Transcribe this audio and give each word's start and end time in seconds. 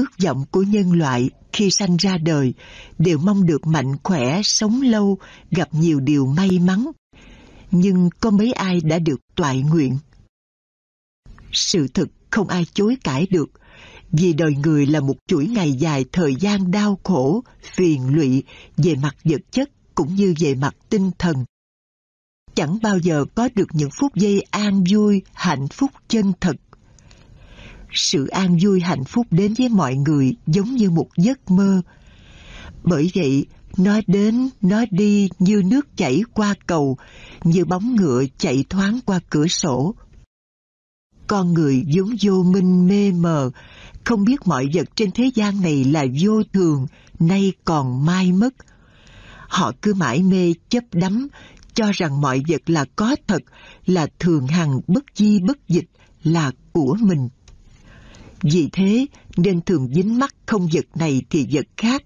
ước 0.00 0.18
vọng 0.24 0.44
của 0.50 0.62
nhân 0.62 0.92
loại 0.92 1.30
khi 1.52 1.70
sanh 1.70 1.96
ra 1.96 2.18
đời 2.18 2.54
đều 2.98 3.18
mong 3.18 3.46
được 3.46 3.66
mạnh 3.66 3.96
khỏe, 4.02 4.40
sống 4.44 4.82
lâu, 4.82 5.18
gặp 5.50 5.68
nhiều 5.72 6.00
điều 6.00 6.26
may 6.26 6.58
mắn. 6.58 6.90
Nhưng 7.70 8.10
có 8.20 8.30
mấy 8.30 8.52
ai 8.52 8.80
đã 8.80 8.98
được 8.98 9.20
toại 9.34 9.62
nguyện? 9.62 9.98
Sự 11.52 11.88
thực 11.88 12.08
không 12.30 12.48
ai 12.48 12.64
chối 12.74 12.96
cãi 13.04 13.26
được, 13.30 13.50
vì 14.12 14.32
đời 14.32 14.54
người 14.62 14.86
là 14.86 15.00
một 15.00 15.16
chuỗi 15.26 15.46
ngày 15.46 15.72
dài 15.72 16.04
thời 16.12 16.34
gian 16.34 16.70
đau 16.70 16.98
khổ, 17.04 17.44
phiền 17.62 18.14
lụy 18.14 18.42
về 18.76 18.94
mặt 18.94 19.16
vật 19.24 19.40
chất 19.50 19.70
cũng 19.94 20.14
như 20.14 20.34
về 20.40 20.54
mặt 20.54 20.76
tinh 20.88 21.10
thần. 21.18 21.44
Chẳng 22.54 22.78
bao 22.82 22.98
giờ 22.98 23.24
có 23.34 23.48
được 23.54 23.68
những 23.72 23.90
phút 24.00 24.14
giây 24.14 24.40
an 24.50 24.84
vui, 24.92 25.22
hạnh 25.32 25.68
phúc 25.68 25.90
chân 26.08 26.32
thật. 26.40 26.56
Sự 27.92 28.26
an 28.26 28.58
vui 28.62 28.80
hạnh 28.80 29.04
phúc 29.04 29.26
đến 29.30 29.54
với 29.58 29.68
mọi 29.68 29.94
người 29.94 30.36
giống 30.46 30.74
như 30.74 30.90
một 30.90 31.08
giấc 31.16 31.50
mơ. 31.50 31.82
Bởi 32.82 33.10
vậy, 33.14 33.46
nó 33.76 34.00
đến, 34.06 34.48
nó 34.60 34.84
đi 34.90 35.28
như 35.38 35.62
nước 35.64 35.96
chảy 35.96 36.22
qua 36.34 36.54
cầu, 36.66 36.96
như 37.44 37.64
bóng 37.64 37.96
ngựa 37.96 38.24
chạy 38.38 38.64
thoáng 38.68 39.00
qua 39.04 39.20
cửa 39.30 39.46
sổ. 39.46 39.94
Con 41.26 41.52
người 41.52 41.84
vốn 41.94 42.16
vô 42.22 42.42
minh 42.42 42.86
mê 42.86 43.12
mờ, 43.12 43.50
không 44.04 44.24
biết 44.24 44.46
mọi 44.46 44.66
vật 44.74 44.88
trên 44.94 45.10
thế 45.10 45.30
gian 45.34 45.60
này 45.60 45.84
là 45.84 46.06
vô 46.20 46.42
thường, 46.52 46.86
nay 47.18 47.52
còn 47.64 48.06
mai 48.06 48.32
mất. 48.32 48.54
Họ 49.48 49.72
cứ 49.82 49.94
mãi 49.94 50.22
mê 50.22 50.54
chấp 50.68 50.84
đắm, 50.92 51.28
cho 51.74 51.90
rằng 51.94 52.20
mọi 52.20 52.42
vật 52.48 52.70
là 52.70 52.84
có 52.96 53.16
thật, 53.26 53.42
là 53.86 54.06
thường 54.18 54.46
hằng 54.46 54.80
bất 54.86 55.04
di 55.14 55.40
bất 55.40 55.68
dịch, 55.68 55.86
là 56.22 56.52
của 56.72 56.96
mình. 57.00 57.28
Vì 58.42 58.68
thế 58.72 59.06
nên 59.36 59.60
thường 59.60 59.88
dính 59.94 60.18
mắc 60.18 60.34
không 60.46 60.68
vật 60.72 60.86
này 60.94 61.22
thì 61.30 61.46
vật 61.50 61.66
khác. 61.76 62.02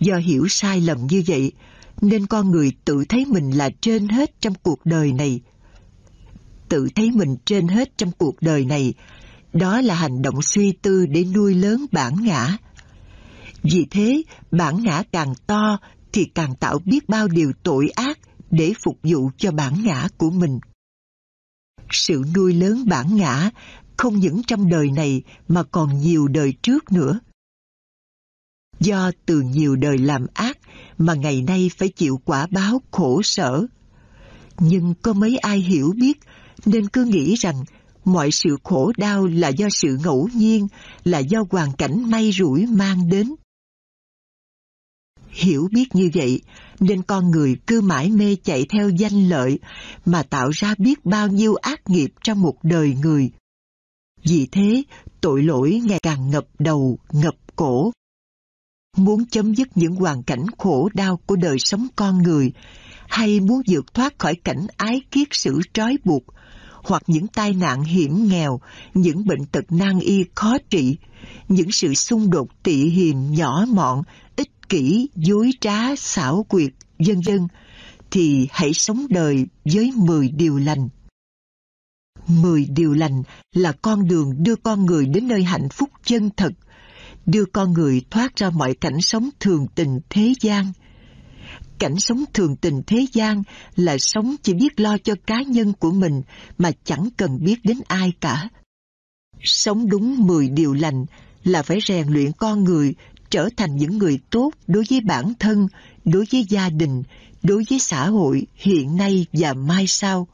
Do 0.00 0.16
hiểu 0.16 0.48
sai 0.48 0.80
lầm 0.80 1.06
như 1.06 1.22
vậy, 1.26 1.52
nên 2.00 2.26
con 2.26 2.50
người 2.50 2.72
tự 2.84 3.04
thấy 3.08 3.24
mình 3.24 3.50
là 3.50 3.70
trên 3.80 4.08
hết 4.08 4.40
trong 4.40 4.54
cuộc 4.62 4.86
đời 4.86 5.12
này. 5.12 5.40
Tự 6.68 6.88
thấy 6.94 7.10
mình 7.10 7.36
trên 7.44 7.68
hết 7.68 7.92
trong 7.96 8.12
cuộc 8.18 8.42
đời 8.42 8.64
này, 8.64 8.94
đó 9.52 9.80
là 9.80 9.94
hành 9.94 10.22
động 10.22 10.42
suy 10.42 10.72
tư 10.72 11.06
để 11.06 11.24
nuôi 11.24 11.54
lớn 11.54 11.86
bản 11.92 12.14
ngã. 12.24 12.56
Vì 13.62 13.86
thế, 13.90 14.22
bản 14.50 14.82
ngã 14.82 15.02
càng 15.12 15.34
to 15.46 15.78
thì 16.12 16.24
càng 16.34 16.54
tạo 16.60 16.78
biết 16.84 17.08
bao 17.08 17.28
điều 17.28 17.52
tội 17.62 17.88
ác 17.88 18.18
để 18.50 18.72
phục 18.84 18.98
vụ 19.02 19.30
cho 19.36 19.52
bản 19.52 19.84
ngã 19.84 20.08
của 20.18 20.30
mình. 20.30 20.58
Sự 21.90 22.22
nuôi 22.34 22.54
lớn 22.54 22.84
bản 22.88 23.16
ngã 23.16 23.50
không 24.00 24.20
những 24.20 24.42
trong 24.46 24.68
đời 24.68 24.90
này 24.90 25.22
mà 25.48 25.62
còn 25.62 26.00
nhiều 26.00 26.28
đời 26.28 26.54
trước 26.62 26.92
nữa. 26.92 27.20
Do 28.80 29.10
từ 29.26 29.40
nhiều 29.40 29.76
đời 29.76 29.98
làm 29.98 30.26
ác 30.34 30.58
mà 30.98 31.14
ngày 31.14 31.42
nay 31.42 31.70
phải 31.76 31.88
chịu 31.88 32.20
quả 32.24 32.46
báo 32.50 32.82
khổ 32.90 33.22
sở. 33.22 33.66
Nhưng 34.58 34.94
có 35.02 35.12
mấy 35.12 35.36
ai 35.36 35.58
hiểu 35.58 35.92
biết 35.96 36.18
nên 36.66 36.88
cứ 36.88 37.04
nghĩ 37.04 37.34
rằng 37.34 37.64
mọi 38.04 38.30
sự 38.30 38.56
khổ 38.64 38.92
đau 38.96 39.26
là 39.26 39.48
do 39.48 39.68
sự 39.70 39.98
ngẫu 40.04 40.28
nhiên, 40.34 40.68
là 41.04 41.18
do 41.18 41.44
hoàn 41.50 41.72
cảnh 41.72 42.10
may 42.10 42.32
rủi 42.32 42.66
mang 42.66 43.08
đến. 43.08 43.34
Hiểu 45.28 45.68
biết 45.72 45.94
như 45.94 46.10
vậy, 46.14 46.40
nên 46.80 47.02
con 47.02 47.30
người 47.30 47.56
cứ 47.66 47.80
mãi 47.80 48.10
mê 48.10 48.36
chạy 48.44 48.66
theo 48.68 48.88
danh 48.88 49.28
lợi 49.28 49.58
mà 50.06 50.22
tạo 50.22 50.50
ra 50.50 50.74
biết 50.78 51.04
bao 51.04 51.28
nhiêu 51.28 51.54
ác 51.54 51.90
nghiệp 51.90 52.10
trong 52.22 52.40
một 52.42 52.54
đời 52.62 52.96
người. 53.02 53.30
Vì 54.24 54.48
thế, 54.52 54.82
tội 55.20 55.42
lỗi 55.42 55.80
ngày 55.84 55.98
càng 56.02 56.30
ngập 56.30 56.44
đầu, 56.58 56.98
ngập 57.12 57.34
cổ. 57.56 57.92
Muốn 58.96 59.26
chấm 59.26 59.54
dứt 59.54 59.68
những 59.74 59.94
hoàn 59.94 60.22
cảnh 60.22 60.46
khổ 60.58 60.88
đau 60.94 61.20
của 61.26 61.36
đời 61.36 61.58
sống 61.58 61.86
con 61.96 62.22
người, 62.22 62.52
hay 63.08 63.40
muốn 63.40 63.62
vượt 63.68 63.94
thoát 63.94 64.18
khỏi 64.18 64.34
cảnh 64.34 64.66
ái 64.76 65.02
kiết 65.10 65.28
sử 65.30 65.60
trói 65.72 65.98
buộc, 66.04 66.22
hoặc 66.82 67.02
những 67.06 67.26
tai 67.26 67.54
nạn 67.54 67.82
hiểm 67.82 68.28
nghèo, 68.28 68.60
những 68.94 69.26
bệnh 69.26 69.44
tật 69.52 69.64
nan 69.72 69.98
y 70.00 70.24
khó 70.34 70.58
trị, 70.70 70.96
những 71.48 71.70
sự 71.70 71.94
xung 71.94 72.30
đột 72.30 72.48
tị 72.62 72.88
hiềm 72.88 73.16
nhỏ 73.32 73.64
mọn, 73.68 74.02
ích 74.36 74.68
kỷ, 74.68 75.08
dối 75.14 75.50
trá, 75.60 75.96
xảo 75.96 76.46
quyệt, 76.48 76.70
vân 76.98 77.20
vân, 77.26 77.46
thì 78.10 78.48
hãy 78.50 78.74
sống 78.74 79.06
đời 79.10 79.46
với 79.64 79.92
10 79.96 80.28
điều 80.28 80.58
lành. 80.58 80.88
10 82.30 82.66
điều 82.70 82.92
lành 82.94 83.22
là 83.52 83.72
con 83.72 84.08
đường 84.08 84.42
đưa 84.42 84.56
con 84.56 84.86
người 84.86 85.06
đến 85.06 85.28
nơi 85.28 85.44
hạnh 85.44 85.68
phúc 85.68 85.90
chân 86.04 86.30
thật, 86.36 86.52
đưa 87.26 87.44
con 87.44 87.72
người 87.72 88.02
thoát 88.10 88.36
ra 88.36 88.50
mọi 88.50 88.74
cảnh 88.74 89.00
sống 89.00 89.30
thường 89.40 89.66
tình 89.74 90.00
thế 90.10 90.34
gian, 90.40 90.72
cảnh 91.78 91.98
sống 91.98 92.24
thường 92.34 92.56
tình 92.56 92.82
thế 92.86 93.06
gian 93.12 93.42
là 93.76 93.98
sống 93.98 94.36
chỉ 94.42 94.54
biết 94.54 94.80
lo 94.80 94.98
cho 94.98 95.14
cá 95.26 95.42
nhân 95.46 95.72
của 95.72 95.92
mình 95.92 96.22
mà 96.58 96.70
chẳng 96.84 97.08
cần 97.16 97.44
biết 97.44 97.56
đến 97.64 97.78
ai 97.88 98.12
cả. 98.20 98.48
Sống 99.42 99.88
đúng 99.88 100.26
10 100.26 100.48
điều 100.48 100.72
lành 100.72 101.04
là 101.44 101.62
phải 101.62 101.78
rèn 101.86 102.08
luyện 102.08 102.32
con 102.32 102.64
người 102.64 102.94
trở 103.30 103.48
thành 103.56 103.76
những 103.76 103.98
người 103.98 104.18
tốt 104.30 104.50
đối 104.66 104.84
với 104.90 105.00
bản 105.00 105.32
thân, 105.38 105.68
đối 106.04 106.24
với 106.32 106.46
gia 106.48 106.68
đình, 106.68 107.02
đối 107.42 107.62
với 107.70 107.78
xã 107.78 108.08
hội 108.08 108.46
hiện 108.54 108.96
nay 108.96 109.26
và 109.32 109.54
mai 109.54 109.86
sau. 109.86 110.28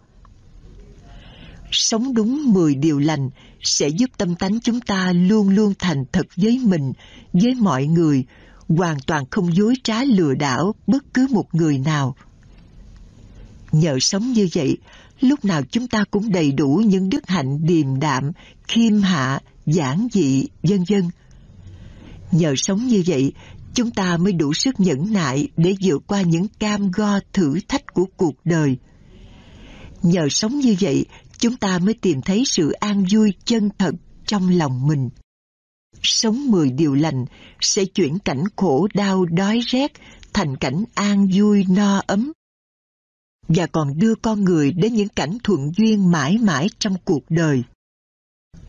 Sống 1.71 2.15
đúng 2.15 2.53
10 2.53 2.75
điều 2.75 2.99
lành 2.99 3.31
sẽ 3.63 3.89
giúp 3.89 4.11
tâm 4.19 4.35
tánh 4.35 4.61
chúng 4.61 4.81
ta 4.81 5.13
luôn 5.13 5.49
luôn 5.49 5.73
thành 5.79 6.05
thật 6.13 6.27
với 6.37 6.61
mình, 6.65 6.93
với 7.33 7.55
mọi 7.55 7.87
người, 7.87 8.25
hoàn 8.69 8.99
toàn 9.07 9.25
không 9.31 9.57
dối 9.57 9.75
trá 9.83 10.05
lừa 10.05 10.35
đảo 10.35 10.75
bất 10.87 11.05
cứ 11.15 11.27
một 11.31 11.55
người 11.55 11.79
nào. 11.79 12.17
Nhờ 13.73 13.99
sống 14.01 14.33
như 14.33 14.49
vậy, 14.55 14.79
lúc 15.21 15.45
nào 15.45 15.63
chúng 15.71 15.89
ta 15.89 16.05
cũng 16.11 16.33
đầy 16.33 16.53
đủ 16.53 16.83
những 16.87 17.11
đức 17.11 17.29
hạnh 17.29 17.67
điềm 17.67 18.01
đạm, 18.01 18.33
khiêm 18.69 19.01
hạ, 19.01 19.41
giản 19.67 20.09
dị, 20.13 20.47
vân 20.63 20.85
vân. 20.89 21.03
Nhờ 22.33 22.55
sống 22.57 22.87
như 22.87 23.03
vậy, 23.07 23.33
chúng 23.75 23.91
ta 23.91 24.17
mới 24.17 24.33
đủ 24.33 24.55
sức 24.55 24.81
nhẫn 24.81 25.13
nại 25.13 25.49
để 25.57 25.75
vượt 25.83 26.03
qua 26.07 26.23
những 26.23 26.47
cam 26.59 26.91
go 26.91 27.21
thử 27.33 27.59
thách 27.69 27.95
của 27.95 28.07
cuộc 28.17 28.35
đời. 28.45 28.77
Nhờ 30.03 30.29
sống 30.31 30.59
như 30.59 30.77
vậy, 30.81 31.05
chúng 31.39 31.57
ta 31.57 31.79
mới 31.79 31.95
tìm 31.95 32.23
thấy 32.23 32.43
sự 32.47 32.73
an 32.73 33.05
vui 33.13 33.35
chân 33.45 33.71
thật 33.79 33.95
trong 34.27 34.49
lòng 34.49 34.87
mình 34.87 35.09
sống 36.03 36.51
mười 36.51 36.71
điều 36.71 36.95
lành 36.95 37.25
sẽ 37.61 37.85
chuyển 37.85 38.19
cảnh 38.19 38.45
khổ 38.57 38.89
đau 38.95 39.25
đói 39.25 39.61
rét 39.67 39.93
thành 40.33 40.57
cảnh 40.57 40.85
an 40.95 41.29
vui 41.35 41.65
no 41.69 42.03
ấm 42.07 42.33
và 43.49 43.67
còn 43.67 43.99
đưa 43.99 44.15
con 44.15 44.45
người 44.45 44.73
đến 44.73 44.95
những 44.95 45.09
cảnh 45.09 45.39
thuận 45.45 45.73
duyên 45.77 46.11
mãi 46.11 46.39
mãi 46.39 46.69
trong 46.79 46.97
cuộc 47.05 47.23
đời. 47.29 47.63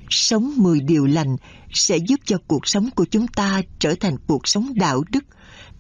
Sống 0.09 0.53
mười 0.57 0.79
điều 0.79 1.06
lành 1.06 1.35
sẽ 1.73 1.97
giúp 1.97 2.19
cho 2.25 2.38
cuộc 2.47 2.67
sống 2.67 2.89
của 2.95 3.06
chúng 3.06 3.27
ta 3.27 3.61
trở 3.79 3.95
thành 4.00 4.17
cuộc 4.27 4.47
sống 4.47 4.73
đạo 4.75 5.03
đức, 5.11 5.23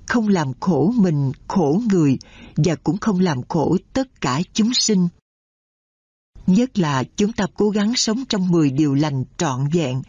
không 0.05 0.27
làm 0.27 0.47
khổ 0.59 0.93
mình, 0.97 1.31
khổ 1.47 1.81
người 1.91 2.17
và 2.55 2.75
cũng 2.75 2.97
không 2.97 3.19
làm 3.19 3.37
khổ 3.49 3.77
tất 3.93 4.21
cả 4.21 4.41
chúng 4.53 4.73
sinh. 4.73 5.07
Nhất 6.47 6.79
là 6.79 7.03
chúng 7.17 7.33
ta 7.33 7.45
cố 7.55 7.69
gắng 7.69 7.95
sống 7.95 8.23
trong 8.29 8.51
mười 8.51 8.71
điều 8.71 8.93
lành 8.93 9.23
trọn 9.37 9.67
vẹn, 9.73 10.01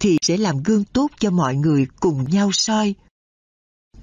thì 0.00 0.18
sẽ 0.22 0.36
làm 0.36 0.62
gương 0.62 0.84
tốt 0.84 1.10
cho 1.18 1.30
mọi 1.30 1.56
người 1.56 1.86
cùng 2.00 2.24
nhau 2.30 2.50
soi. 2.52 2.94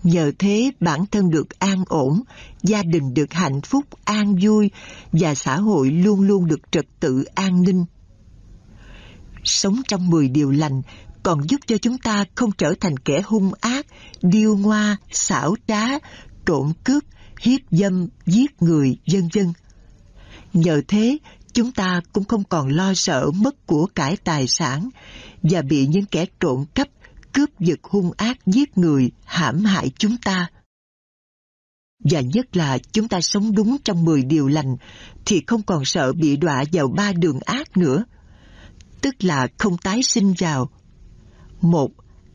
Nhờ 0.04 0.32
thế 0.40 0.72
bản 0.80 1.06
thân 1.06 1.30
được 1.30 1.60
an 1.60 1.84
ổn, 1.88 2.24
gia 2.64 2.84
đình 2.84 3.14
được 3.14 3.34
hạnh 3.34 3.62
phúc, 3.62 3.86
an 4.04 4.36
vui 4.42 4.72
và 5.12 5.36
xã 5.36 5.56
hội 5.56 5.92
luôn 5.92 6.22
luôn 6.22 6.48
được 6.48 6.72
trật 6.72 6.86
tự 7.00 7.24
an 7.24 7.64
ninh. 7.64 7.86
Sống 9.44 9.82
trong 9.88 10.10
10 10.10 10.30
điều 10.30 10.52
lành 10.52 10.82
còn 11.24 11.50
giúp 11.50 11.58
cho 11.68 11.78
chúng 11.78 11.98
ta 11.98 12.26
không 12.36 12.52
trở 12.52 12.74
thành 12.80 12.98
kẻ 12.98 13.22
hung 13.26 13.52
ác, 13.62 13.86
điêu 14.22 14.58
ngoa, 14.58 14.98
xảo 15.12 15.56
trá, 15.68 15.88
trộm 16.46 16.74
cướp, 16.84 17.04
hiếp 17.42 17.62
dâm, 17.72 18.08
giết 18.26 18.62
người, 18.62 18.98
vân 19.14 19.28
vân. 19.34 19.54
Nhờ 20.54 20.82
thế, 20.88 21.18
chúng 21.54 21.72
ta 21.72 22.02
cũng 22.14 22.24
không 22.24 22.44
còn 22.44 22.68
lo 22.70 22.94
sợ 22.94 23.32
mất 23.32 23.68
của 23.68 23.88
cải 23.96 24.18
tài 24.18 24.48
sản 24.48 24.90
và 25.44 25.62
bị 25.62 25.88
những 25.88 26.06
kẻ 26.06 26.26
trộm 26.40 26.66
cắp, 26.74 26.88
cướp 27.34 27.60
giật 27.60 27.80
hung 27.84 28.12
ác 28.18 28.38
giết 28.46 28.78
người, 28.78 29.12
hãm 29.26 29.66
hại 29.66 29.92
chúng 29.98 30.18
ta. 30.18 30.48
Và 32.04 32.22
nhất 32.22 32.56
là 32.58 32.78
chúng 32.78 33.08
ta 33.08 33.22
sống 33.22 33.56
đúng 33.56 33.78
trong 33.84 34.06
10 34.06 34.24
điều 34.24 34.48
lành 34.48 34.76
thì 35.26 35.42
không 35.48 35.62
còn 35.62 35.86
sợ 35.86 36.14
bị 36.14 36.38
đọa 36.38 36.64
vào 36.72 36.88
ba 36.88 37.14
đường 37.14 37.40
ác 37.46 37.78
nữa. 37.78 38.04
Tức 39.02 39.16
là 39.24 39.48
không 39.58 39.78
tái 39.78 40.04
sinh 40.04 40.34
vào. 40.38 40.70
Một, 41.62 41.92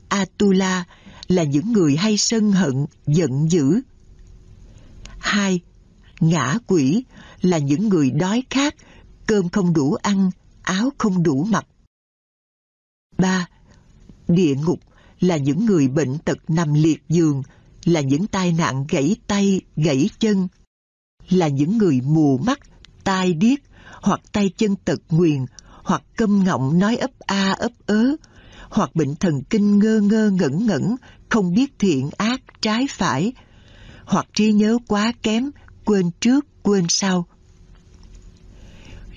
Atula 0.08 0.84
là 1.28 1.42
những 1.42 1.72
người 1.72 1.96
hay 1.96 2.16
sân 2.16 2.52
hận, 2.52 2.86
giận 3.06 3.50
dữ. 3.50 3.80
Hai, 5.18 5.60
Ngã 6.20 6.58
quỷ 6.66 7.04
là 7.40 7.58
những 7.58 7.88
người 7.88 8.10
đói 8.10 8.42
khát, 8.50 8.74
cơm 9.28 9.48
không 9.48 9.72
đủ 9.72 9.94
ăn, 9.94 10.30
áo 10.62 10.92
không 10.98 11.22
đủ 11.22 11.44
mặc. 11.44 11.66
3. 13.18 13.46
Địa 14.28 14.54
ngục 14.54 14.80
là 15.20 15.36
những 15.36 15.66
người 15.66 15.88
bệnh 15.88 16.18
tật 16.18 16.38
nằm 16.48 16.74
liệt 16.74 17.02
giường, 17.08 17.42
là 17.84 18.00
những 18.00 18.26
tai 18.26 18.52
nạn 18.52 18.84
gãy 18.88 19.16
tay, 19.26 19.60
gãy 19.76 20.10
chân, 20.18 20.48
là 21.28 21.48
những 21.48 21.78
người 21.78 22.00
mù 22.00 22.38
mắt, 22.38 22.58
tai 23.04 23.34
điếc, 23.34 23.58
hoặc 24.02 24.20
tay 24.32 24.50
chân 24.56 24.76
tật 24.76 25.00
nguyền, 25.10 25.46
hoặc 25.82 26.02
câm 26.16 26.44
ngọng 26.44 26.78
nói 26.78 26.96
ấp 26.96 27.10
a 27.18 27.52
ấp 27.52 27.72
ớ, 27.86 28.16
hoặc 28.70 28.90
bệnh 28.94 29.16
thần 29.16 29.42
kinh 29.50 29.78
ngơ 29.78 30.00
ngơ 30.00 30.30
ngẩn 30.30 30.66
ngẩn, 30.66 30.96
không 31.28 31.54
biết 31.54 31.78
thiện 31.78 32.10
ác, 32.16 32.40
trái 32.60 32.86
phải, 32.90 33.32
hoặc 34.04 34.26
trí 34.34 34.52
nhớ 34.52 34.78
quá 34.88 35.12
kém, 35.22 35.50
quên 35.84 36.10
trước, 36.20 36.46
quên 36.62 36.84
sau. 36.88 37.26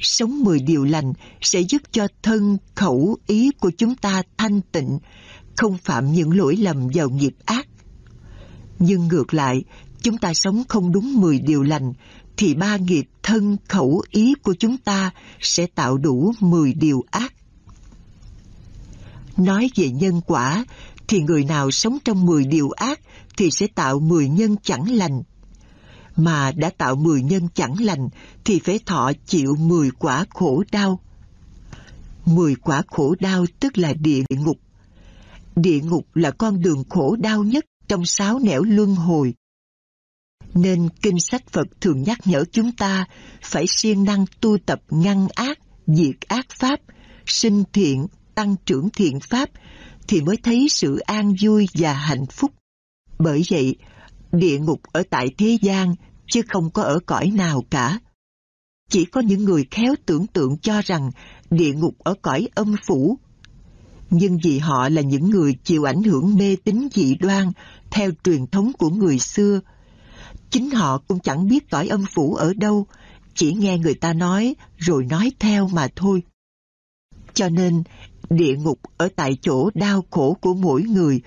Sống 0.01 0.44
mười 0.44 0.59
điều 0.59 0.83
lành 0.83 1.13
sẽ 1.42 1.62
giúp 1.62 1.81
cho 1.92 2.07
thân, 2.24 2.57
khẩu, 2.75 3.18
ý 3.27 3.51
của 3.59 3.71
chúng 3.77 3.95
ta 3.95 4.21
thanh 4.38 4.62
tịnh, 4.62 5.00
không 5.56 5.77
phạm 5.77 6.13
những 6.13 6.38
lỗi 6.38 6.56
lầm 6.56 6.88
vào 6.94 7.09
nghiệp 7.09 7.33
ác. 7.45 7.68
Nhưng 8.80 9.07
ngược 9.07 9.33
lại, 9.33 9.63
chúng 10.01 10.18
ta 10.18 10.33
sống 10.33 10.63
không 10.69 10.92
đúng 10.92 11.21
mười 11.21 11.39
điều 11.39 11.63
lành, 11.63 11.94
thì 12.38 12.53
ba 12.53 12.77
nghiệp 12.77 13.06
thân, 13.24 13.57
khẩu, 13.68 14.03
ý 14.09 14.33
của 14.44 14.53
chúng 14.59 14.77
ta 14.77 15.12
sẽ 15.39 15.68
tạo 15.68 15.98
đủ 15.98 16.33
mười 16.39 16.74
điều 16.74 17.04
ác. 17.12 17.33
Nói 19.38 19.69
về 19.75 19.89
nhân 19.89 20.21
quả, 20.25 20.65
thì 21.07 21.21
người 21.21 21.44
nào 21.44 21.71
sống 21.71 21.97
trong 22.06 22.25
mười 22.25 22.45
điều 22.45 22.69
ác 22.69 23.00
thì 23.38 23.51
sẽ 23.51 23.68
tạo 23.68 24.00
mười 24.00 24.30
nhân 24.30 24.56
chẳng 24.63 24.92
lành. 24.92 25.24
Mà 26.23 26.51
đã 26.51 26.69
tạo 26.77 26.95
mười 26.95 27.21
nhân 27.21 27.47
chẳng 27.53 27.75
lành 27.79 28.09
thì 28.45 28.59
phải 28.59 28.79
thọ 28.85 29.12
chịu 29.25 29.56
mười 29.59 29.91
quả 29.91 30.25
khổ 30.29 30.63
đau. 30.71 31.00
Mười 32.25 32.56
quả 32.56 32.81
khổ 32.88 33.15
đau 33.19 33.45
tức 33.59 33.77
là 33.77 33.94
địa 33.94 34.23
ngục. 34.29 34.57
Địa 35.56 35.79
ngục 35.79 36.07
là 36.13 36.31
con 36.31 36.62
đường 36.62 36.83
khổ 36.89 37.15
đau 37.15 37.44
nhất 37.44 37.65
trong 37.88 38.06
sáu 38.06 38.39
nẻo 38.39 38.63
luân 38.63 38.95
hồi. 38.95 39.33
Nên 40.53 40.89
kinh 41.01 41.19
sách 41.19 41.44
Phật 41.51 41.68
thường 41.81 42.03
nhắc 42.03 42.19
nhở 42.25 42.44
chúng 42.51 42.71
ta 42.71 43.06
phải 43.41 43.65
siêng 43.68 44.03
năng 44.03 44.25
tu 44.41 44.57
tập 44.65 44.81
ngăn 44.89 45.27
ác, 45.35 45.59
diệt 45.88 46.15
ác 46.27 46.45
pháp, 46.50 46.79
sinh 47.25 47.63
thiện, 47.73 48.07
tăng 48.35 48.56
trưởng 48.65 48.89
thiện 48.89 49.19
pháp 49.19 49.50
thì 50.07 50.21
mới 50.21 50.38
thấy 50.38 50.68
sự 50.69 51.00
an 51.00 51.35
vui 51.41 51.68
và 51.73 51.94
hạnh 51.94 52.25
phúc. 52.25 52.51
Bởi 53.19 53.44
vậy, 53.51 53.75
địa 54.31 54.59
ngục 54.59 54.81
ở 54.91 55.03
tại 55.09 55.27
thế 55.38 55.57
gian 55.62 55.95
chứ 56.31 56.42
không 56.48 56.69
có 56.69 56.83
ở 56.83 57.00
cõi 57.06 57.31
nào 57.36 57.63
cả. 57.69 58.00
Chỉ 58.89 59.06
có 59.06 59.22
những 59.22 59.44
người 59.44 59.66
khéo 59.72 59.95
tưởng 60.06 60.28
tượng 60.28 60.57
cho 60.57 60.81
rằng 60.81 61.12
địa 61.50 61.74
ngục 61.74 61.95
ở 62.00 62.13
cõi 62.22 62.48
âm 62.56 62.75
phủ. 62.86 63.18
Nhưng 64.10 64.38
vì 64.44 64.60
họ 64.60 64.89
là 64.89 65.01
những 65.01 65.30
người 65.30 65.54
chịu 65.63 65.83
ảnh 65.83 66.04
hưởng 66.04 66.36
mê 66.36 66.56
tín 66.63 66.88
dị 66.94 67.16
đoan 67.16 67.51
theo 67.92 68.12
truyền 68.24 68.48
thống 68.48 68.72
của 68.74 68.89
người 68.89 69.19
xưa, 69.19 69.60
chính 70.50 70.72
họ 70.72 70.98
cũng 70.98 71.19
chẳng 71.19 71.48
biết 71.48 71.69
cõi 71.69 71.88
âm 71.88 72.06
phủ 72.16 72.36
ở 72.36 72.54
đâu, 72.54 72.88
chỉ 73.36 73.54
nghe 73.54 73.78
người 73.78 73.94
ta 73.94 74.13
nói 74.13 74.56
rồi 74.78 75.06
nói 75.10 75.31
theo 75.39 75.68
mà 75.68 75.88
thôi. 75.95 76.24
Cho 77.33 77.50
nên, 77.50 77.83
địa 78.30 78.56
ngục 78.56 78.80
ở 78.98 79.10
tại 79.16 79.38
chỗ 79.42 79.69
đau 79.74 80.06
khổ 80.12 80.38
của 80.42 80.54
mỗi 80.54 80.83
người, 80.83 81.22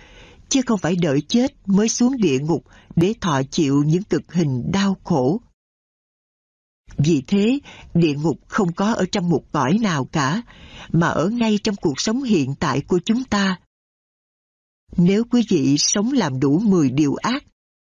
chứ 0.55 0.63
không 0.67 0.79
phải 0.79 0.97
đợi 0.97 1.21
chết 1.29 1.53
mới 1.67 1.89
xuống 1.89 2.17
địa 2.17 2.39
ngục 2.39 2.65
để 2.97 3.15
thọ 3.21 3.43
chịu 3.51 3.83
những 3.87 4.03
cực 4.03 4.33
hình 4.33 4.73
đau 4.73 4.97
khổ. 5.05 5.41
Vì 6.97 7.23
thế, 7.27 7.59
địa 7.95 8.15
ngục 8.15 8.37
không 8.47 8.73
có 8.73 8.93
ở 8.93 9.05
trong 9.13 9.29
một 9.29 9.43
cõi 9.53 9.79
nào 9.83 10.05
cả, 10.05 10.43
mà 10.93 11.09
ở 11.09 11.29
ngay 11.29 11.59
trong 11.65 11.77
cuộc 11.77 12.01
sống 12.01 12.23
hiện 12.23 12.55
tại 12.61 12.81
của 12.81 13.01
chúng 13.05 13.25
ta. 13.25 13.59
Nếu 14.97 15.25
quý 15.25 15.45
vị 15.49 15.79
sống 15.79 16.13
làm 16.13 16.41
đủ 16.41 16.59
10 16.59 16.91
điều 16.91 17.15
ác, 17.15 17.45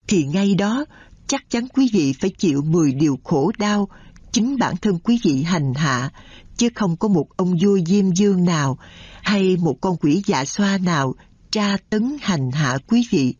thì 0.07 0.23
ngay 0.23 0.55
đó 0.55 0.85
chắc 1.27 1.49
chắn 1.49 1.67
quý 1.67 1.89
vị 1.93 2.13
phải 2.13 2.29
chịu 2.29 2.61
10 2.61 2.93
điều 2.93 3.19
khổ 3.23 3.51
đau 3.57 3.89
chính 4.31 4.57
bản 4.57 4.77
thân 4.77 4.99
quý 5.03 5.19
vị 5.23 5.43
hành 5.43 5.73
hạ, 5.73 6.11
chứ 6.57 6.69
không 6.75 6.97
có 6.97 7.07
một 7.07 7.27
ông 7.37 7.57
vua 7.61 7.79
diêm 7.85 8.11
dương 8.11 8.45
nào 8.45 8.77
hay 9.21 9.57
một 9.57 9.77
con 9.81 9.97
quỷ 9.97 10.23
dạ 10.25 10.45
xoa 10.45 10.77
nào 10.77 11.15
tra 11.51 11.77
tấn 11.89 12.17
hành 12.21 12.51
hạ 12.51 12.77
quý 12.87 13.07
vị. 13.09 13.35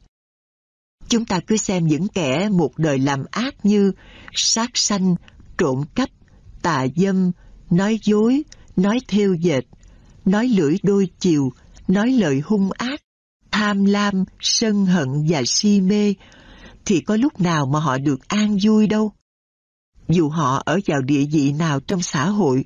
Chúng 1.08 1.26
ta 1.26 1.40
cứ 1.48 1.58
xem 1.58 1.88
những 1.88 2.08
kẻ 2.08 2.50
một 2.50 2.78
đời 2.78 3.00
làm 3.00 3.26
ác 3.32 3.66
như 3.66 3.92
sát 4.34 4.70
sanh, 4.74 5.16
trộm 5.58 5.84
cắp, 5.96 6.10
tà 6.62 6.88
dâm, 6.96 7.32
nói 7.70 8.00
dối, 8.04 8.44
nói 8.76 9.00
theo 9.08 9.34
dệt, 9.34 9.62
nói 10.26 10.48
lưỡi 10.48 10.78
đôi 10.84 11.10
chiều, 11.20 11.52
nói 11.88 12.12
lời 12.12 12.42
hung 12.46 12.72
ác, 12.72 13.02
tham 13.52 13.86
lam, 13.86 14.24
sân 14.40 14.86
hận 14.86 15.08
và 15.30 15.44
si 15.46 15.82
mê, 15.82 16.14
thì 16.86 17.02
có 17.02 17.16
lúc 17.16 17.42
nào 17.42 17.66
mà 17.66 17.80
họ 17.80 17.98
được 17.98 18.28
an 18.28 18.58
vui 18.64 18.88
đâu. 18.88 19.12
Dù 20.08 20.30
họ 20.30 20.62
ở 20.66 20.80
vào 20.86 21.02
địa 21.02 21.26
vị 21.32 21.52
nào 21.52 21.80
trong 21.80 22.02
xã 22.02 22.26
hội, 22.26 22.66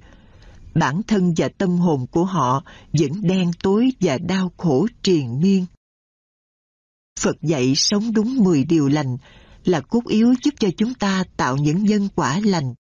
bản 0.75 1.01
thân 1.03 1.33
và 1.37 1.49
tâm 1.57 1.77
hồn 1.77 2.07
của 2.11 2.25
họ 2.25 2.63
vẫn 2.93 3.11
đen 3.21 3.51
tối 3.63 3.89
và 3.99 4.17
đau 4.17 4.51
khổ 4.57 4.87
triền 5.03 5.39
miên. 5.41 5.65
Phật 7.19 7.41
dạy 7.41 7.75
sống 7.75 8.13
đúng 8.13 8.43
10 8.43 8.63
điều 8.65 8.87
lành 8.87 9.17
là 9.65 9.81
cốt 9.81 10.07
yếu 10.07 10.33
giúp 10.43 10.53
cho 10.59 10.69
chúng 10.77 10.93
ta 10.93 11.23
tạo 11.37 11.57
những 11.57 11.83
nhân 11.83 12.09
quả 12.15 12.39
lành. 12.43 12.73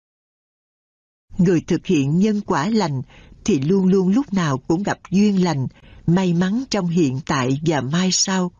Người 1.38 1.60
thực 1.60 1.86
hiện 1.86 2.18
nhân 2.18 2.40
quả 2.40 2.68
lành 2.68 3.02
thì 3.44 3.60
luôn 3.60 3.86
luôn 3.86 4.08
lúc 4.08 4.32
nào 4.32 4.58
cũng 4.58 4.82
gặp 4.82 4.98
duyên 5.10 5.44
lành, 5.44 5.66
may 6.06 6.34
mắn 6.34 6.64
trong 6.70 6.88
hiện 6.88 7.20
tại 7.26 7.60
và 7.66 7.80
mai 7.80 8.12
sau. 8.12 8.50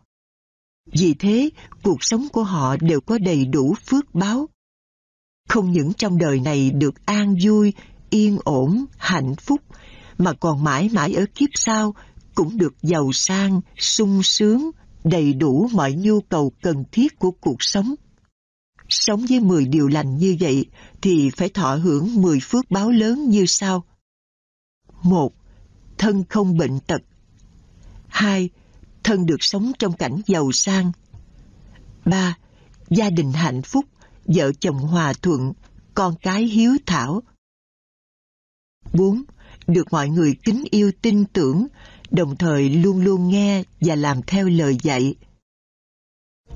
Vì 0.85 1.13
thế, 1.13 1.49
cuộc 1.83 2.03
sống 2.03 2.27
của 2.33 2.43
họ 2.43 2.75
đều 2.77 3.01
có 3.01 3.17
đầy 3.17 3.45
đủ 3.45 3.75
phước 3.85 4.15
báo. 4.15 4.49
Không 5.49 5.71
những 5.71 5.93
trong 5.93 6.17
đời 6.17 6.39
này 6.39 6.71
được 6.71 7.05
an 7.05 7.35
vui, 7.43 7.73
yên 8.13 8.37
ổn, 8.43 8.85
hạnh 8.97 9.35
phúc, 9.35 9.61
mà 10.17 10.33
còn 10.33 10.63
mãi 10.63 10.89
mãi 10.93 11.13
ở 11.13 11.25
kiếp 11.35 11.49
sau 11.53 11.95
cũng 12.35 12.57
được 12.57 12.73
giàu 12.81 13.11
sang, 13.13 13.61
sung 13.77 14.23
sướng, 14.23 14.71
đầy 15.03 15.33
đủ 15.33 15.69
mọi 15.73 15.93
nhu 15.93 16.21
cầu 16.21 16.51
cần 16.61 16.83
thiết 16.91 17.19
của 17.19 17.31
cuộc 17.31 17.55
sống. 17.59 17.95
Sống 18.89 19.25
với 19.29 19.39
10 19.39 19.65
điều 19.65 19.87
lành 19.87 20.17
như 20.17 20.37
vậy 20.39 20.65
thì 21.01 21.29
phải 21.37 21.49
thọ 21.49 21.75
hưởng 21.75 22.21
10 22.21 22.39
phước 22.39 22.71
báo 22.71 22.91
lớn 22.91 23.29
như 23.29 23.45
sau. 23.45 23.83
1. 25.03 25.33
Thân 25.97 26.23
không 26.29 26.57
bệnh 26.57 26.79
tật 26.79 27.01
2. 28.07 28.49
Thân 29.03 29.25
được 29.25 29.43
sống 29.43 29.71
trong 29.79 29.93
cảnh 29.93 30.21
giàu 30.25 30.51
sang 30.51 30.91
3. 32.05 32.37
Gia 32.89 33.09
đình 33.09 33.33
hạnh 33.33 33.61
phúc, 33.61 33.85
vợ 34.25 34.51
chồng 34.59 34.77
hòa 34.77 35.13
thuận, 35.21 35.53
con 35.93 36.15
cái 36.21 36.43
hiếu 36.43 36.77
thảo 36.85 37.21
4. 38.93 39.23
Được 39.67 39.87
mọi 39.91 40.09
người 40.09 40.35
kính 40.43 40.63
yêu 40.71 40.91
tin 41.01 41.25
tưởng, 41.25 41.67
đồng 42.11 42.35
thời 42.35 42.69
luôn 42.69 43.03
luôn 43.03 43.29
nghe 43.29 43.63
và 43.81 43.95
làm 43.95 44.21
theo 44.27 44.47
lời 44.47 44.77
dạy. 44.83 45.15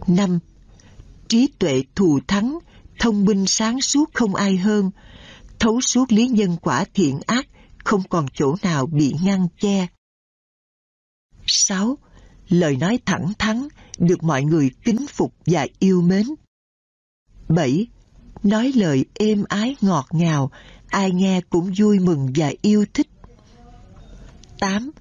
5. 0.08 0.40
Trí 1.28 1.48
tuệ 1.60 1.84
thù 1.96 2.20
thắng, 2.28 2.60
thông 3.00 3.26
minh 3.26 3.46
sáng 3.48 3.82
suốt 3.82 4.10
không 4.14 4.36
ai 4.36 4.58
hơn, 4.58 4.92
thấu 5.60 5.82
suốt 5.82 6.12
lý 6.12 6.28
nhân 6.28 6.58
quả 6.62 6.86
thiện 6.94 7.20
ác, 7.28 7.48
không 7.84 8.04
còn 8.10 8.26
chỗ 8.34 8.56
nào 8.64 8.86
bị 8.86 9.14
ngăn 9.24 9.48
che. 9.60 9.88
6. 11.46 11.98
Lời 12.50 12.76
nói 12.76 13.00
thẳng 13.06 13.34
thắn, 13.40 13.68
được 13.98 14.24
mọi 14.24 14.44
người 14.44 14.72
kính 14.84 15.06
phục 15.08 15.34
và 15.46 15.68
yêu 15.80 16.02
mến. 16.02 16.26
7. 17.50 17.88
Nói 18.44 18.72
lời 18.76 19.06
êm 19.14 19.44
ái 19.50 19.76
ngọt 19.82 20.08
ngào, 20.12 20.52
ai 20.88 21.12
nghe 21.12 21.42
cũng 21.50 21.74
vui 21.78 22.00
mừng 22.00 22.34
và 22.36 22.52
yêu 22.62 22.86
thích. 22.94 23.08
8. 24.60 24.92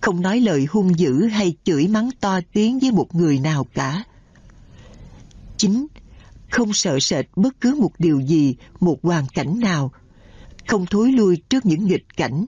Không 0.00 0.22
nói 0.22 0.40
lời 0.40 0.66
hung 0.70 0.98
dữ 0.98 1.26
hay 1.26 1.56
chửi 1.64 1.88
mắng 1.88 2.10
to 2.20 2.40
tiếng 2.52 2.78
với 2.78 2.90
một 2.92 3.14
người 3.14 3.38
nào 3.38 3.66
cả. 3.74 4.04
9. 5.56 5.86
Không 6.50 6.72
sợ 6.72 7.00
sệt 7.00 7.26
bất 7.36 7.60
cứ 7.60 7.74
một 7.74 7.92
điều 7.98 8.20
gì, 8.20 8.56
một 8.80 8.98
hoàn 9.02 9.26
cảnh 9.34 9.60
nào. 9.60 9.92
Không 10.66 10.86
thối 10.86 11.12
lui 11.12 11.36
trước 11.48 11.66
những 11.66 11.84
nghịch 11.84 12.06
cảnh. 12.16 12.44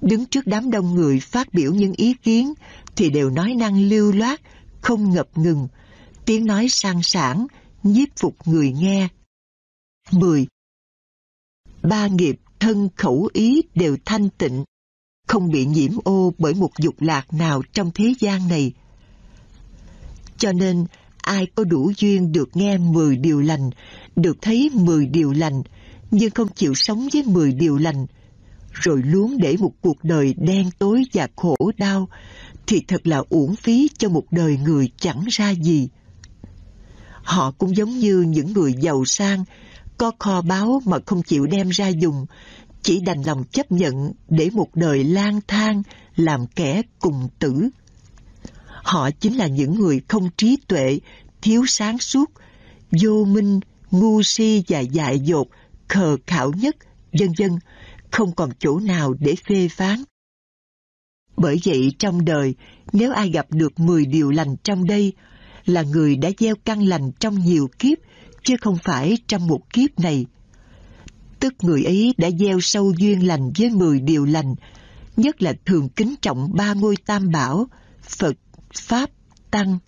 Đứng 0.00 0.26
trước 0.26 0.46
đám 0.46 0.70
đông 0.70 0.94
người 0.94 1.20
phát 1.20 1.54
biểu 1.54 1.74
những 1.74 1.92
ý 1.92 2.14
kiến 2.14 2.54
thì 2.96 3.10
đều 3.10 3.30
nói 3.30 3.54
năng 3.54 3.88
lưu 3.88 4.12
loát, 4.12 4.40
không 4.80 5.14
ngập 5.14 5.38
ngừng, 5.38 5.68
tiếng 6.24 6.46
nói 6.46 6.66
sang 6.68 7.02
sảng, 7.02 7.46
nhiếp 7.82 8.08
phục 8.16 8.36
người 8.44 8.72
nghe. 8.72 9.08
10 10.10 10.46
ba 11.88 12.06
nghiệp 12.06 12.36
thân 12.60 12.88
khẩu 12.96 13.28
ý 13.32 13.62
đều 13.74 13.96
thanh 14.04 14.28
tịnh, 14.28 14.64
không 15.28 15.50
bị 15.50 15.66
nhiễm 15.66 15.90
ô 16.04 16.32
bởi 16.38 16.54
một 16.54 16.70
dục 16.78 16.94
lạc 17.00 17.32
nào 17.32 17.62
trong 17.72 17.90
thế 17.94 18.14
gian 18.18 18.48
này. 18.48 18.72
Cho 20.38 20.52
nên, 20.52 20.86
ai 21.22 21.46
có 21.54 21.64
đủ 21.64 21.92
duyên 21.96 22.32
được 22.32 22.56
nghe 22.56 22.78
10 22.78 23.16
điều 23.16 23.40
lành, 23.40 23.70
được 24.16 24.36
thấy 24.42 24.70
10 24.74 25.06
điều 25.06 25.32
lành, 25.32 25.62
nhưng 26.10 26.30
không 26.30 26.48
chịu 26.48 26.74
sống 26.74 27.08
với 27.12 27.22
10 27.22 27.52
điều 27.52 27.76
lành, 27.78 28.06
rồi 28.72 29.02
luôn 29.02 29.38
để 29.38 29.56
một 29.56 29.72
cuộc 29.80 30.04
đời 30.04 30.34
đen 30.38 30.70
tối 30.78 31.02
và 31.12 31.28
khổ 31.36 31.56
đau, 31.76 32.08
thì 32.66 32.82
thật 32.88 33.06
là 33.06 33.22
uổng 33.28 33.56
phí 33.56 33.88
cho 33.98 34.08
một 34.08 34.24
đời 34.30 34.56
người 34.56 34.90
chẳng 34.98 35.24
ra 35.30 35.50
gì. 35.50 35.88
Họ 37.22 37.50
cũng 37.50 37.76
giống 37.76 37.98
như 37.98 38.20
những 38.20 38.52
người 38.52 38.74
giàu 38.80 39.04
sang, 39.04 39.44
có 39.98 40.12
kho 40.18 40.42
báu 40.42 40.82
mà 40.84 40.98
không 41.06 41.22
chịu 41.22 41.46
đem 41.46 41.68
ra 41.68 41.88
dùng, 41.88 42.26
chỉ 42.82 43.00
đành 43.00 43.22
lòng 43.22 43.44
chấp 43.44 43.72
nhận 43.72 44.12
để 44.28 44.50
một 44.52 44.68
đời 44.74 45.04
lang 45.04 45.40
thang 45.48 45.82
làm 46.16 46.46
kẻ 46.46 46.82
cùng 47.00 47.28
tử. 47.38 47.68
Họ 48.66 49.10
chính 49.10 49.36
là 49.36 49.46
những 49.46 49.74
người 49.80 50.00
không 50.08 50.28
trí 50.36 50.56
tuệ, 50.68 51.00
thiếu 51.42 51.64
sáng 51.66 51.98
suốt, 51.98 52.30
vô 53.02 53.24
minh, 53.24 53.60
ngu 53.90 54.22
si 54.22 54.64
và 54.68 54.80
dại 54.80 55.18
dột, 55.18 55.48
khờ 55.88 56.16
khảo 56.26 56.52
nhất, 56.52 56.76
vân 57.12 57.28
vân, 57.38 57.50
không 58.10 58.32
còn 58.32 58.50
chỗ 58.58 58.78
nào 58.78 59.14
để 59.18 59.34
phê 59.48 59.68
phán. 59.68 60.02
Bởi 61.36 61.60
vậy 61.64 61.92
trong 61.98 62.24
đời, 62.24 62.54
nếu 62.92 63.12
ai 63.12 63.30
gặp 63.30 63.46
được 63.50 63.80
10 63.80 64.06
điều 64.06 64.30
lành 64.30 64.56
trong 64.62 64.86
đây, 64.86 65.12
là 65.66 65.82
người 65.82 66.16
đã 66.16 66.30
gieo 66.38 66.54
căn 66.64 66.82
lành 66.82 67.12
trong 67.20 67.38
nhiều 67.44 67.68
kiếp, 67.78 67.98
chứ 68.44 68.56
không 68.60 68.78
phải 68.84 69.18
trong 69.26 69.46
một 69.46 69.72
kiếp 69.72 70.00
này. 70.00 70.26
Tức 71.40 71.54
người 71.62 71.84
ấy 71.84 72.14
đã 72.16 72.30
gieo 72.30 72.60
sâu 72.60 72.92
duyên 72.98 73.26
lành 73.26 73.52
với 73.58 73.70
10 73.70 74.00
điều 74.00 74.24
lành, 74.24 74.54
nhất 75.16 75.42
là 75.42 75.52
thường 75.64 75.88
kính 75.88 76.14
trọng 76.22 76.50
ba 76.54 76.74
ngôi 76.74 76.96
tam 77.06 77.30
bảo, 77.30 77.66
Phật, 78.02 78.36
Pháp, 78.74 79.10
Tăng. 79.50 79.78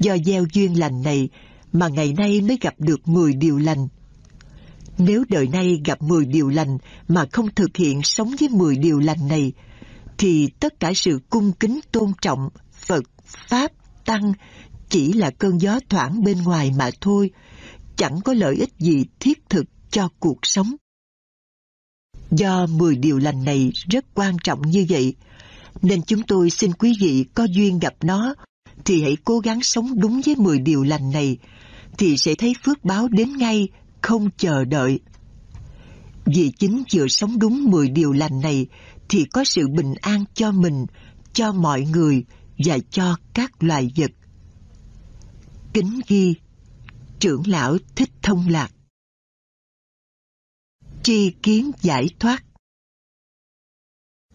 Do 0.00 0.16
gieo 0.24 0.44
duyên 0.52 0.78
lành 0.78 1.02
này 1.02 1.28
mà 1.72 1.88
ngày 1.88 2.12
nay 2.12 2.40
mới 2.40 2.58
gặp 2.60 2.74
được 2.78 3.08
10 3.08 3.34
điều 3.34 3.58
lành. 3.58 3.88
Nếu 4.98 5.24
đời 5.28 5.48
nay 5.48 5.80
gặp 5.84 6.02
10 6.02 6.26
điều 6.26 6.48
lành 6.48 6.78
mà 7.08 7.26
không 7.32 7.54
thực 7.54 7.76
hiện 7.76 8.02
sống 8.02 8.34
với 8.40 8.48
10 8.48 8.76
điều 8.76 8.98
lành 8.98 9.28
này, 9.28 9.52
thì 10.18 10.48
tất 10.60 10.80
cả 10.80 10.92
sự 10.94 11.20
cung 11.30 11.52
kính 11.52 11.80
tôn 11.92 12.12
trọng 12.20 12.48
Phật, 12.72 13.04
Pháp, 13.24 13.72
Tăng 14.04 14.32
chỉ 14.94 15.12
là 15.12 15.30
cơn 15.30 15.60
gió 15.60 15.78
thoảng 15.88 16.24
bên 16.24 16.42
ngoài 16.42 16.72
mà 16.78 16.90
thôi, 17.00 17.30
chẳng 17.96 18.20
có 18.24 18.34
lợi 18.34 18.56
ích 18.56 18.70
gì 18.78 19.04
thiết 19.20 19.38
thực 19.48 19.64
cho 19.90 20.08
cuộc 20.18 20.38
sống. 20.42 20.74
Do 22.30 22.66
10 22.66 22.96
điều 22.96 23.18
lành 23.18 23.44
này 23.44 23.72
rất 23.88 24.04
quan 24.14 24.36
trọng 24.44 24.62
như 24.62 24.86
vậy, 24.88 25.14
nên 25.82 26.02
chúng 26.02 26.22
tôi 26.22 26.50
xin 26.50 26.72
quý 26.72 26.96
vị 27.00 27.24
có 27.34 27.44
duyên 27.44 27.78
gặp 27.78 27.94
nó, 28.02 28.34
thì 28.84 29.02
hãy 29.02 29.16
cố 29.24 29.38
gắng 29.38 29.62
sống 29.62 30.00
đúng 30.00 30.20
với 30.26 30.36
10 30.36 30.58
điều 30.58 30.82
lành 30.82 31.10
này, 31.10 31.38
thì 31.98 32.16
sẽ 32.16 32.34
thấy 32.34 32.54
phước 32.64 32.84
báo 32.84 33.08
đến 33.08 33.36
ngay, 33.36 33.68
không 34.02 34.28
chờ 34.36 34.64
đợi. 34.64 35.00
Vì 36.24 36.52
chính 36.58 36.82
vừa 36.94 37.08
sống 37.08 37.38
đúng 37.38 37.70
10 37.70 37.88
điều 37.88 38.12
lành 38.12 38.40
này 38.40 38.66
thì 39.08 39.24
có 39.24 39.44
sự 39.44 39.68
bình 39.68 39.94
an 40.00 40.24
cho 40.34 40.52
mình, 40.52 40.86
cho 41.32 41.52
mọi 41.52 41.82
người 41.82 42.24
và 42.58 42.78
cho 42.90 43.16
các 43.34 43.62
loài 43.62 43.90
vật. 43.96 44.10
Kính 45.74 46.00
ghi 46.08 46.34
Trưởng 47.18 47.42
lão 47.46 47.76
Thích 47.96 48.10
Thông 48.22 48.48
Lạc 48.48 48.72
Tri 51.02 51.30
kiến 51.42 51.70
giải 51.82 52.08
thoát 52.18 52.44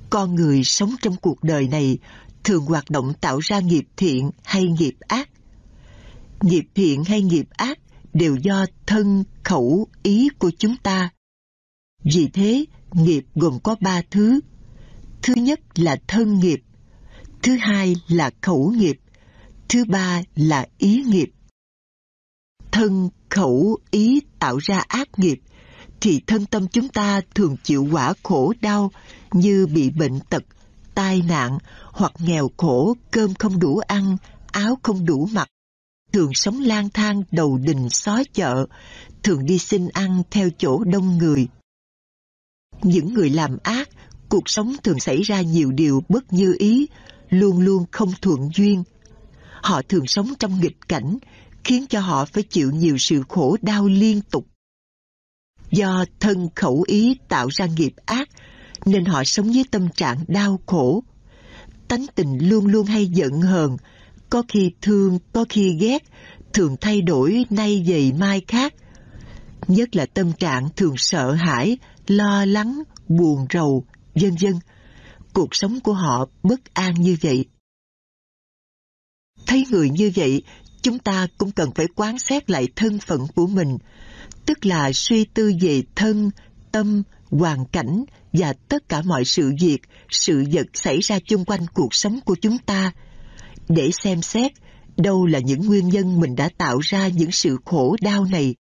Con 0.10 0.36
người 0.36 0.64
sống 0.64 0.96
trong 1.02 1.16
cuộc 1.22 1.44
đời 1.44 1.68
này 1.68 1.98
thường 2.44 2.66
hoạt 2.66 2.90
động 2.90 3.14
tạo 3.22 3.40
ra 3.40 3.60
nghiệp 3.60 3.86
thiện 3.98 4.32
hay 4.44 4.64
nghiệp 4.64 4.96
ác. 5.00 5.30
Nghiệp 6.42 6.64
thiện 6.76 7.04
hay 7.04 7.22
nghiệp 7.22 7.48
ác 7.50 7.80
đều 8.14 8.36
do 8.36 8.66
thân, 8.86 9.24
khẩu, 9.44 9.88
ý 10.04 10.30
của 10.40 10.52
chúng 10.58 10.76
ta. 10.84 11.10
Vì 12.04 12.30
thế, 12.34 12.66
nghiệp 12.92 13.26
gồm 13.36 13.60
có 13.64 13.76
ba 13.82 14.02
thứ. 14.12 14.40
Thứ 15.22 15.34
nhất 15.34 15.60
là 15.76 15.98
thân 16.08 16.40
nghiệp, 16.40 16.62
thứ 17.44 17.56
hai 17.56 17.96
là 18.08 18.32
khẩu 18.42 18.72
nghiệp, 18.78 19.00
thứ 19.70 19.86
ba 19.86 20.22
là 20.36 20.66
ý 20.78 21.04
nghiệp. 21.08 21.30
Thân, 22.72 23.10
khẩu, 23.30 23.78
ý 23.92 24.22
tạo 24.40 24.58
ra 24.58 24.84
ác 24.88 25.08
nghiệp, 25.18 25.40
thì 26.02 26.22
thân 26.28 26.46
tâm 26.46 26.68
chúng 26.68 26.88
ta 26.88 27.22
thường 27.36 27.56
chịu 27.64 27.88
quả 27.92 28.14
khổ 28.24 28.54
đau 28.62 28.92
như 29.32 29.68
bị 29.68 29.90
bệnh 29.90 30.20
tật, 30.30 30.44
tai 30.96 31.22
nạn 31.22 31.58
hoặc 31.84 32.12
nghèo 32.20 32.50
khổ, 32.58 32.96
cơm 33.12 33.34
không 33.34 33.60
đủ 33.60 33.78
ăn, 33.78 34.18
áo 34.52 34.78
không 34.84 35.06
đủ 35.06 35.30
mặc, 35.32 35.48
thường 36.12 36.34
sống 36.34 36.60
lang 36.60 36.90
thang 36.90 37.24
đầu 37.32 37.58
đình 37.58 37.90
xó 37.90 38.24
chợ, 38.34 38.66
thường 39.24 39.46
đi 39.46 39.60
xin 39.60 39.88
ăn 39.88 40.24
theo 40.32 40.50
chỗ 40.58 40.84
đông 40.84 41.18
người. 41.18 41.48
Những 42.82 43.14
người 43.14 43.30
làm 43.30 43.58
ác, 43.64 43.90
cuộc 44.30 44.50
sống 44.50 44.76
thường 44.84 45.00
xảy 45.00 45.22
ra 45.22 45.42
nhiều 45.42 45.72
điều 45.72 46.04
bất 46.10 46.34
như 46.34 46.56
ý, 46.60 46.88
luôn 47.30 47.60
luôn 47.60 47.86
không 47.92 48.12
thuận 48.22 48.50
duyên. 48.56 48.84
Họ 49.64 49.82
thường 49.82 50.08
sống 50.08 50.34
trong 50.40 50.60
nghịch 50.60 50.78
cảnh, 50.88 51.18
khiến 51.64 51.86
cho 51.90 52.00
họ 52.00 52.26
phải 52.26 52.44
chịu 52.44 52.72
nhiều 52.72 52.98
sự 52.98 53.24
khổ 53.30 53.58
đau 53.62 53.88
liên 53.88 54.22
tục. 54.22 54.46
Do 55.72 56.06
thân 56.20 56.50
khẩu 56.56 56.84
ý 56.88 57.18
tạo 57.30 57.48
ra 57.52 57.66
nghiệp 57.66 57.94
ác, 58.06 58.30
nên 58.86 59.06
họ 59.06 59.24
sống 59.24 59.52
với 59.52 59.66
tâm 59.72 59.90
trạng 59.90 60.18
đau 60.28 60.60
khổ. 60.66 61.04
Tánh 61.88 62.06
tình 62.16 62.50
luôn 62.50 62.68
luôn 62.68 62.86
hay 62.86 63.06
giận 63.06 63.42
hờn, 63.42 63.78
có 64.30 64.44
khi 64.48 64.72
thương, 64.82 65.20
có 65.34 65.46
khi 65.50 65.78
ghét, 65.80 66.04
thường 66.54 66.76
thay 66.82 67.02
đổi 67.02 67.46
nay 67.50 67.86
dày 67.88 68.14
mai 68.14 68.42
khác. 68.48 68.74
Nhất 69.68 69.96
là 69.96 70.06
tâm 70.06 70.34
trạng 70.34 70.70
thường 70.76 70.98
sợ 70.98 71.32
hãi, 71.32 71.78
lo 72.08 72.46
lắng, 72.46 72.84
buồn 73.08 73.46
rầu, 73.54 73.84
vân 74.16 74.36
vân. 74.42 74.54
Cuộc 75.34 75.56
sống 75.56 75.80
của 75.80 75.94
họ 75.94 76.26
bất 76.44 76.74
an 76.74 76.94
như 76.94 77.18
vậy. 77.22 77.46
Thấy 79.50 79.66
người 79.72 79.90
như 79.90 80.12
vậy, 80.16 80.44
chúng 80.82 81.00
ta 81.00 81.28
cũng 81.38 81.52
cần 81.52 81.72
phải 81.76 81.88
quán 81.96 82.20
xét 82.20 82.50
lại 82.50 82.68
thân 82.76 83.00
phận 83.00 83.28
của 83.36 83.48
mình, 83.48 83.78
tức 84.46 84.66
là 84.66 84.92
suy 84.94 85.26
tư 85.26 85.54
về 85.62 85.84
thân, 85.96 86.32
tâm, 86.72 87.04
hoàn 87.30 87.66
cảnh 87.66 88.04
và 88.34 88.54
tất 88.54 88.90
cả 88.90 89.02
mọi 89.02 89.26
sự 89.26 89.52
việc, 89.62 89.80
sự 90.10 90.44
vật 90.52 90.68
xảy 90.74 91.00
ra 91.00 91.20
chung 91.26 91.46
quanh 91.46 91.66
cuộc 91.74 91.94
sống 91.94 92.20
của 92.26 92.36
chúng 92.42 92.58
ta– 92.58 92.92
để 93.70 93.90
xem 94.04 94.22
xét 94.22 94.52
đâu 94.98 95.26
là 95.26 95.40
những 95.40 95.66
nguyên 95.66 95.90
nhân 95.90 96.20
mình 96.20 96.36
đã 96.36 96.50
tạo 96.58 96.80
ra 96.80 97.08
những 97.08 97.32
sự 97.32 97.58
khổ 97.66 97.96
đau 98.02 98.26
này 98.26 98.56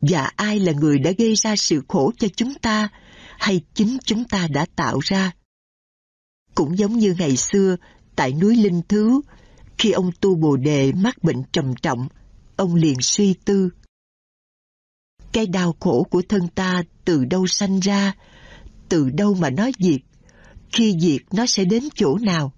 và 0.00 0.30
ai 0.36 0.60
là 0.60 0.72
người 0.72 0.98
đã 0.98 1.10
gây 1.18 1.34
ra 1.34 1.56
sự 1.56 1.82
khổ 1.88 2.12
cho 2.18 2.28
chúng 2.36 2.54
ta 2.54 2.88
hay 3.38 3.60
chính 3.74 3.98
chúng 4.04 4.24
ta 4.24 4.48
đã 4.48 4.66
tạo 4.76 4.98
ra. 5.02 5.32
Cũng 6.54 6.78
giống 6.78 6.98
như 6.98 7.14
ngày 7.18 7.36
xưa 7.36 7.76
tại 8.16 8.32
núi 8.32 8.56
Linh 8.56 8.82
Thứ, 8.88 9.20
khi 9.78 9.90
ông 9.90 10.10
tu 10.20 10.34
Bồ 10.34 10.56
Đề 10.56 10.92
mắc 10.92 11.22
bệnh 11.22 11.42
trầm 11.52 11.74
trọng, 11.82 12.08
ông 12.56 12.74
liền 12.74 13.00
suy 13.00 13.34
tư. 13.44 13.70
Cái 15.32 15.46
đau 15.46 15.74
khổ 15.80 16.06
của 16.10 16.22
thân 16.28 16.48
ta 16.48 16.82
từ 17.04 17.24
đâu 17.24 17.46
sanh 17.46 17.80
ra, 17.80 18.12
từ 18.88 19.10
đâu 19.10 19.34
mà 19.34 19.50
nó 19.50 19.70
diệt, 19.78 20.00
khi 20.72 20.96
diệt 21.00 21.20
nó 21.32 21.46
sẽ 21.46 21.64
đến 21.64 21.88
chỗ 21.94 22.18
nào? 22.18 22.52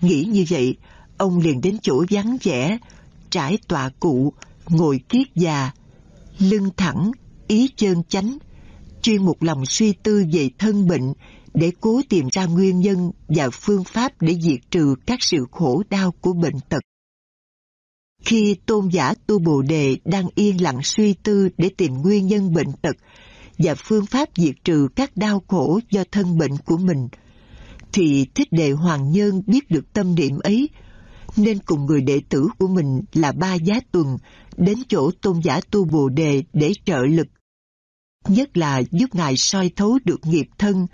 Nghĩ 0.00 0.24
như 0.24 0.44
vậy, 0.48 0.76
ông 1.18 1.38
liền 1.38 1.60
đến 1.60 1.76
chỗ 1.82 2.04
vắng 2.10 2.36
vẻ, 2.42 2.78
trải 3.30 3.58
tọa 3.68 3.90
cụ, 4.00 4.32
ngồi 4.68 5.00
kiết 5.08 5.26
già, 5.34 5.70
lưng 6.38 6.70
thẳng, 6.76 7.10
ý 7.48 7.68
chơn 7.76 8.02
chánh, 8.08 8.38
chuyên 9.02 9.24
một 9.24 9.42
lòng 9.42 9.66
suy 9.66 9.92
tư 9.92 10.24
về 10.32 10.50
thân 10.58 10.88
bệnh 10.88 11.12
để 11.54 11.72
cố 11.80 12.00
tìm 12.08 12.28
ra 12.32 12.46
nguyên 12.46 12.80
nhân 12.80 13.10
và 13.28 13.50
phương 13.50 13.84
pháp 13.84 14.12
để 14.20 14.34
diệt 14.42 14.60
trừ 14.70 14.94
các 15.06 15.22
sự 15.22 15.46
khổ 15.50 15.82
đau 15.90 16.12
của 16.20 16.32
bệnh 16.32 16.60
tật. 16.68 16.80
Khi 18.24 18.56
tôn 18.66 18.88
giả 18.88 19.14
tu 19.26 19.38
Bồ 19.38 19.62
Đề 19.62 19.96
đang 20.04 20.26
yên 20.34 20.62
lặng 20.62 20.78
suy 20.82 21.14
tư 21.14 21.48
để 21.58 21.70
tìm 21.76 21.94
nguyên 21.94 22.26
nhân 22.26 22.52
bệnh 22.52 22.72
tật 22.82 22.96
và 23.58 23.74
phương 23.74 24.06
pháp 24.06 24.28
diệt 24.36 24.54
trừ 24.64 24.88
các 24.96 25.16
đau 25.16 25.42
khổ 25.48 25.80
do 25.90 26.04
thân 26.12 26.38
bệnh 26.38 26.56
của 26.64 26.76
mình, 26.76 27.08
thì 27.92 28.26
Thích 28.34 28.48
Đệ 28.50 28.70
Hoàng 28.70 29.12
Nhân 29.12 29.42
biết 29.46 29.70
được 29.70 29.92
tâm 29.92 30.14
niệm 30.14 30.38
ấy, 30.38 30.68
nên 31.36 31.58
cùng 31.58 31.86
người 31.86 32.00
đệ 32.00 32.20
tử 32.28 32.48
của 32.58 32.68
mình 32.68 33.00
là 33.12 33.32
Ba 33.32 33.54
Giá 33.54 33.80
Tuần 33.92 34.16
đến 34.56 34.78
chỗ 34.88 35.10
tôn 35.22 35.40
giả 35.44 35.60
tu 35.70 35.84
Bồ 35.84 36.08
Đề 36.08 36.42
để 36.52 36.72
trợ 36.84 36.98
lực. 36.98 37.26
Nhất 38.28 38.56
là 38.56 38.82
giúp 38.90 39.14
Ngài 39.14 39.36
soi 39.36 39.70
thấu 39.76 39.98
được 40.04 40.26
nghiệp 40.26 40.46
thân 40.58 40.86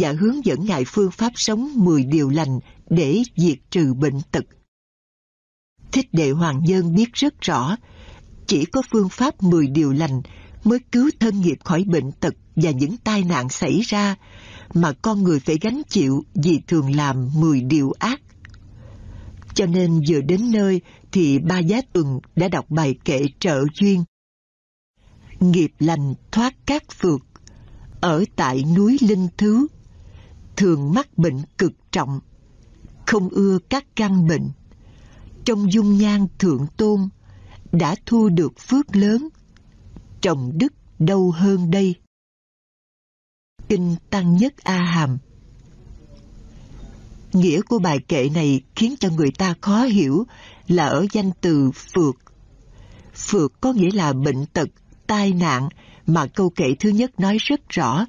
và 0.00 0.12
hướng 0.12 0.44
dẫn 0.44 0.66
Ngài 0.66 0.84
phương 0.84 1.10
pháp 1.10 1.32
sống 1.34 1.70
10 1.74 2.04
điều 2.04 2.30
lành 2.30 2.60
để 2.90 3.22
diệt 3.36 3.58
trừ 3.70 3.94
bệnh 3.94 4.20
tật. 4.30 4.44
Thích 5.92 6.06
Đệ 6.12 6.30
Hoàng 6.30 6.60
Nhân 6.64 6.94
biết 6.94 7.12
rất 7.12 7.40
rõ, 7.40 7.76
chỉ 8.46 8.64
có 8.64 8.82
phương 8.90 9.08
pháp 9.08 9.42
10 9.42 9.66
điều 9.66 9.92
lành 9.92 10.22
mới 10.64 10.78
cứu 10.92 11.10
thân 11.20 11.40
nghiệp 11.40 11.58
khỏi 11.64 11.84
bệnh 11.84 12.12
tật 12.12 12.34
và 12.56 12.70
những 12.70 12.96
tai 12.96 13.24
nạn 13.24 13.48
xảy 13.48 13.80
ra, 13.80 14.16
mà 14.74 14.92
con 14.92 15.22
người 15.22 15.40
phải 15.40 15.58
gánh 15.60 15.82
chịu 15.88 16.24
vì 16.34 16.60
thường 16.66 16.96
làm 16.96 17.30
10 17.34 17.60
điều 17.60 17.92
ác. 17.98 18.20
Cho 19.54 19.66
nên 19.66 20.00
vừa 20.08 20.20
đến 20.20 20.52
nơi 20.52 20.80
thì 21.12 21.38
ba 21.38 21.58
giá 21.58 21.80
tuần 21.92 22.20
đã 22.36 22.48
đọc 22.48 22.70
bài 22.70 22.94
kệ 23.04 23.26
trợ 23.40 23.64
duyên. 23.80 24.04
Nghiệp 25.40 25.72
lành 25.78 26.14
thoát 26.32 26.54
các 26.66 26.82
phược 26.98 27.20
ở 28.00 28.24
tại 28.36 28.64
núi 28.76 28.98
Linh 29.00 29.28
Thứ, 29.38 29.66
thường 30.56 30.92
mắc 30.94 31.18
bệnh 31.18 31.42
cực 31.58 31.72
trọng, 31.92 32.20
không 33.06 33.28
ưa 33.28 33.58
các 33.68 33.86
căn 33.96 34.26
bệnh. 34.26 34.50
Trong 35.44 35.72
dung 35.72 35.98
nhan 35.98 36.26
thượng 36.38 36.66
tôn, 36.76 37.08
đã 37.72 37.94
thu 38.06 38.28
được 38.28 38.52
phước 38.58 38.96
lớn. 38.96 39.28
Trồng 40.20 40.50
đức 40.54 40.72
đâu 40.98 41.30
hơn 41.30 41.70
đây. 41.70 41.94
Kinh 43.68 43.96
Tăng 44.10 44.36
Nhất 44.36 44.54
A 44.56 44.82
Hàm 44.82 45.18
Nghĩa 47.32 47.60
của 47.60 47.78
bài 47.78 47.98
kệ 48.08 48.28
này 48.28 48.60
khiến 48.74 48.94
cho 49.00 49.10
người 49.10 49.30
ta 49.30 49.54
khó 49.60 49.82
hiểu 49.82 50.26
là 50.68 50.86
ở 50.86 51.06
danh 51.12 51.30
từ 51.40 51.70
phượt. 51.74 52.16
Phượt 53.14 53.52
có 53.60 53.72
nghĩa 53.72 53.90
là 53.90 54.12
bệnh 54.12 54.46
tật, 54.46 54.68
tai 55.06 55.32
nạn 55.32 55.68
mà 56.06 56.26
câu 56.26 56.50
kệ 56.50 56.74
thứ 56.80 56.88
nhất 56.88 57.20
nói 57.20 57.36
rất 57.40 57.68
rõ. 57.68 58.06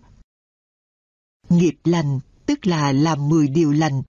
Nghiệp 1.50 1.76
lành 1.84 2.20
tức 2.48 2.68
là 2.68 2.92
làm 2.92 3.30
mười 3.30 3.48
điều 3.48 3.72
lành. 3.72 4.02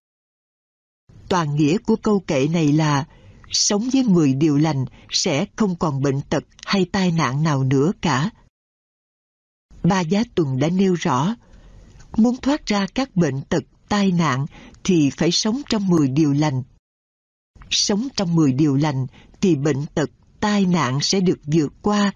Toàn 1.28 1.56
nghĩa 1.56 1.78
của 1.78 1.96
câu 1.96 2.20
kệ 2.26 2.48
này 2.48 2.72
là 2.72 3.04
sống 3.50 3.88
với 3.92 4.02
mười 4.02 4.34
điều 4.34 4.56
lành 4.56 4.84
sẽ 5.10 5.46
không 5.56 5.76
còn 5.76 6.02
bệnh 6.02 6.20
tật 6.20 6.44
hay 6.66 6.86
tai 6.92 7.12
nạn 7.12 7.42
nào 7.42 7.64
nữa 7.64 7.92
cả. 8.00 8.30
Ba 9.82 10.00
Giá 10.00 10.22
Tuần 10.34 10.58
đã 10.58 10.68
nêu 10.68 10.94
rõ, 10.94 11.36
muốn 12.16 12.36
thoát 12.36 12.66
ra 12.66 12.86
các 12.94 13.16
bệnh 13.16 13.42
tật, 13.48 13.62
tai 13.88 14.12
nạn 14.12 14.46
thì 14.84 15.10
phải 15.16 15.30
sống 15.32 15.62
trong 15.68 15.88
mười 15.88 16.08
điều 16.08 16.32
lành. 16.32 16.62
Sống 17.70 18.08
trong 18.16 18.34
mười 18.34 18.52
điều 18.52 18.76
lành 18.76 19.06
thì 19.40 19.56
bệnh 19.56 19.86
tật, 19.94 20.10
tai 20.40 20.66
nạn 20.66 20.98
sẽ 21.02 21.20
được 21.20 21.38
vượt 21.44 21.72
qua, 21.82 22.12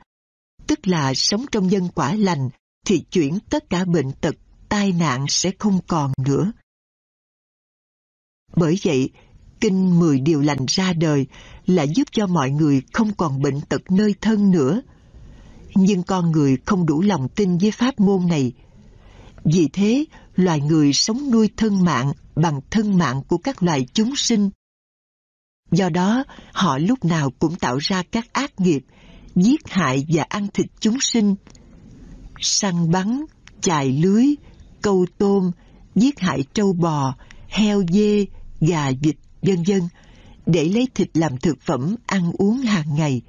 tức 0.67 0.87
là 0.89 1.15
sống 1.15 1.45
trong 1.53 1.69
nhân 1.69 1.89
quả 1.95 2.15
lành 2.15 2.49
thì 2.87 3.05
chuyển 3.11 3.39
tất 3.51 3.71
cả 3.71 3.85
bệnh 3.85 4.13
tật, 4.13 4.35
tai 4.73 4.93
nạn 4.93 5.27
sẽ 5.29 5.51
không 5.59 5.79
còn 5.87 6.13
nữa. 6.27 6.53
Bởi 8.57 8.79
vậy, 8.85 9.11
kinh 9.61 9.99
mười 9.99 10.21
điều 10.21 10.41
lành 10.41 10.67
ra 10.69 10.93
đời 10.93 11.27
là 11.67 11.83
giúp 11.83 12.09
cho 12.13 12.27
mọi 12.27 12.51
người 12.51 12.83
không 12.93 13.15
còn 13.15 13.43
bệnh 13.43 13.61
tật 13.61 13.91
nơi 13.91 14.15
thân 14.21 14.51
nữa. 14.51 14.83
Nhưng 15.75 16.03
con 16.03 16.31
người 16.33 16.57
không 16.67 16.87
đủ 16.87 17.03
lòng 17.03 17.29
tin 17.29 17.59
với 17.59 17.71
pháp 17.71 18.01
môn 18.01 18.27
này. 18.29 18.53
Vì 19.45 19.69
thế, 19.73 20.05
loài 20.35 20.61
người 20.61 20.93
sống 20.93 21.31
nuôi 21.31 21.51
thân 21.57 21.85
mạng 21.85 22.13
bằng 22.35 22.61
thân 22.71 22.99
mạng 22.99 23.23
của 23.29 23.39
các 23.39 23.63
loài 23.63 23.87
chúng 23.93 24.17
sinh. 24.17 24.51
Do 25.71 25.89
đó, 25.89 26.25
họ 26.53 26.79
lúc 26.79 27.05
nào 27.05 27.31
cũng 27.39 27.57
tạo 27.57 27.79
ra 27.79 28.03
các 28.11 28.33
ác 28.33 28.61
nghiệp, 28.61 28.85
giết 29.35 29.69
hại 29.69 30.07
và 30.09 30.27
ăn 30.29 30.47
thịt 30.55 30.67
chúng 30.81 31.01
sinh. 31.01 31.35
Săn 32.41 32.91
bắn, 32.91 33.25
chài 33.61 33.93
lưới, 33.93 34.35
câu 34.83 35.07
tôm, 35.19 35.51
giết 35.95 36.21
hại 36.21 36.45
trâu 36.55 36.73
bò, 36.73 37.15
heo 37.49 37.83
dê, 37.89 38.27
gà 38.61 38.91
vịt, 39.03 39.17
vân 39.43 39.63
vân 39.67 39.81
để 40.47 40.65
lấy 40.65 40.89
thịt 40.95 41.09
làm 41.15 41.37
thực 41.37 41.61
phẩm 41.61 41.97
ăn 42.07 42.33
uống 42.39 42.59
hàng 42.59 42.95
ngày. 42.95 43.23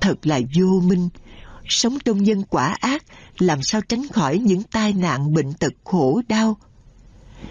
Thật 0.00 0.26
là 0.26 0.40
vô 0.56 0.80
minh, 0.84 1.08
sống 1.64 1.98
trong 2.04 2.22
nhân 2.22 2.42
quả 2.50 2.76
ác 2.80 3.04
làm 3.38 3.62
sao 3.62 3.80
tránh 3.80 4.08
khỏi 4.08 4.38
những 4.38 4.62
tai 4.62 4.92
nạn 4.92 5.34
bệnh 5.34 5.52
tật 5.54 5.72
khổ 5.84 6.22
đau. 6.28 6.56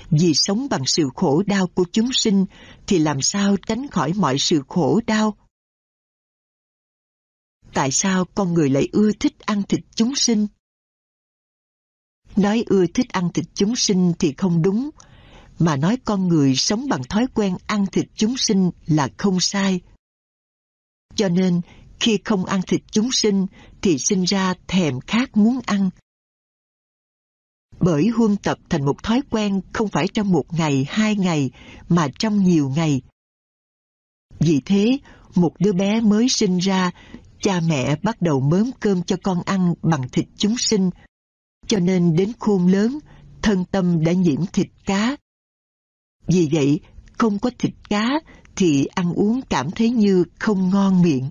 Vì 0.10 0.34
sống 0.34 0.68
bằng 0.70 0.86
sự 0.86 1.10
khổ 1.16 1.44
đau 1.48 1.68
của 1.68 1.86
chúng 1.92 2.10
sinh 2.14 2.46
thì 2.88 3.00
làm 3.00 3.22
sao 3.22 3.56
tránh 3.68 3.88
khỏi 3.88 4.14
mọi 4.14 4.38
sự 4.38 4.62
khổ 4.68 5.00
đau. 5.08 5.38
Tại 7.74 7.92
sao 7.92 8.26
con 8.26 8.54
người 8.54 8.70
lại 8.70 8.90
ưa 8.92 9.12
thích 9.20 9.40
ăn 9.40 9.64
thịt 9.64 9.80
chúng 9.96 10.16
sinh? 10.16 10.48
Nói 12.38 12.64
ưa 12.68 12.86
thích 12.88 13.10
ăn 13.10 13.30
thịt 13.34 13.46
chúng 13.54 13.76
sinh 13.76 14.14
thì 14.20 14.34
không 14.38 14.62
đúng, 14.62 14.90
mà 15.60 15.76
nói 15.76 15.98
con 16.06 16.28
người 16.28 16.56
sống 16.56 16.90
bằng 16.90 17.04
thói 17.10 17.28
quen 17.34 17.58
ăn 17.68 17.86
thịt 17.92 18.06
chúng 18.16 18.38
sinh 18.38 18.72
là 18.86 19.10
không 19.18 19.40
sai. 19.40 19.82
Cho 21.16 21.30
nên, 21.30 21.62
khi 22.00 22.20
không 22.26 22.46
ăn 22.46 22.62
thịt 22.68 22.82
chúng 22.92 23.12
sinh 23.12 23.46
thì 23.82 23.98
sinh 23.98 24.24
ra 24.24 24.54
thèm 24.68 25.00
khát 25.00 25.38
muốn 25.38 25.60
ăn. 25.66 25.90
Bởi 27.80 28.08
huân 28.08 28.38
tập 28.38 28.58
thành 28.70 28.86
một 28.86 29.04
thói 29.04 29.22
quen 29.30 29.62
không 29.74 29.88
phải 29.88 30.08
trong 30.08 30.32
một 30.32 30.46
ngày, 30.54 30.86
hai 30.90 31.16
ngày, 31.16 31.52
mà 31.90 32.08
trong 32.20 32.44
nhiều 32.44 32.72
ngày. 32.76 33.02
Vì 34.40 34.62
thế, 34.66 34.98
một 35.36 35.52
đứa 35.60 35.74
bé 35.74 36.02
mới 36.02 36.30
sinh 36.30 36.58
ra, 36.58 36.92
cha 37.42 37.60
mẹ 37.68 37.96
bắt 38.04 38.22
đầu 38.22 38.40
mớm 38.40 38.72
cơm 38.80 39.04
cho 39.04 39.16
con 39.24 39.42
ăn 39.46 39.74
bằng 39.82 40.10
thịt 40.12 40.26
chúng 40.38 40.58
sinh. 40.58 40.90
Cho 41.68 41.80
nên 41.80 42.16
đến 42.16 42.32
khôn 42.40 42.68
lớn, 42.68 43.00
thân 43.42 43.66
tâm 43.72 44.04
đã 44.04 44.12
nhiễm 44.12 44.46
thịt 44.46 44.68
cá, 44.86 45.18
vì 46.28 46.50
vậy, 46.52 46.80
không 47.18 47.40
có 47.40 47.52
thịt 47.60 47.74
cá 47.90 48.20
thì 48.56 48.86
ăn 48.86 49.14
uống 49.14 49.42
cảm 49.50 49.72
thấy 49.72 49.90
như 49.90 50.24
không 50.40 50.70
ngon 50.70 51.02
miệng. 51.02 51.30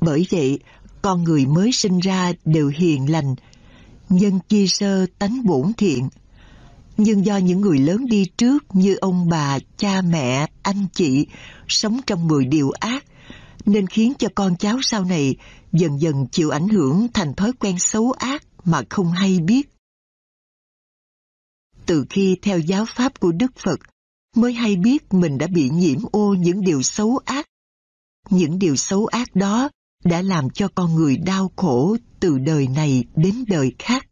Bởi 0.00 0.26
vậy, 0.30 0.58
con 1.02 1.24
người 1.24 1.46
mới 1.46 1.72
sinh 1.72 1.98
ra 1.98 2.32
đều 2.44 2.72
hiền 2.76 3.10
lành, 3.10 3.34
nhân 4.08 4.38
chi 4.48 4.68
sơ 4.68 5.06
tánh 5.18 5.44
bổn 5.44 5.72
thiện. 5.72 6.08
Nhưng 6.96 7.26
do 7.26 7.36
những 7.36 7.60
người 7.60 7.78
lớn 7.78 8.06
đi 8.06 8.24
trước 8.36 8.64
như 8.72 8.96
ông 9.00 9.28
bà, 9.28 9.58
cha 9.76 10.02
mẹ, 10.02 10.46
anh 10.62 10.86
chị 10.92 11.26
sống 11.68 12.00
trong 12.06 12.28
mười 12.28 12.44
điều 12.44 12.70
ác, 12.70 13.04
nên 13.66 13.86
khiến 13.86 14.12
cho 14.18 14.28
con 14.34 14.56
cháu 14.56 14.78
sau 14.82 15.04
này 15.04 15.36
dần 15.72 16.00
dần 16.00 16.26
chịu 16.26 16.50
ảnh 16.50 16.68
hưởng 16.68 17.06
thành 17.14 17.34
thói 17.34 17.52
quen 17.52 17.78
xấu 17.78 18.12
ác 18.12 18.42
mà 18.64 18.82
không 18.90 19.12
hay 19.12 19.40
biết 19.40 19.68
từ 21.86 22.04
khi 22.10 22.36
theo 22.42 22.58
giáo 22.58 22.84
pháp 22.88 23.20
của 23.20 23.32
Đức 23.32 23.52
Phật 23.56 23.80
mới 24.36 24.52
hay 24.52 24.76
biết 24.76 25.14
mình 25.14 25.38
đã 25.38 25.46
bị 25.46 25.70
nhiễm 25.72 25.98
ô 26.12 26.34
những 26.34 26.60
điều 26.60 26.82
xấu 26.82 27.20
ác. 27.24 27.46
Những 28.30 28.58
điều 28.58 28.76
xấu 28.76 29.06
ác 29.06 29.34
đó 29.34 29.68
đã 30.04 30.22
làm 30.22 30.50
cho 30.50 30.68
con 30.74 30.94
người 30.94 31.16
đau 31.16 31.52
khổ 31.56 31.96
từ 32.20 32.38
đời 32.38 32.68
này 32.68 33.04
đến 33.16 33.44
đời 33.48 33.72
khác. 33.78 34.06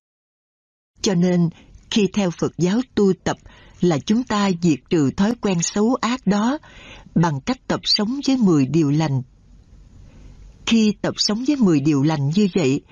Cho 1.02 1.14
nên, 1.14 1.50
khi 1.90 2.08
theo 2.12 2.30
Phật 2.30 2.52
giáo 2.58 2.80
tu 2.94 3.12
tập 3.24 3.36
là 3.80 3.98
chúng 3.98 4.22
ta 4.24 4.50
diệt 4.62 4.78
trừ 4.90 5.10
thói 5.10 5.34
quen 5.40 5.62
xấu 5.62 5.94
ác 5.94 6.26
đó 6.26 6.58
bằng 7.14 7.40
cách 7.40 7.58
tập 7.66 7.80
sống 7.84 8.20
với 8.26 8.36
10 8.36 8.66
điều 8.66 8.90
lành. 8.90 9.22
Khi 10.66 10.94
tập 11.02 11.14
sống 11.16 11.44
với 11.46 11.56
10 11.56 11.80
điều 11.80 12.02
lành 12.02 12.30
như 12.34 12.48
vậy, 12.54 12.82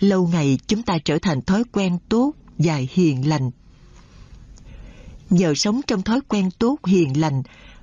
lâu 0.00 0.26
ngày 0.26 0.58
chúng 0.66 0.82
ta 0.82 0.98
trở 1.04 1.18
thành 1.18 1.42
thói 1.42 1.64
quen 1.72 1.98
tốt 2.08 2.32
và 2.58 2.80
hiền 2.94 3.28
lành 3.28 3.50
nhờ 5.30 5.54
sống 5.54 5.80
trong 5.86 6.02
thói 6.02 6.20
quen 6.28 6.50
tốt 6.58 6.76
hiền 6.86 7.20
lành 7.20 7.42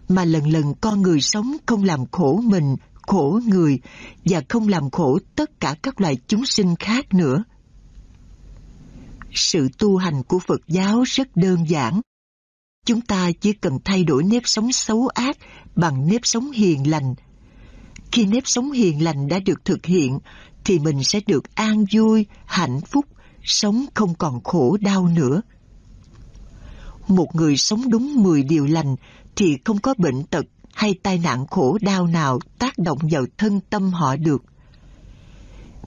mà 0.10 0.26
lần 0.26 0.48
lần 0.48 0.74
con 0.82 1.02
người 1.02 1.22
sống 1.22 1.58
không 1.66 1.84
làm 1.84 2.06
khổ 2.12 2.42
mình, 2.44 2.76
khổ 3.02 3.40
người 3.46 3.80
và 4.26 4.42
không 4.50 4.68
làm 4.68 4.90
khổ 4.90 5.20
tất 5.36 5.60
cả 5.60 5.76
các 5.84 6.02
loài 6.02 6.18
chúng 6.28 6.46
sinh 6.46 6.76
khác 6.76 7.14
nữa. 7.14 7.44
Sự 9.34 9.70
tu 9.78 9.98
hành 9.98 10.24
của 10.24 10.40
Phật 10.40 10.62
giáo 10.68 11.04
rất 11.08 11.38
đơn 11.38 11.70
giản. 11.70 12.02
Chúng 12.86 13.02
ta 13.02 13.32
chỉ 13.42 13.54
cần 13.54 13.80
thay 13.86 14.04
đổi 14.04 14.24
nếp 14.24 14.42
sống 14.46 14.72
xấu 14.72 15.08
ác 15.08 15.38
bằng 15.76 16.08
nếp 16.08 16.22
sống 16.26 16.52
hiền 16.52 16.90
lành. 16.90 17.16
Khi 18.12 18.26
nếp 18.26 18.48
sống 18.48 18.72
hiền 18.72 19.04
lành 19.04 19.28
đã 19.28 19.40
được 19.40 19.66
thực 19.66 19.86
hiện 19.86 20.20
thì 20.66 20.80
mình 20.80 21.04
sẽ 21.04 21.20
được 21.28 21.56
an 21.56 21.86
vui, 21.94 22.26
hạnh 22.46 22.82
phúc, 22.82 23.06
sống 23.44 23.86
không 23.94 24.16
còn 24.16 24.44
khổ 24.44 24.78
đau 24.82 25.08
nữa 25.08 25.42
một 27.08 27.36
người 27.36 27.58
sống 27.58 27.90
đúng 27.90 28.24
10 28.24 28.44
điều 28.44 28.66
lành 28.66 28.96
thì 29.36 29.58
không 29.66 29.80
có 29.80 29.94
bệnh 29.98 30.24
tật 30.24 30.46
hay 30.74 30.96
tai 31.04 31.18
nạn 31.18 31.48
khổ 31.48 31.78
đau 31.82 32.08
nào 32.08 32.40
tác 32.60 32.78
động 32.78 32.98
vào 33.12 33.26
thân 33.38 33.60
tâm 33.70 33.94
họ 33.94 34.16
được. 34.16 34.44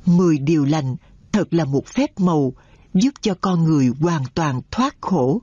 10 0.06 0.38
điều 0.38 0.64
lành 0.64 0.96
thật 1.32 1.54
là 1.54 1.64
một 1.64 1.86
phép 1.86 2.20
màu 2.20 2.52
giúp 2.94 3.10
cho 3.20 3.34
con 3.40 3.64
người 3.64 3.90
hoàn 4.00 4.22
toàn 4.34 4.60
thoát 4.70 4.96
khổ. 5.00 5.42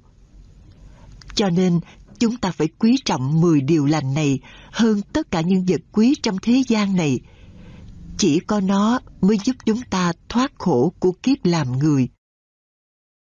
Cho 1.36 1.50
nên, 1.50 1.80
chúng 2.19 2.38
ta 2.38 2.52
phải 2.52 2.67
quý 2.67 2.98
trọng 3.06 3.41
10 3.41 3.62
điều 3.62 3.86
lành 3.86 4.13
này 4.13 4.39
hơn 4.71 5.02
tất 5.13 5.32
cả 5.32 5.41
những 5.41 5.65
vật 5.67 5.82
quý 5.91 6.15
trong 6.24 6.38
thế 6.41 6.63
gian 6.67 6.95
này. 6.95 7.19
Chỉ 8.17 8.39
có 8.39 8.60
nó 8.60 8.99
mới 9.21 9.38
giúp 9.43 9.56
chúng 9.65 9.82
ta 9.89 10.13
thoát 10.30 10.51
khổ 10.58 10.93
của 10.99 11.12
kiếp 11.23 11.45
làm 11.45 11.80
người. 11.80 12.08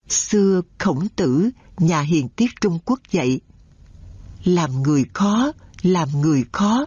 Xưa 0.08 0.62
khổng 0.78 1.08
tử, 1.16 1.50
nhà 1.78 2.00
hiền 2.00 2.28
tiết 2.28 2.50
Trung 2.60 2.78
Quốc 2.84 3.00
dạy, 3.10 3.40
làm 4.44 4.82
người 4.82 5.04
khó, 5.14 5.52
làm 5.82 6.08
người 6.20 6.44
khó. 6.52 6.86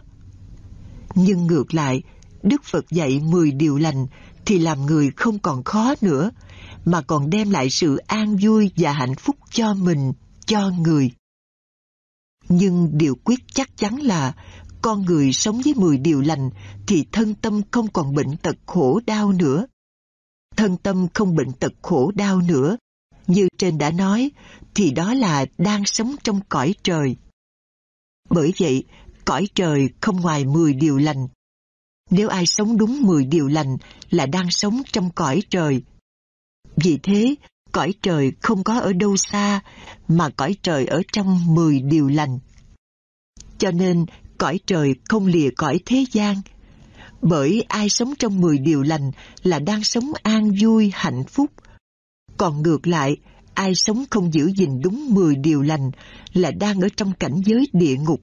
Nhưng 1.14 1.46
ngược 1.46 1.74
lại, 1.74 2.02
Đức 2.42 2.64
Phật 2.64 2.90
dạy 2.90 3.20
10 3.20 3.50
điều 3.50 3.78
lành 3.78 4.06
thì 4.46 4.58
làm 4.58 4.86
người 4.86 5.10
không 5.16 5.38
còn 5.38 5.64
khó 5.64 5.94
nữa, 6.00 6.30
mà 6.84 7.02
còn 7.02 7.30
đem 7.30 7.50
lại 7.50 7.70
sự 7.70 7.96
an 7.96 8.36
vui 8.36 8.70
và 8.76 8.92
hạnh 8.92 9.14
phúc 9.14 9.36
cho 9.50 9.74
mình, 9.74 10.12
cho 10.46 10.70
người. 10.70 11.10
Nhưng 12.48 12.90
điều 12.92 13.14
quyết 13.24 13.40
chắc 13.54 13.76
chắn 13.76 13.96
là 13.96 14.34
con 14.82 15.04
người 15.04 15.32
sống 15.32 15.60
với 15.64 15.74
10 15.74 15.98
điều 15.98 16.20
lành 16.20 16.50
thì 16.86 17.04
thân 17.12 17.34
tâm 17.34 17.60
không 17.70 17.88
còn 17.92 18.14
bệnh 18.14 18.36
tật 18.36 18.56
khổ 18.66 19.00
đau 19.06 19.32
nữa. 19.32 19.66
Thân 20.56 20.76
tâm 20.76 21.06
không 21.14 21.36
bệnh 21.36 21.52
tật 21.52 21.72
khổ 21.82 22.12
đau 22.14 22.40
nữa 22.40 22.76
Như 23.26 23.48
trên 23.58 23.78
đã 23.78 23.90
nói, 23.90 24.30
thì 24.74 24.90
đó 24.90 25.14
là 25.14 25.46
đang 25.58 25.84
sống 25.86 26.14
trong 26.22 26.40
cõi 26.48 26.74
trời. 26.82 27.16
Bởi 28.30 28.52
vậy, 28.60 28.84
cõi 29.24 29.46
trời 29.54 29.88
không 30.00 30.20
ngoài 30.20 30.44
10 30.44 30.74
điều 30.74 30.98
lành. 30.98 31.28
Nếu 32.10 32.28
ai 32.28 32.46
sống 32.46 32.76
đúng 32.76 33.02
10 33.02 33.24
điều 33.24 33.48
lành 33.48 33.76
là 34.10 34.26
đang 34.26 34.50
sống 34.50 34.82
trong 34.92 35.10
cõi 35.10 35.42
trời. 35.50 35.82
Vì 36.76 36.98
thế, 37.02 37.34
cõi 37.72 37.94
trời 38.02 38.32
không 38.42 38.64
có 38.64 38.80
ở 38.80 38.92
đâu 38.92 39.16
xa, 39.16 39.60
mà 40.08 40.30
cõi 40.36 40.56
trời 40.62 40.86
ở 40.86 41.02
trong 41.12 41.54
10 41.54 41.80
điều 41.80 42.08
lành. 42.08 42.38
Cho 43.58 43.70
nên, 43.70 44.06
cõi 44.40 44.60
trời 44.66 44.94
không 45.08 45.26
lìa 45.26 45.50
cõi 45.56 45.80
thế 45.86 46.04
gian. 46.12 46.36
Bởi 47.22 47.64
ai 47.68 47.88
sống 47.88 48.14
trong 48.18 48.40
10 48.40 48.58
điều 48.58 48.82
lành 48.82 49.10
là 49.42 49.58
đang 49.58 49.84
sống 49.84 50.12
an 50.22 50.52
vui, 50.60 50.90
hạnh 50.94 51.24
phúc. 51.24 51.50
Còn 52.36 52.62
ngược 52.62 52.86
lại, 52.86 53.16
ai 53.54 53.74
sống 53.74 54.04
không 54.10 54.34
giữ 54.34 54.50
gìn 54.56 54.80
đúng 54.80 55.14
10 55.14 55.36
điều 55.36 55.62
lành 55.62 55.90
là 56.32 56.50
đang 56.50 56.80
ở 56.80 56.88
trong 56.96 57.12
cảnh 57.12 57.42
giới 57.44 57.68
địa 57.72 57.96
ngục. 57.96 58.20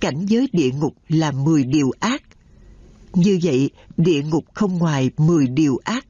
Cảnh 0.00 0.26
giới 0.26 0.48
địa 0.52 0.70
ngục 0.70 0.94
là 1.08 1.30
10 1.30 1.64
điều 1.64 1.90
ác. 2.00 2.22
Như 3.12 3.38
vậy, 3.42 3.70
địa 3.96 4.22
ngục 4.22 4.44
không 4.54 4.78
ngoài 4.78 5.10
10 5.16 5.46
điều 5.46 5.78
ác. 5.84 6.06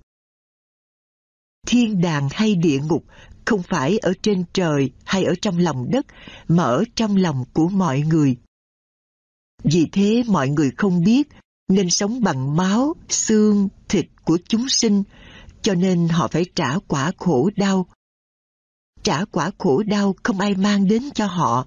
Thiên 1.67 2.01
đàng 2.01 2.29
hay 2.33 2.55
địa 2.55 2.79
ngục 2.89 3.05
không 3.45 3.63
phải 3.63 3.99
ở 3.99 4.13
trên 4.23 4.45
trời 4.53 4.91
hay 5.05 5.25
ở 5.25 5.35
trong 5.43 5.59
lòng 5.59 5.91
đất, 5.91 6.07
mà 6.49 6.63
ở 6.63 6.85
trong 6.95 7.17
lòng 7.17 7.45
của 7.53 7.69
mọi 7.69 8.01
người. 8.01 8.37
Vì 9.65 9.89
thế 9.93 10.23
mọi 10.27 10.49
người 10.49 10.71
không 10.77 11.05
biết 11.05 11.29
nên 11.69 11.91
sống 11.91 12.23
bằng 12.23 12.57
máu, 12.57 12.95
xương, 13.09 13.69
thịt 13.89 14.07
của 14.25 14.39
chúng 14.49 14.69
sinh, 14.69 15.03
cho 15.63 15.75
nên 15.75 16.09
họ 16.09 16.29
phải 16.29 16.45
trả 16.55 16.79
quả 16.89 17.13
khổ 17.17 17.51
đau. 17.57 17.87
Trả 19.03 19.25
quả 19.25 19.51
khổ 19.59 19.83
đau 19.83 20.15
không 20.23 20.41
ai 20.41 20.55
mang 20.55 20.89
đến 20.89 21.11
cho 21.15 21.27
họ, 21.27 21.67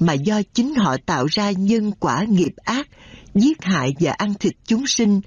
mà 0.00 0.12
do 0.12 0.42
chính 0.52 0.74
họ 0.74 0.96
tạo 1.06 1.26
ra 1.26 1.50
nhân 1.50 1.92
quả 2.00 2.24
nghiệp 2.28 2.52
ác, 2.56 2.88
giết 3.34 3.62
hại 3.62 3.94
và 4.00 4.12
ăn 4.12 4.34
thịt 4.34 4.52
chúng 4.64 4.86
sinh, 4.86 5.20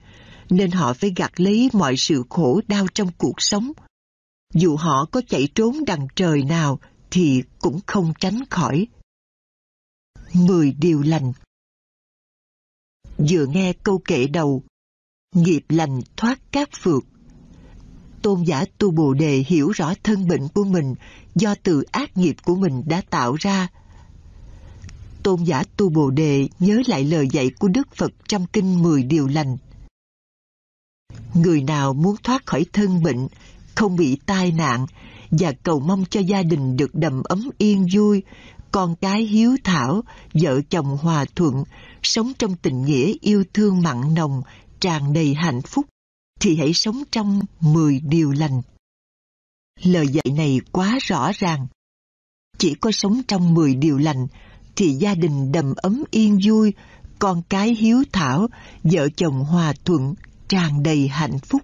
nên 0.50 0.72
họ 0.72 0.94
phải 0.94 1.14
gặt 1.16 1.40
lấy 1.40 1.70
mọi 1.74 1.98
sự 1.98 2.24
khổ 2.30 2.62
đau 2.68 2.86
trong 2.94 3.12
cuộc 3.18 3.42
sống. 3.42 3.72
Dù 4.54 4.76
họ 4.76 5.06
có 5.12 5.22
chạy 5.28 5.48
trốn 5.56 5.86
đằng 5.86 6.08
trời 6.16 6.44
nào 6.44 6.80
thì 7.12 7.44
cũng 7.60 7.80
không 7.88 8.14
tránh 8.20 8.40
khỏi. 8.50 8.88
Mười 10.34 10.74
điều 10.74 11.02
lành 11.02 11.34
Vừa 13.28 13.46
nghe 13.46 13.74
câu 13.84 14.02
kệ 14.06 14.28
đầu, 14.28 14.64
nghiệp 15.36 15.64
lành 15.70 16.02
thoát 16.18 16.40
các 16.52 16.70
phược 16.82 17.04
Tôn 18.22 18.44
giả 18.44 18.66
tu 18.78 18.92
Bồ 18.92 19.14
Đề 19.14 19.44
hiểu 19.48 19.70
rõ 19.70 19.94
thân 20.04 20.28
bệnh 20.28 20.48
của 20.48 20.64
mình 20.64 20.96
do 21.36 21.56
từ 21.64 21.84
ác 21.92 22.18
nghiệp 22.18 22.36
của 22.44 22.56
mình 22.56 22.84
đã 22.86 23.02
tạo 23.10 23.36
ra. 23.40 23.68
Tôn 25.24 25.44
giả 25.44 25.64
tu 25.78 25.90
Bồ 25.90 26.10
Đề 26.10 26.48
nhớ 26.60 26.82
lại 26.88 27.04
lời 27.04 27.28
dạy 27.32 27.50
của 27.60 27.68
Đức 27.68 27.88
Phật 27.96 28.12
trong 28.28 28.46
kinh 28.54 28.82
mười 28.82 29.04
điều 29.04 29.28
lành. 29.28 29.58
Người 31.34 31.64
nào 31.64 31.94
muốn 31.94 32.16
thoát 32.24 32.46
khỏi 32.46 32.66
thân 32.74 33.04
bệnh, 33.04 33.28
không 33.76 33.96
bị 33.96 34.18
tai 34.26 34.52
nạn 34.52 34.86
và 35.32 35.52
cầu 35.64 35.80
mong 35.80 36.06
cho 36.10 36.20
gia 36.20 36.44
đình 36.44 36.78
được 36.78 36.96
đầm 36.96 37.24
ấm 37.24 37.50
yên 37.58 37.88
vui, 37.94 38.24
con 38.72 38.96
cái 39.02 39.22
hiếu 39.24 39.58
thảo, 39.64 40.02
vợ 40.34 40.62
chồng 40.70 40.98
hòa 40.98 41.26
thuận, 41.36 41.64
sống 42.04 42.32
trong 42.38 42.56
tình 42.56 42.86
nghĩa 42.86 43.14
yêu 43.22 43.44
thương 43.54 43.82
mặn 43.82 44.14
nồng, 44.14 44.42
tràn 44.80 45.14
đầy 45.14 45.34
hạnh 45.34 45.62
phúc, 45.62 45.86
thì 46.40 46.56
hãy 46.56 46.74
sống 46.74 47.04
trong 47.12 47.42
10 47.60 48.00
điều 48.00 48.32
lành. 48.32 48.62
Lời 49.84 50.08
dạy 50.08 50.34
này 50.38 50.60
quá 50.72 50.98
rõ 51.02 51.32
ràng. 51.36 51.68
Chỉ 52.58 52.76
có 52.76 52.92
sống 52.92 53.22
trong 53.28 53.54
10 53.54 53.76
điều 53.76 53.98
lành 53.98 54.28
thì 54.76 54.90
gia 54.92 55.16
đình 55.16 55.52
đầm 55.52 55.74
ấm 55.76 56.04
yên 56.12 56.40
vui, 56.48 56.74
con 57.20 57.42
cái 57.50 57.76
hiếu 57.76 58.04
thảo, 58.12 58.48
vợ 58.84 59.10
chồng 59.16 59.44
hòa 59.44 59.74
thuận, 59.86 60.16
tràn 60.48 60.84
đầy 60.84 61.08
hạnh 61.08 61.40
phúc. 61.40 61.62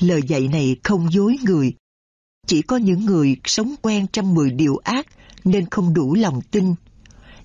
Lời 0.00 0.20
dạy 0.26 0.48
này 0.48 0.76
không 0.84 1.12
dối 1.12 1.36
người. 1.44 1.74
Chỉ 2.46 2.62
có 2.62 2.76
những 2.76 3.04
người 3.04 3.36
sống 3.44 3.74
quen 3.82 4.06
trong 4.12 4.34
10 4.34 4.50
điều 4.50 4.76
ác 4.76 5.06
nên 5.44 5.70
không 5.70 5.94
đủ 5.94 6.14
lòng 6.14 6.40
tin. 6.50 6.74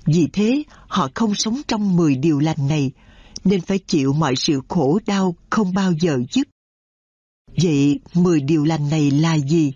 Vì 0.06 0.28
thế, 0.34 0.64
họ 0.88 1.10
không 1.16 1.36
sống 1.36 1.62
trong 1.68 1.96
10 1.96 2.16
điều 2.16 2.40
lành 2.40 2.68
này, 2.68 2.92
nên 3.44 3.62
phải 3.62 3.80
chịu 3.80 4.14
mọi 4.14 4.36
sự 4.36 4.62
khổ 4.68 5.00
đau 5.06 5.36
không 5.50 5.74
bao 5.74 5.92
giờ 6.00 6.18
dứt. 6.32 6.48
Vậy 7.62 8.00
10 8.14 8.42
điều 8.42 8.64
lành 8.64 8.90
này 8.90 9.12
là 9.12 9.38
gì? 9.38 9.74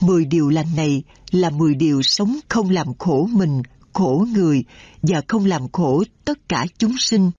10 0.00 0.24
điều 0.24 0.48
lành 0.48 0.76
này 0.76 1.02
là 1.30 1.50
10 1.50 1.74
điều 1.74 2.02
sống 2.02 2.40
không 2.48 2.70
làm 2.70 2.86
khổ 2.98 3.28
mình, 3.32 3.62
khổ 3.92 4.26
người 4.32 4.64
và 5.02 5.22
không 5.28 5.46
làm 5.46 5.68
khổ 5.72 6.04
tất 6.24 6.48
cả 6.48 6.66
chúng 6.78 6.94
sinh. 6.98 7.30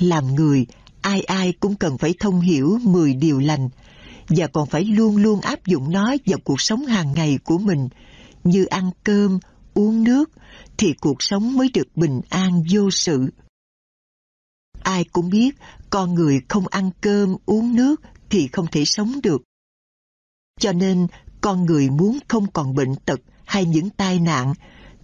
Làm 0.00 0.34
người, 0.34 0.66
ai 1.00 1.20
ai 1.22 1.52
cũng 1.52 1.74
cần 1.74 1.98
phải 1.98 2.14
thông 2.20 2.40
hiểu 2.40 2.78
10 2.82 3.14
điều 3.14 3.38
lành 3.38 3.68
và 4.36 4.46
còn 4.46 4.68
phải 4.68 4.84
luôn 4.84 5.16
luôn 5.16 5.40
áp 5.40 5.66
dụng 5.66 5.90
nó 5.90 6.16
vào 6.26 6.38
cuộc 6.44 6.60
sống 6.60 6.86
hàng 6.86 7.12
ngày 7.12 7.38
của 7.44 7.58
mình 7.58 7.88
như 8.44 8.64
ăn 8.64 8.90
cơm, 9.04 9.38
uống 9.74 10.04
nước 10.04 10.30
thì 10.78 10.94
cuộc 11.00 11.22
sống 11.22 11.56
mới 11.56 11.70
được 11.74 11.96
bình 11.96 12.20
an 12.28 12.62
vô 12.70 12.90
sự. 12.90 13.30
Ai 14.82 15.04
cũng 15.04 15.30
biết 15.30 15.56
con 15.90 16.14
người 16.14 16.40
không 16.48 16.64
ăn 16.70 16.90
cơm 17.00 17.36
uống 17.46 17.76
nước 17.76 18.00
thì 18.30 18.48
không 18.52 18.66
thể 18.72 18.84
sống 18.84 19.20
được. 19.22 19.42
Cho 20.60 20.72
nên 20.72 21.06
con 21.40 21.64
người 21.64 21.90
muốn 21.90 22.18
không 22.28 22.46
còn 22.52 22.74
bệnh 22.74 22.96
tật 22.96 23.20
hay 23.44 23.64
những 23.64 23.90
tai 23.90 24.18
nạn 24.18 24.54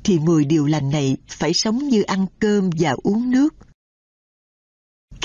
thì 0.04 0.18
mười 0.18 0.44
điều 0.44 0.66
lành 0.66 0.90
này 0.90 1.16
phải 1.28 1.52
sống 1.52 1.78
như 1.78 2.02
ăn 2.02 2.26
cơm 2.38 2.70
và 2.78 2.94
uống 3.02 3.30
nước. 3.30 3.54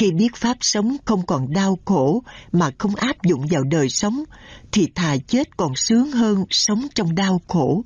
Khi 0.02 0.12
biết 0.12 0.36
pháp 0.36 0.58
sống 0.62 0.98
không 1.06 1.26
còn 1.26 1.54
đau 1.54 1.80
khổ 1.86 2.24
mà 2.52 2.72
không 2.80 2.96
áp 2.96 3.24
dụng 3.24 3.46
vào 3.50 3.64
đời 3.64 3.90
sống 3.90 4.24
thì 4.72 4.88
thà 4.96 5.18
chết 5.28 5.58
còn 5.58 5.76
sướng 5.76 6.12
hơn 6.12 6.46
sống 6.50 6.88
trong 6.96 7.16
đau 7.16 7.42
khổ. 7.48 7.84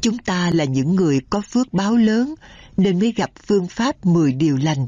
Chúng 0.00 0.18
ta 0.18 0.50
là 0.50 0.64
những 0.64 0.94
người 0.94 1.20
có 1.30 1.40
phước 1.40 1.72
báo 1.72 1.96
lớn 1.96 2.34
nên 2.76 2.98
mới 2.98 3.12
gặp 3.12 3.30
phương 3.46 3.66
pháp 3.68 4.06
10 4.06 4.32
điều 4.32 4.56
lành. 4.56 4.86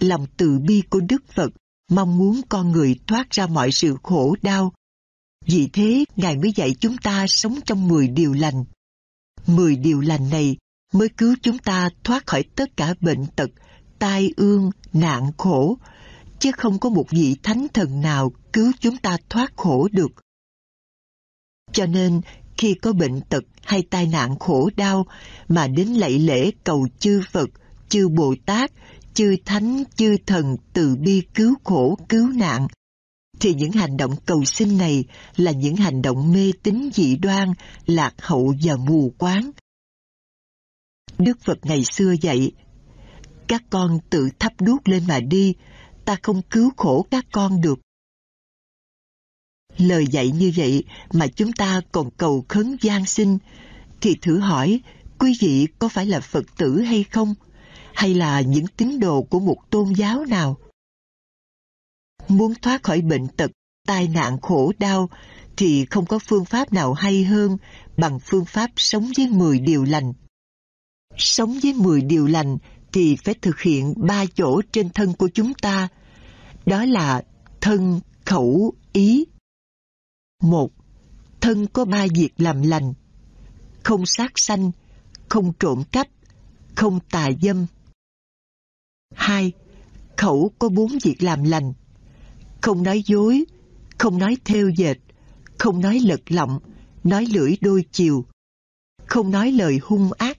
Lòng 0.00 0.26
từ 0.36 0.58
bi 0.58 0.82
của 0.90 1.00
Đức 1.00 1.22
Phật 1.28 1.50
mong 1.90 2.18
muốn 2.18 2.40
con 2.48 2.72
người 2.72 2.98
thoát 3.06 3.30
ra 3.30 3.46
mọi 3.46 3.72
sự 3.72 3.96
khổ 4.02 4.36
đau. 4.42 4.72
Vì 5.46 5.68
thế, 5.72 6.04
Ngài 6.16 6.36
mới 6.36 6.52
dạy 6.56 6.74
chúng 6.80 6.96
ta 6.96 7.26
sống 7.28 7.58
trong 7.66 7.88
10 7.88 8.08
điều 8.08 8.32
lành. 8.32 8.64
10 9.46 9.76
điều 9.76 10.00
lành 10.00 10.30
này 10.30 10.56
mới 10.94 11.08
cứu 11.08 11.34
chúng 11.42 11.58
ta 11.58 11.90
thoát 12.04 12.26
khỏi 12.26 12.44
tất 12.56 12.76
cả 12.76 12.94
bệnh 13.00 13.26
tật, 13.36 13.50
tai 14.04 14.30
ương, 14.36 14.70
nạn 14.92 15.30
khổ, 15.38 15.78
chứ 16.38 16.50
không 16.52 16.78
có 16.78 16.90
một 16.90 17.06
vị 17.10 17.36
thánh 17.42 17.66
thần 17.74 18.00
nào 18.00 18.32
cứu 18.52 18.72
chúng 18.80 18.96
ta 18.96 19.16
thoát 19.28 19.56
khổ 19.56 19.88
được. 19.92 20.12
Cho 21.72 21.86
nên, 21.86 22.20
khi 22.56 22.74
có 22.74 22.92
bệnh 22.92 23.20
tật 23.20 23.44
hay 23.62 23.82
tai 23.90 24.06
nạn 24.06 24.38
khổ 24.38 24.70
đau 24.76 25.06
mà 25.48 25.68
đến 25.68 25.88
lạy 25.88 26.18
lễ 26.18 26.50
cầu 26.64 26.88
chư 26.98 27.20
Phật, 27.32 27.48
chư 27.88 28.08
Bồ 28.08 28.34
Tát, 28.46 28.72
chư 29.14 29.36
Thánh, 29.44 29.84
chư 29.96 30.16
Thần 30.26 30.56
từ 30.72 30.96
bi 30.96 31.22
cứu 31.34 31.54
khổ, 31.64 31.98
cứu 32.08 32.28
nạn, 32.28 32.68
thì 33.40 33.54
những 33.54 33.72
hành 33.72 33.96
động 33.96 34.12
cầu 34.26 34.44
xin 34.44 34.78
này 34.78 35.04
là 35.36 35.52
những 35.52 35.76
hành 35.76 36.02
động 36.02 36.32
mê 36.32 36.52
tín 36.62 36.90
dị 36.94 37.16
đoan, 37.16 37.48
lạc 37.86 38.14
hậu 38.18 38.54
và 38.62 38.76
mù 38.76 39.12
quáng. 39.18 39.50
Đức 41.18 41.38
Phật 41.44 41.58
ngày 41.62 41.84
xưa 41.84 42.14
dạy, 42.20 42.52
các 43.48 43.62
con 43.70 43.98
tự 44.10 44.28
thắp 44.38 44.52
đuốc 44.60 44.88
lên 44.88 45.04
mà 45.08 45.20
đi, 45.20 45.54
ta 46.04 46.16
không 46.22 46.42
cứu 46.42 46.70
khổ 46.76 47.06
các 47.10 47.26
con 47.32 47.60
được. 47.60 47.78
Lời 49.76 50.06
dạy 50.06 50.30
như 50.30 50.52
vậy 50.56 50.84
mà 51.12 51.26
chúng 51.26 51.52
ta 51.52 51.80
còn 51.92 52.10
cầu 52.10 52.44
khấn 52.48 52.76
gian 52.80 53.06
sinh, 53.06 53.38
thì 54.00 54.16
thử 54.22 54.38
hỏi 54.38 54.80
quý 55.18 55.36
vị 55.40 55.66
có 55.78 55.88
phải 55.88 56.06
là 56.06 56.20
Phật 56.20 56.44
tử 56.56 56.80
hay 56.80 57.04
không? 57.04 57.34
Hay 57.94 58.14
là 58.14 58.40
những 58.40 58.66
tín 58.76 59.00
đồ 59.00 59.22
của 59.22 59.40
một 59.40 59.56
tôn 59.70 59.92
giáo 59.92 60.24
nào? 60.24 60.56
Muốn 62.28 62.54
thoát 62.54 62.82
khỏi 62.82 63.00
bệnh 63.00 63.28
tật, 63.28 63.50
tai 63.86 64.08
nạn 64.08 64.40
khổ 64.40 64.72
đau 64.78 65.10
thì 65.56 65.86
không 65.90 66.06
có 66.06 66.18
phương 66.18 66.44
pháp 66.44 66.72
nào 66.72 66.92
hay 66.92 67.24
hơn 67.24 67.56
bằng 67.96 68.18
phương 68.22 68.44
pháp 68.44 68.70
sống 68.76 69.12
với 69.16 69.26
10 69.26 69.58
điều 69.58 69.84
lành. 69.84 70.12
Sống 71.16 71.58
với 71.62 71.72
10 71.72 72.02
điều 72.02 72.26
lành 72.26 72.58
thì 72.94 73.16
phải 73.24 73.34
thực 73.34 73.60
hiện 73.60 73.94
ba 73.96 74.24
chỗ 74.34 74.60
trên 74.72 74.90
thân 74.90 75.12
của 75.12 75.28
chúng 75.34 75.54
ta. 75.54 75.88
Đó 76.66 76.84
là 76.84 77.22
thân, 77.60 78.00
khẩu, 78.24 78.72
ý. 78.92 79.24
Một, 80.42 80.70
thân 81.40 81.66
có 81.66 81.84
ba 81.84 82.06
việc 82.14 82.30
làm 82.36 82.62
lành. 82.62 82.94
Không 83.82 84.06
sát 84.06 84.38
sanh, 84.38 84.70
không 85.28 85.52
trộm 85.60 85.82
cắp, 85.92 86.08
không 86.74 87.00
tà 87.10 87.30
dâm. 87.42 87.66
Hai, 89.14 89.52
khẩu 90.16 90.50
có 90.58 90.68
bốn 90.68 90.98
việc 91.02 91.22
làm 91.22 91.44
lành. 91.44 91.72
không 92.60 92.82
nói 92.82 93.02
dối, 93.06 93.44
không 93.98 94.18
nói 94.18 94.36
theo 94.44 94.68
dệt, 94.68 94.96
không 95.58 95.80
nói 95.80 96.00
lật 96.00 96.20
lọng, 96.28 96.60
nói 97.04 97.26
lưỡi 97.26 97.56
đôi 97.60 97.84
chiều, 97.92 98.24
không 99.06 99.30
nói 99.30 99.52
lời 99.52 99.80
hung 99.82 100.12
ác. 100.12 100.38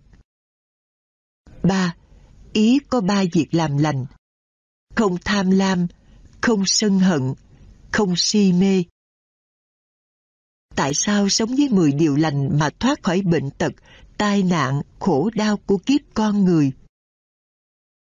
ba 1.63 1.95
Ý 2.55 2.79
có 2.89 3.01
ba 3.01 3.23
việc 3.33 3.47
làm 3.51 3.77
lành. 3.77 4.05
Không 4.95 5.17
tham 5.25 5.51
lam, 5.51 5.87
không 6.41 6.63
sân 6.65 6.99
hận, 6.99 7.33
không 7.91 8.13
si 8.17 8.53
mê. 8.53 8.83
Tại 10.75 10.93
sao 10.93 11.29
sống 11.29 11.55
với 11.55 11.69
mười 11.69 11.91
điều 11.91 12.15
lành 12.15 12.59
mà 12.59 12.69
thoát 12.79 13.03
khỏi 13.03 13.21
bệnh 13.21 13.49
tật, 13.51 13.73
tai 14.17 14.43
nạn, 14.43 14.81
khổ 14.99 15.29
đau 15.35 15.57
của 15.57 15.77
kiếp 15.77 16.01
con 16.13 16.45
người? 16.45 16.71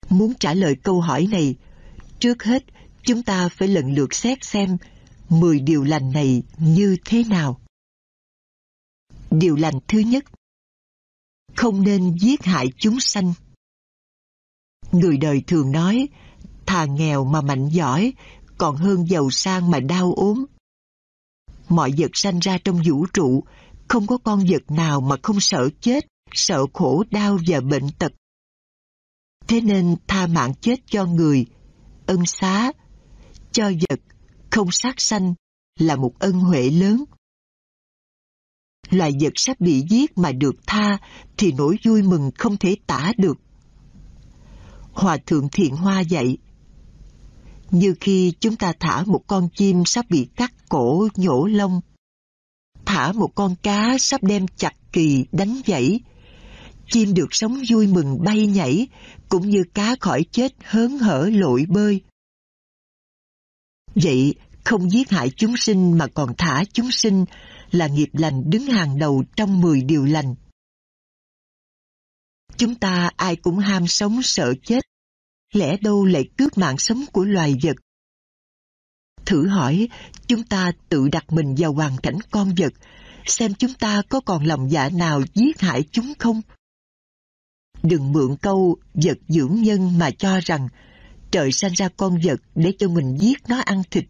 Muốn 0.09 0.33
trả 0.39 0.53
lời 0.53 0.75
câu 0.83 1.01
hỏi 1.01 1.27
này, 1.31 1.55
trước 2.19 2.43
hết 2.43 2.63
chúng 3.03 3.23
ta 3.23 3.49
phải 3.49 3.67
lần 3.67 3.93
lượt 3.93 4.13
xét 4.13 4.43
xem 4.43 4.77
mười 5.29 5.59
điều 5.59 5.83
lành 5.83 6.11
này 6.11 6.43
như 6.57 6.97
thế 7.05 7.23
nào. 7.23 7.61
Điều 9.31 9.55
lành 9.55 9.79
thứ 9.87 9.99
nhất 9.99 10.25
Không 11.55 11.81
nên 11.83 12.17
giết 12.19 12.43
hại 12.43 12.67
chúng 12.77 12.99
sanh 12.99 13.33
Người 14.99 15.17
đời 15.17 15.43
thường 15.47 15.71
nói 15.71 16.07
thà 16.65 16.85
nghèo 16.85 17.25
mà 17.25 17.41
mạnh 17.41 17.69
giỏi 17.69 18.13
còn 18.57 18.75
hơn 18.75 19.09
giàu 19.09 19.29
sang 19.29 19.71
mà 19.71 19.79
đau 19.79 20.13
ốm. 20.17 20.45
Mọi 21.69 21.91
vật 21.97 22.11
sanh 22.13 22.39
ra 22.39 22.57
trong 22.63 22.81
vũ 22.85 23.05
trụ 23.13 23.43
không 23.87 24.07
có 24.07 24.17
con 24.17 24.45
vật 24.49 24.71
nào 24.71 25.01
mà 25.01 25.15
không 25.23 25.39
sợ 25.39 25.69
chết, 25.81 26.05
sợ 26.33 26.65
khổ 26.73 27.03
đau 27.11 27.37
và 27.47 27.61
bệnh 27.61 27.89
tật. 27.99 28.11
Thế 29.47 29.61
nên 29.61 29.95
tha 30.07 30.27
mạng 30.27 30.53
chết 30.61 30.79
cho 30.85 31.05
người, 31.05 31.45
ân 32.05 32.25
xá, 32.25 32.71
cho 33.51 33.71
vật, 33.89 33.99
không 34.49 34.71
sát 34.71 35.01
sanh 35.01 35.33
là 35.79 35.95
một 35.95 36.19
ân 36.19 36.33
huệ 36.33 36.69
lớn. 36.69 37.03
Loài 38.89 39.11
vật 39.21 39.33
sắp 39.35 39.59
bị 39.59 39.83
giết 39.89 40.17
mà 40.17 40.31
được 40.31 40.55
tha 40.67 40.97
thì 41.37 41.51
nỗi 41.51 41.77
vui 41.85 42.01
mừng 42.01 42.31
không 42.37 42.57
thể 42.57 42.75
tả 42.87 43.11
được. 43.17 43.37
Hòa 44.97 45.17
thượng 45.25 45.49
Thiện 45.49 45.75
Hoa 45.75 45.99
dạy, 45.99 46.37
như 47.71 47.95
khi 47.99 48.33
chúng 48.39 48.55
ta 48.55 48.73
thả 48.79 49.03
một 49.03 49.21
con 49.27 49.49
chim 49.55 49.85
sắp 49.85 50.05
bị 50.09 50.27
cắt 50.35 50.53
cổ 50.69 51.07
nhổ 51.15 51.45
lông, 51.45 51.81
thả 52.85 53.11
một 53.11 53.35
con 53.35 53.55
cá 53.63 53.97
sắp 53.99 54.23
đem 54.23 54.45
chặt 54.47 54.73
kỳ 54.91 55.25
đánh 55.31 55.61
dãy, 55.67 55.99
chim 56.89 57.13
được 57.13 57.27
sống 57.31 57.61
vui 57.69 57.87
mừng 57.87 58.23
bay 58.23 58.45
nhảy, 58.47 58.87
cũng 59.29 59.49
như 59.49 59.63
cá 59.73 59.95
khỏi 59.99 60.25
chết 60.31 60.53
hớn 60.63 60.99
hở 60.99 61.29
lội 61.33 61.65
bơi. 61.69 62.01
Vậy, 63.95 64.35
không 64.63 64.91
giết 64.91 65.09
hại 65.09 65.29
chúng 65.29 65.57
sinh 65.57 65.97
mà 65.97 66.07
còn 66.07 66.33
thả 66.37 66.63
chúng 66.73 66.91
sinh 66.91 67.25
là 67.71 67.87
nghiệp 67.87 68.09
lành 68.13 68.49
đứng 68.49 68.65
hàng 68.65 68.99
đầu 68.99 69.23
trong 69.35 69.61
mười 69.61 69.81
điều 69.81 70.05
lành. 70.05 70.35
Chúng 72.57 72.75
ta 72.75 73.11
ai 73.15 73.35
cũng 73.35 73.59
ham 73.59 73.87
sống 73.87 74.23
sợ 74.23 74.53
chết, 74.63 74.81
lẽ 75.53 75.77
đâu 75.77 76.05
lại 76.05 76.29
cướp 76.37 76.57
mạng 76.57 76.77
sống 76.77 77.05
của 77.11 77.23
loài 77.23 77.55
vật. 77.63 77.75
Thử 79.25 79.47
hỏi, 79.47 79.89
chúng 80.27 80.43
ta 80.43 80.71
tự 80.89 81.07
đặt 81.07 81.25
mình 81.31 81.55
vào 81.57 81.73
hoàn 81.73 81.97
cảnh 81.97 82.17
con 82.31 82.55
vật, 82.57 82.73
xem 83.25 83.53
chúng 83.53 83.73
ta 83.73 84.01
có 84.09 84.19
còn 84.19 84.45
lòng 84.45 84.71
dạ 84.71 84.89
nào 84.89 85.21
giết 85.33 85.61
hại 85.61 85.83
chúng 85.91 86.13
không? 86.19 86.41
Đừng 87.83 88.11
mượn 88.11 88.35
câu 88.41 88.77
vật 88.93 89.17
dưỡng 89.27 89.61
nhân 89.61 89.97
mà 89.97 90.11
cho 90.11 90.39
rằng 90.39 90.67
trời 91.31 91.51
sanh 91.51 91.73
ra 91.73 91.89
con 91.97 92.19
vật 92.23 92.41
để 92.55 92.73
cho 92.79 92.89
mình 92.89 93.17
giết 93.17 93.37
nó 93.47 93.59
ăn 93.59 93.81
thịt. 93.91 94.05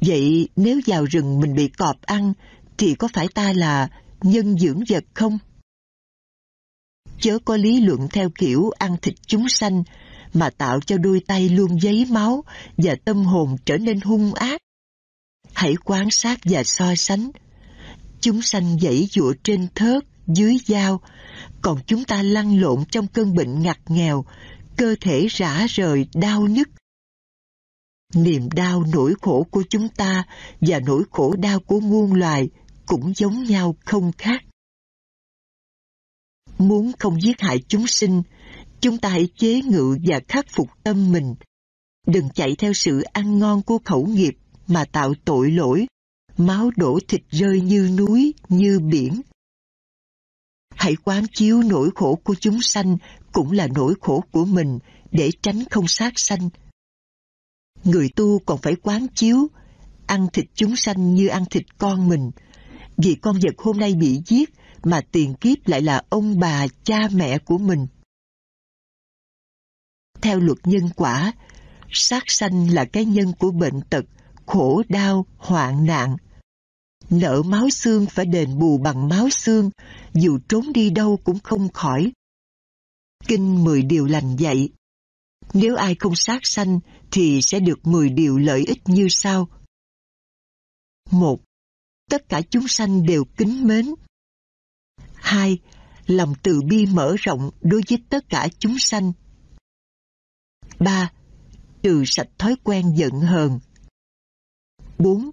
Vậy 0.00 0.48
nếu 0.56 0.80
vào 0.86 1.04
rừng 1.04 1.40
mình 1.40 1.54
bị 1.54 1.68
cọp 1.68 2.02
ăn 2.02 2.32
thì 2.78 2.94
có 2.94 3.08
phải 3.12 3.28
ta 3.28 3.52
là 3.52 3.88
nhân 4.22 4.58
dưỡng 4.58 4.82
vật 4.88 5.04
không? 5.14 5.38
Chớ 7.20 7.38
có 7.44 7.56
lý 7.56 7.80
luận 7.80 8.08
theo 8.12 8.30
kiểu 8.38 8.70
ăn 8.78 8.96
thịt 9.02 9.14
chúng 9.26 9.48
sanh 9.48 9.82
mà 10.34 10.50
tạo 10.50 10.80
cho 10.80 10.98
đôi 10.98 11.20
tay 11.26 11.48
luôn 11.48 11.82
giấy 11.82 12.06
máu 12.10 12.44
và 12.76 12.94
tâm 13.04 13.24
hồn 13.24 13.56
trở 13.64 13.76
nên 13.76 14.00
hung 14.00 14.34
ác. 14.34 14.60
Hãy 15.52 15.74
quan 15.84 16.10
sát 16.10 16.38
và 16.44 16.64
so 16.64 16.94
sánh. 16.94 17.30
Chúng 18.20 18.42
sanh 18.42 18.78
dãy 18.80 19.08
dụa 19.10 19.34
trên 19.42 19.68
thớt, 19.74 20.04
dưới 20.26 20.56
dao, 20.66 21.00
còn 21.62 21.78
chúng 21.86 22.04
ta 22.04 22.22
lăn 22.22 22.60
lộn 22.60 22.84
trong 22.90 23.06
cơn 23.06 23.34
bệnh 23.34 23.62
ngặt 23.62 23.78
nghèo, 23.88 24.24
cơ 24.76 24.94
thể 25.00 25.26
rã 25.26 25.66
rời, 25.68 26.06
đau 26.14 26.40
nhức. 26.40 26.68
Niềm 28.14 28.48
đau 28.50 28.84
nỗi 28.92 29.14
khổ 29.22 29.46
của 29.50 29.62
chúng 29.70 29.88
ta 29.88 30.24
và 30.60 30.80
nỗi 30.86 31.02
khổ 31.10 31.34
đau 31.38 31.60
của 31.60 31.80
muôn 31.80 32.14
loài 32.14 32.48
cũng 32.86 33.12
giống 33.16 33.44
nhau 33.44 33.76
không 33.84 34.12
khác. 34.18 34.44
Muốn 36.60 36.92
không 36.98 37.22
giết 37.22 37.40
hại 37.40 37.58
chúng 37.68 37.86
sinh, 37.86 38.22
chúng 38.80 38.98
ta 38.98 39.08
hãy 39.08 39.28
chế 39.36 39.62
ngự 39.62 39.98
và 40.06 40.20
khắc 40.28 40.46
phục 40.56 40.68
tâm 40.82 41.12
mình. 41.12 41.34
Đừng 42.06 42.28
chạy 42.34 42.56
theo 42.58 42.72
sự 42.72 43.00
ăn 43.02 43.38
ngon 43.38 43.62
của 43.62 43.78
khẩu 43.84 44.06
nghiệp 44.06 44.34
mà 44.66 44.84
tạo 44.84 45.14
tội 45.24 45.50
lỗi, 45.50 45.86
máu 46.36 46.70
đổ 46.76 46.98
thịt 47.08 47.20
rơi 47.30 47.60
như 47.60 47.90
núi, 47.98 48.34
như 48.48 48.80
biển. 48.80 49.20
Hãy 50.74 50.96
quán 51.04 51.24
chiếu 51.32 51.62
nỗi 51.62 51.90
khổ 51.94 52.18
của 52.24 52.34
chúng 52.40 52.60
sanh 52.62 52.96
cũng 53.32 53.52
là 53.52 53.66
nỗi 53.74 53.94
khổ 54.00 54.24
của 54.32 54.44
mình 54.44 54.78
để 55.12 55.30
tránh 55.42 55.64
không 55.70 55.88
sát 55.88 56.12
sanh. 56.16 56.48
Người 57.84 58.08
tu 58.16 58.38
còn 58.38 58.58
phải 58.58 58.76
quán 58.82 59.06
chiếu, 59.14 59.48
ăn 60.06 60.26
thịt 60.32 60.46
chúng 60.54 60.76
sanh 60.76 61.14
như 61.14 61.28
ăn 61.28 61.44
thịt 61.50 61.78
con 61.78 62.08
mình, 62.08 62.30
vì 62.96 63.14
con 63.14 63.38
vật 63.42 63.58
hôm 63.58 63.78
nay 63.78 63.94
bị 63.94 64.20
giết 64.26 64.50
mà 64.82 65.00
tiền 65.12 65.34
kiếp 65.34 65.68
lại 65.68 65.82
là 65.82 66.02
ông 66.08 66.38
bà, 66.38 66.66
cha 66.84 66.98
mẹ 67.12 67.38
của 67.38 67.58
mình. 67.58 67.86
Theo 70.20 70.40
luật 70.40 70.58
nhân 70.64 70.88
quả, 70.96 71.32
sát 71.88 72.22
sanh 72.26 72.74
là 72.74 72.84
cái 72.84 73.04
nhân 73.04 73.32
của 73.38 73.50
bệnh 73.50 73.80
tật, 73.90 74.04
khổ 74.46 74.82
đau, 74.88 75.26
hoạn 75.36 75.86
nạn. 75.86 76.16
Nợ 77.10 77.42
máu 77.42 77.70
xương 77.70 78.06
phải 78.06 78.26
đền 78.26 78.58
bù 78.58 78.78
bằng 78.78 79.08
máu 79.08 79.30
xương, 79.30 79.70
dù 80.14 80.38
trốn 80.48 80.72
đi 80.72 80.90
đâu 80.90 81.18
cũng 81.24 81.38
không 81.38 81.68
khỏi. 81.72 82.12
Kinh 83.26 83.64
mười 83.64 83.82
điều 83.82 84.06
lành 84.06 84.36
dạy. 84.36 84.68
Nếu 85.52 85.76
ai 85.76 85.94
không 85.94 86.14
sát 86.16 86.40
sanh 86.42 86.80
thì 87.10 87.42
sẽ 87.42 87.60
được 87.60 87.86
mười 87.86 88.08
điều 88.08 88.38
lợi 88.38 88.64
ích 88.66 88.80
như 88.84 89.06
sau. 89.10 89.48
một 91.10 91.40
Tất 92.10 92.28
cả 92.28 92.40
chúng 92.50 92.68
sanh 92.68 93.06
đều 93.06 93.24
kính 93.24 93.66
mến 93.66 93.94
hai, 95.20 95.58
Lòng 96.10 96.34
từ 96.42 96.62
bi 96.62 96.86
mở 96.86 97.16
rộng 97.18 97.50
đối 97.60 97.80
với 97.88 97.98
tất 98.08 98.28
cả 98.28 98.48
chúng 98.58 98.78
sanh. 98.78 99.12
3. 100.78 101.12
Trừ 101.82 102.02
sạch 102.06 102.28
thói 102.38 102.56
quen 102.64 102.92
giận 102.96 103.12
hờn. 103.20 103.58
4. 104.98 105.30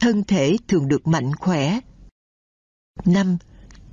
Thân 0.00 0.24
thể 0.24 0.56
thường 0.68 0.88
được 0.88 1.06
mạnh 1.06 1.34
khỏe. 1.34 1.80
5. 3.04 3.36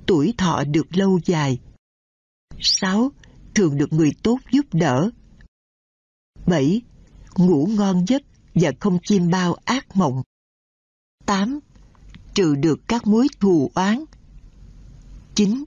Tuổi 0.06 0.34
thọ 0.38 0.64
được 0.64 0.96
lâu 0.96 1.20
dài. 1.24 1.58
6. 2.60 3.10
Thường 3.54 3.78
được 3.78 3.92
người 3.92 4.10
tốt 4.22 4.38
giúp 4.52 4.66
đỡ. 4.72 5.10
7. 6.46 6.82
Ngủ 7.36 7.68
ngon 7.70 8.04
giấc 8.08 8.22
và 8.54 8.70
không 8.80 8.98
chim 9.02 9.30
bao 9.30 9.56
ác 9.64 9.96
mộng. 9.96 10.22
8. 11.26 11.60
Trừ 12.34 12.54
được 12.54 12.80
các 12.88 13.06
mối 13.06 13.26
thù 13.40 13.70
oán. 13.74 14.04
9. 15.36 15.64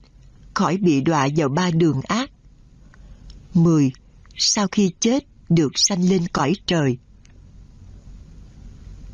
Khỏi 0.54 0.78
bị 0.78 1.02
đọa 1.02 1.28
vào 1.36 1.50
ba 1.50 1.72
đường 1.72 2.02
ác. 2.08 2.30
10 3.54 3.92
sau 4.36 4.68
khi 4.72 4.92
chết 5.00 5.24
được 5.50 5.72
sanh 5.76 6.10
lên 6.10 6.28
cõi 6.28 6.54
trời. 6.66 6.98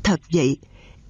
Thật 0.02 0.20
vậy, 0.32 0.56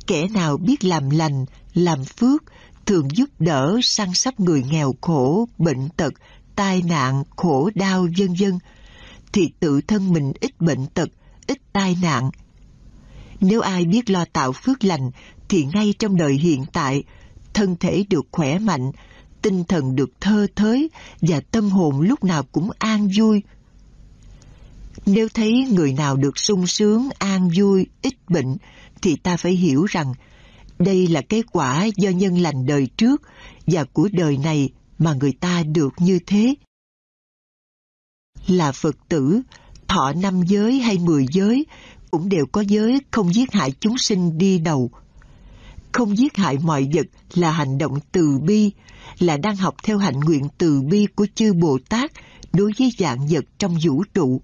kẻ 0.07 0.29
nào 0.29 0.57
biết 0.57 0.85
làm 0.85 1.11
lành, 1.11 1.45
làm 1.75 2.05
phước, 2.05 2.43
thường 2.87 3.09
giúp 3.17 3.31
đỡ 3.39 3.79
săn 3.83 4.15
sóc 4.15 4.41
người 4.41 4.63
nghèo 4.71 4.95
khổ, 5.01 5.49
bệnh 5.59 5.89
tật, 5.97 6.13
tai 6.57 6.83
nạn, 6.83 7.25
khổ 7.37 7.71
đau 7.75 8.07
vân 8.19 8.35
vân, 8.41 8.59
thì 9.33 9.51
tự 9.61 9.81
thân 9.81 10.13
mình 10.13 10.33
ít 10.41 10.61
bệnh 10.61 10.87
tật, 10.87 11.09
ít 11.47 11.59
tai 11.73 11.97
nạn. 12.03 12.31
Nếu 13.41 13.61
ai 13.61 13.85
biết 13.85 14.11
lo 14.11 14.25
tạo 14.33 14.53
phước 14.53 14.85
lành, 14.85 15.11
thì 15.49 15.65
ngay 15.65 15.95
trong 15.99 16.17
đời 16.17 16.33
hiện 16.35 16.65
tại, 16.73 17.05
thân 17.55 17.77
thể 17.77 18.05
được 18.11 18.27
khỏe 18.33 18.59
mạnh, 18.59 18.93
tinh 19.47 19.65
thần 19.65 19.97
được 19.97 20.21
thơ 20.21 20.47
thới 20.57 20.91
và 21.21 21.41
tâm 21.41 21.71
hồn 21.71 22.01
lúc 22.01 22.25
nào 22.25 22.43
cũng 22.43 22.71
an 22.79 23.09
vui, 23.19 23.43
nếu 25.07 25.29
thấy 25.29 25.69
người 25.71 25.93
nào 25.93 26.17
được 26.17 26.39
sung 26.39 26.67
sướng, 26.67 27.09
an 27.19 27.51
vui, 27.57 27.87
ít 28.03 28.15
bệnh, 28.29 28.57
thì 29.03 29.17
ta 29.17 29.37
phải 29.37 29.53
hiểu 29.53 29.85
rằng 29.85 30.15
đây 30.79 31.07
là 31.07 31.23
kết 31.29 31.43
quả 31.53 31.85
do 31.97 32.11
nhân 32.11 32.39
lành 32.39 32.67
đời 32.67 32.89
trước 32.97 33.23
và 33.67 33.85
của 33.85 34.09
đời 34.13 34.39
này 34.39 34.71
mà 34.99 35.15
người 35.15 35.33
ta 35.33 35.63
được 35.63 35.95
như 35.99 36.19
thế. 36.27 36.55
Là 38.47 38.73
Phật 38.73 38.97
tử, 39.09 39.41
thọ 39.89 40.13
năm 40.13 40.43
giới 40.43 40.79
hay 40.79 40.99
mười 40.99 41.27
giới 41.33 41.67
cũng 42.11 42.29
đều 42.29 42.47
có 42.47 42.61
giới 42.61 43.01
không 43.11 43.35
giết 43.35 43.53
hại 43.53 43.73
chúng 43.81 43.99
sinh 43.99 44.39
đi 44.39 44.59
đầu. 44.59 44.91
Không 45.93 46.19
giết 46.19 46.37
hại 46.37 46.59
mọi 46.63 46.89
vật 46.95 47.07
là 47.35 47.51
hành 47.51 47.79
động 47.79 47.99
từ 48.13 48.39
bi, 48.39 48.73
là 49.19 49.37
đang 49.37 49.57
học 49.57 49.75
theo 49.83 49.99
hạnh 49.99 50.21
nguyện 50.21 50.49
từ 50.59 50.83
bi 50.83 51.07
của 51.17 51.27
chư 51.35 51.53
Bồ 51.53 51.79
Tát 51.89 52.13
đối 52.53 52.73
với 52.79 52.91
dạng 52.99 53.27
vật 53.27 53.45
trong 53.59 53.79
vũ 53.85 54.05
trụ. 54.15 54.41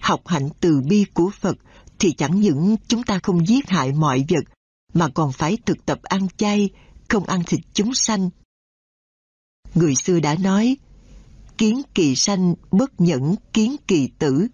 Học 0.00 0.28
hạnh 0.28 0.48
từ 0.60 0.80
bi 0.80 1.04
của 1.14 1.30
Phật 1.40 1.56
thì 1.98 2.12
chẳng 2.12 2.40
những 2.40 2.76
chúng 2.88 3.02
ta 3.02 3.18
không 3.22 3.46
giết 3.46 3.68
hại 3.68 3.92
mọi 3.92 4.24
vật, 4.28 4.44
mà 4.92 5.08
còn 5.08 5.32
phải 5.32 5.58
thực 5.66 5.86
tập 5.86 5.98
ăn 6.02 6.26
chay, 6.36 6.70
không 7.08 7.24
ăn 7.24 7.42
thịt 7.46 7.60
chúng 7.72 7.94
sanh. 7.94 8.30
Người 9.74 9.94
xưa 9.94 10.20
đã 10.20 10.34
nói, 10.34 10.76
kiến 11.58 11.82
kỳ 11.94 12.16
sanh 12.16 12.54
bất 12.70 13.00
nhẫn 13.00 13.34
kiến 13.52 13.76
kỳ 13.86 14.08
tử. 14.18 14.46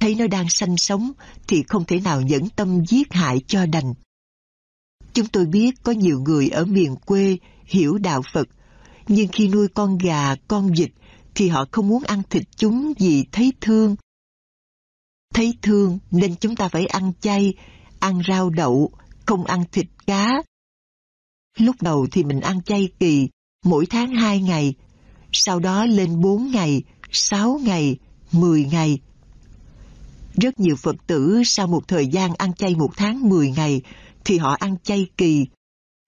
Thấy 0.00 0.14
nó 0.14 0.26
đang 0.26 0.46
sanh 0.48 0.76
sống 0.76 1.12
thì 1.46 1.62
không 1.68 1.84
thể 1.84 2.00
nào 2.00 2.20
nhẫn 2.20 2.48
tâm 2.48 2.84
giết 2.86 3.12
hại 3.12 3.40
cho 3.46 3.66
đành. 3.66 3.94
Chúng 5.14 5.26
tôi 5.26 5.46
biết 5.46 5.74
có 5.82 5.92
nhiều 5.92 6.20
người 6.20 6.48
ở 6.48 6.64
miền 6.64 6.96
quê 6.96 7.38
hiểu 7.64 7.98
đạo 7.98 8.22
Phật, 8.32 8.48
nhưng 9.08 9.28
khi 9.32 9.48
nuôi 9.48 9.68
con 9.68 9.98
gà, 9.98 10.34
con 10.48 10.72
vịt 10.76 10.90
thì 11.34 11.48
họ 11.48 11.64
không 11.72 11.88
muốn 11.88 12.02
ăn 12.04 12.22
thịt 12.30 12.42
chúng 12.56 12.92
vì 12.98 13.24
thấy 13.32 13.52
thương. 13.60 13.96
Thấy 15.34 15.54
thương 15.62 15.98
nên 16.10 16.36
chúng 16.36 16.56
ta 16.56 16.68
phải 16.68 16.86
ăn 16.86 17.12
chay, 17.20 17.54
ăn 18.00 18.22
rau 18.28 18.50
đậu, 18.50 18.90
không 19.26 19.44
ăn 19.44 19.64
thịt 19.72 19.86
cá. 20.06 20.42
Lúc 21.58 21.76
đầu 21.82 22.06
thì 22.12 22.24
mình 22.24 22.40
ăn 22.40 22.62
chay 22.62 22.88
kỳ, 22.98 23.28
mỗi 23.64 23.86
tháng 23.86 24.14
hai 24.14 24.40
ngày, 24.40 24.74
sau 25.32 25.60
đó 25.60 25.86
lên 25.86 26.20
bốn 26.20 26.50
ngày, 26.50 26.82
sáu 27.10 27.60
ngày, 27.64 27.96
mười 28.32 28.64
ngày. 28.64 28.98
Rất 30.34 30.60
nhiều 30.60 30.76
Phật 30.76 30.96
tử 31.06 31.42
sau 31.44 31.66
một 31.66 31.88
thời 31.88 32.06
gian 32.06 32.34
ăn 32.34 32.54
chay 32.54 32.74
một 32.74 32.90
tháng 32.96 33.28
mười 33.28 33.50
ngày 33.50 33.82
thì 34.24 34.38
họ 34.38 34.56
ăn 34.60 34.76
chay 34.82 35.06
kỳ, 35.16 35.46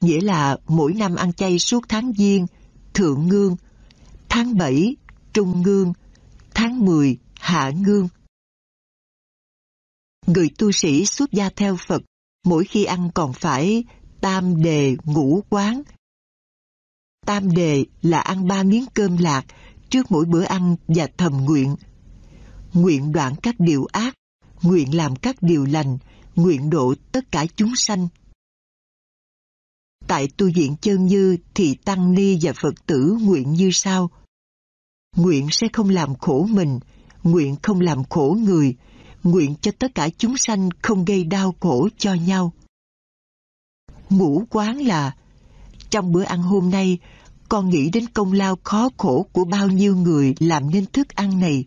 nghĩa 0.00 0.20
là 0.20 0.56
mỗi 0.66 0.94
năm 0.94 1.16
ăn 1.16 1.32
chay 1.32 1.58
suốt 1.58 1.84
tháng 1.88 2.12
Giêng, 2.12 2.46
Thượng 2.94 3.28
Ngương, 3.28 3.56
tháng 4.28 4.58
7, 4.58 4.96
Trung 5.32 5.62
Ngương, 5.62 5.92
tháng 6.54 6.84
10, 6.84 7.18
Hạ 7.34 7.70
Ngương. 7.70 8.08
Người 10.26 10.50
tu 10.58 10.72
sĩ 10.72 11.06
xuất 11.06 11.32
gia 11.32 11.50
theo 11.50 11.76
Phật, 11.86 12.02
mỗi 12.44 12.64
khi 12.64 12.84
ăn 12.84 13.10
còn 13.14 13.32
phải 13.32 13.84
tam 14.20 14.62
đề 14.62 14.96
ngũ 15.04 15.42
quán. 15.48 15.82
Tam 17.26 17.54
đề 17.54 17.84
là 18.02 18.20
ăn 18.20 18.48
ba 18.48 18.62
miếng 18.62 18.84
cơm 18.94 19.16
lạc 19.16 19.46
trước 19.90 20.10
mỗi 20.10 20.24
bữa 20.24 20.44
ăn 20.44 20.76
và 20.88 21.08
thầm 21.18 21.44
nguyện. 21.44 21.76
Nguyện 22.72 23.12
đoạn 23.12 23.34
các 23.42 23.54
điều 23.58 23.86
ác, 23.92 24.14
nguyện 24.62 24.94
làm 24.94 25.16
các 25.16 25.36
điều 25.40 25.64
lành, 25.64 25.98
nguyện 26.36 26.70
độ 26.70 26.94
tất 27.12 27.32
cả 27.32 27.46
chúng 27.56 27.72
sanh. 27.76 28.08
Tại 30.06 30.28
tu 30.36 30.50
viện 30.54 30.76
chân 30.80 31.06
như 31.06 31.36
thì 31.54 31.74
Tăng 31.74 32.14
Ni 32.14 32.38
và 32.42 32.52
Phật 32.52 32.86
tử 32.86 33.18
nguyện 33.20 33.52
như 33.52 33.70
sau. 33.72 34.10
Nguyện 35.16 35.48
sẽ 35.50 35.66
không 35.72 35.90
làm 35.90 36.14
khổ 36.14 36.46
mình, 36.50 36.78
nguyện 37.22 37.56
không 37.62 37.80
làm 37.80 38.04
khổ 38.04 38.36
người, 38.40 38.76
nguyện 39.22 39.54
cho 39.60 39.70
tất 39.78 39.94
cả 39.94 40.08
chúng 40.18 40.36
sanh 40.36 40.68
không 40.82 41.04
gây 41.04 41.24
đau 41.24 41.54
khổ 41.60 41.88
cho 41.98 42.14
nhau. 42.14 42.52
Ngũ 44.10 44.44
quán 44.50 44.78
là 44.78 45.16
trong 45.90 46.12
bữa 46.12 46.22
ăn 46.22 46.42
hôm 46.42 46.70
nay, 46.70 46.98
con 47.48 47.70
nghĩ 47.70 47.90
đến 47.90 48.06
công 48.14 48.32
lao 48.32 48.58
khó 48.64 48.90
khổ 48.96 49.26
của 49.32 49.44
bao 49.44 49.68
nhiêu 49.68 49.96
người 49.96 50.34
làm 50.38 50.70
nên 50.70 50.86
thức 50.86 51.08
ăn 51.08 51.40
này. 51.40 51.64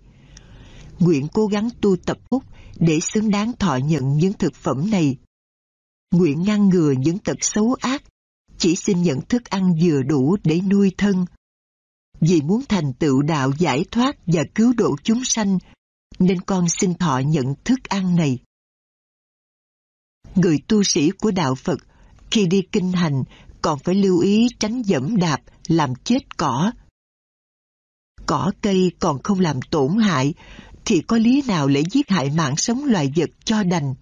Nguyện 1.00 1.28
cố 1.34 1.48
gắng 1.48 1.70
tu 1.82 1.96
tập 1.96 2.18
úc 2.30 2.44
để 2.80 3.00
xứng 3.00 3.30
đáng 3.30 3.52
thọ 3.60 3.76
nhận 3.76 4.18
những 4.18 4.34
thực 4.34 4.56
phẩm 4.56 4.92
này. 4.92 5.18
Nguyện 6.12 6.44
ngăn 6.44 6.70
ngừa 6.70 6.92
những 6.92 7.20
tật 7.20 7.38
xấu 7.42 7.76
ác, 7.80 8.04
chỉ 8.58 8.76
xin 8.76 9.04
nhận 9.04 9.22
thức 9.22 9.46
ăn 9.46 9.74
vừa 9.84 10.02
đủ 10.04 10.38
để 10.44 10.62
nuôi 10.62 10.92
thân. 10.98 11.26
Vì 12.22 12.42
muốn 12.42 12.64
thành 12.70 12.94
tựu 12.94 13.22
đạo 13.22 13.52
giải 13.58 13.86
thoát 13.92 14.16
và 14.26 14.44
cứu 14.56 14.74
độ 14.74 14.96
chúng 15.04 15.24
sanh, 15.24 15.58
nên 16.20 16.42
con 16.42 16.70
xin 16.70 16.94
thọ 16.94 17.20
nhận 17.20 17.54
thức 17.64 17.80
ăn 17.84 18.16
này. 18.16 18.40
Người 20.36 20.60
tu 20.68 20.84
sĩ 20.84 21.12
của 21.12 21.32
đạo 21.32 21.56
Phật 21.56 21.80
khi 22.32 22.46
đi 22.46 22.62
kinh 22.72 22.92
hành 22.92 23.24
còn 23.62 23.80
phải 23.80 23.96
lưu 23.96 24.20
ý 24.20 24.48
tránh 24.60 24.82
dẫm 24.82 25.18
đạp 25.18 25.42
làm 25.68 25.94
chết 26.04 26.38
cỏ. 26.38 26.72
Cỏ 28.26 28.52
cây 28.62 28.92
còn 29.00 29.24
không 29.24 29.40
làm 29.40 29.62
tổn 29.62 29.98
hại 29.98 30.34
thì 30.90 31.02
có 31.02 31.18
lý 31.18 31.42
nào 31.48 31.68
để 31.68 31.84
giết 31.92 32.10
hại 32.10 32.30
mạng 32.30 32.56
sống 32.58 32.86
loài 32.86 33.12
vật 33.16 33.30
cho 33.44 33.64
đành. 33.64 33.96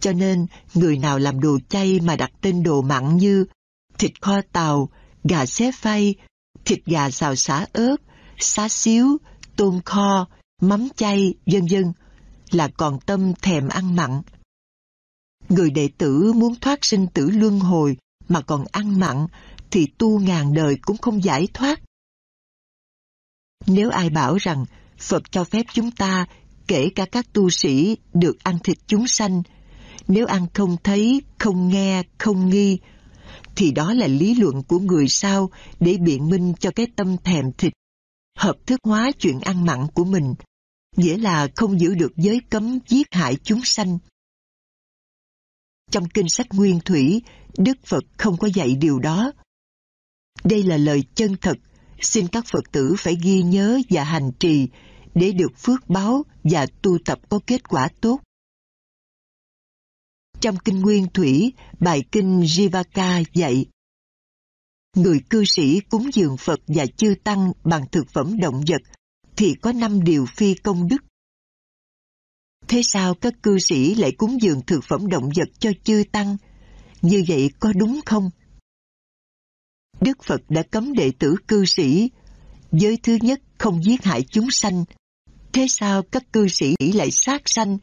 Cho 0.00 0.12
nên, 0.12 0.46
người 0.74 0.98
nào 0.98 1.18
làm 1.18 1.40
đồ 1.40 1.58
chay 1.68 2.00
mà 2.00 2.16
đặt 2.16 2.32
tên 2.40 2.62
đồ 2.62 2.82
mặn 2.82 3.16
như 3.16 3.44
thịt 3.98 4.22
kho 4.22 4.40
tàu, 4.52 4.88
gà 5.24 5.46
xé 5.46 5.72
phay, 5.72 6.14
thịt 6.64 6.84
gà 6.86 7.10
xào 7.10 7.36
xả 7.36 7.66
ớt, 7.72 7.96
xá 8.38 8.68
xíu, 8.68 9.16
tôm 9.56 9.80
kho, 9.84 10.28
mắm 10.60 10.88
chay, 10.96 11.34
vân 11.46 11.66
vân 11.70 11.92
là 12.50 12.68
còn 12.68 13.00
tâm 13.06 13.32
thèm 13.42 13.68
ăn 13.68 13.96
mặn. 13.96 14.22
Người 15.48 15.70
đệ 15.70 15.88
tử 15.98 16.32
muốn 16.32 16.54
thoát 16.60 16.84
sinh 16.84 17.06
tử 17.06 17.30
luân 17.30 17.60
hồi 17.60 17.96
mà 18.28 18.40
còn 18.40 18.64
ăn 18.72 19.00
mặn 19.00 19.26
thì 19.70 19.86
tu 19.98 20.20
ngàn 20.20 20.54
đời 20.54 20.76
cũng 20.82 20.96
không 20.96 21.24
giải 21.24 21.48
thoát. 21.54 21.80
Nếu 23.66 23.90
ai 23.90 24.10
bảo 24.10 24.36
rằng 24.36 24.64
Phật 24.98 25.32
cho 25.32 25.44
phép 25.44 25.66
chúng 25.72 25.90
ta, 25.90 26.26
kể 26.66 26.88
cả 26.94 27.06
các 27.12 27.32
tu 27.32 27.50
sĩ, 27.50 27.96
được 28.14 28.44
ăn 28.44 28.58
thịt 28.64 28.78
chúng 28.86 29.06
sanh, 29.06 29.42
nếu 30.08 30.26
ăn 30.26 30.46
không 30.54 30.76
thấy, 30.84 31.22
không 31.38 31.68
nghe, 31.68 32.02
không 32.18 32.48
nghi, 32.48 32.78
thì 33.56 33.72
đó 33.72 33.92
là 33.92 34.06
lý 34.06 34.34
luận 34.34 34.62
của 34.62 34.78
người 34.78 35.08
sao 35.08 35.50
để 35.80 35.96
biện 35.96 36.28
minh 36.28 36.52
cho 36.60 36.70
cái 36.70 36.86
tâm 36.96 37.16
thèm 37.24 37.44
thịt, 37.58 37.72
hợp 38.38 38.56
thức 38.66 38.80
hóa 38.84 39.10
chuyện 39.18 39.40
ăn 39.40 39.64
mặn 39.66 39.86
của 39.94 40.04
mình, 40.04 40.34
nghĩa 40.96 41.18
là 41.18 41.48
không 41.56 41.80
giữ 41.80 41.94
được 41.94 42.12
giới 42.16 42.40
cấm 42.50 42.78
giết 42.88 43.06
hại 43.10 43.36
chúng 43.42 43.60
sanh. 43.64 43.98
Trong 45.90 46.08
kinh 46.08 46.28
sách 46.28 46.46
Nguyên 46.52 46.80
Thủy, 46.80 47.22
Đức 47.58 47.78
Phật 47.84 48.04
không 48.16 48.36
có 48.36 48.48
dạy 48.54 48.74
điều 48.74 48.98
đó. 48.98 49.32
Đây 50.44 50.62
là 50.62 50.76
lời 50.76 51.04
chân 51.14 51.36
thật, 51.40 51.56
xin 52.00 52.28
các 52.28 52.44
Phật 52.52 52.72
tử 52.72 52.94
phải 52.98 53.16
ghi 53.22 53.42
nhớ 53.42 53.80
và 53.90 54.04
hành 54.04 54.30
trì 54.38 54.68
để 55.14 55.32
được 55.32 55.52
phước 55.58 55.88
báo 55.88 56.22
và 56.44 56.66
tu 56.82 56.98
tập 57.04 57.18
có 57.28 57.40
kết 57.46 57.68
quả 57.68 57.88
tốt. 58.00 58.20
Trong 60.40 60.56
kinh 60.64 60.80
Nguyên 60.80 61.06
Thủy, 61.14 61.52
bài 61.80 62.04
kinh 62.12 62.40
Jivaka 62.40 63.24
dạy 63.34 63.66
Người 64.96 65.20
cư 65.30 65.44
sĩ 65.44 65.80
cúng 65.80 66.10
dường 66.12 66.36
Phật 66.36 66.60
và 66.66 66.86
chư 66.86 67.14
Tăng 67.24 67.52
bằng 67.64 67.84
thực 67.92 68.10
phẩm 68.10 68.38
động 68.40 68.62
vật 68.66 68.82
thì 69.36 69.54
có 69.54 69.72
năm 69.72 70.04
điều 70.04 70.26
phi 70.36 70.54
công 70.54 70.88
đức. 70.88 70.96
Thế 72.68 72.82
sao 72.82 73.14
các 73.14 73.34
cư 73.42 73.58
sĩ 73.58 73.94
lại 73.94 74.12
cúng 74.12 74.42
dường 74.42 74.60
thực 74.66 74.84
phẩm 74.84 75.08
động 75.08 75.30
vật 75.36 75.48
cho 75.58 75.70
chư 75.84 76.04
Tăng? 76.12 76.36
Như 77.02 77.24
vậy 77.28 77.50
có 77.60 77.72
đúng 77.72 78.00
không? 78.06 78.30
Đức 80.00 80.22
Phật 80.24 80.40
đã 80.48 80.62
cấm 80.62 80.92
đệ 80.92 81.12
tử 81.18 81.36
cư 81.48 81.64
sĩ. 81.64 82.10
Giới 82.72 82.98
thứ 83.02 83.18
nhất 83.20 83.40
không 83.58 83.84
giết 83.84 84.04
hại 84.04 84.22
chúng 84.22 84.50
sanh. 84.50 84.84
Thế 85.52 85.66
sao 85.68 86.02
các 86.02 86.32
cư 86.32 86.48
sĩ 86.48 86.74
lại 86.94 87.10
sát 87.10 87.42
sanh, 87.44 87.78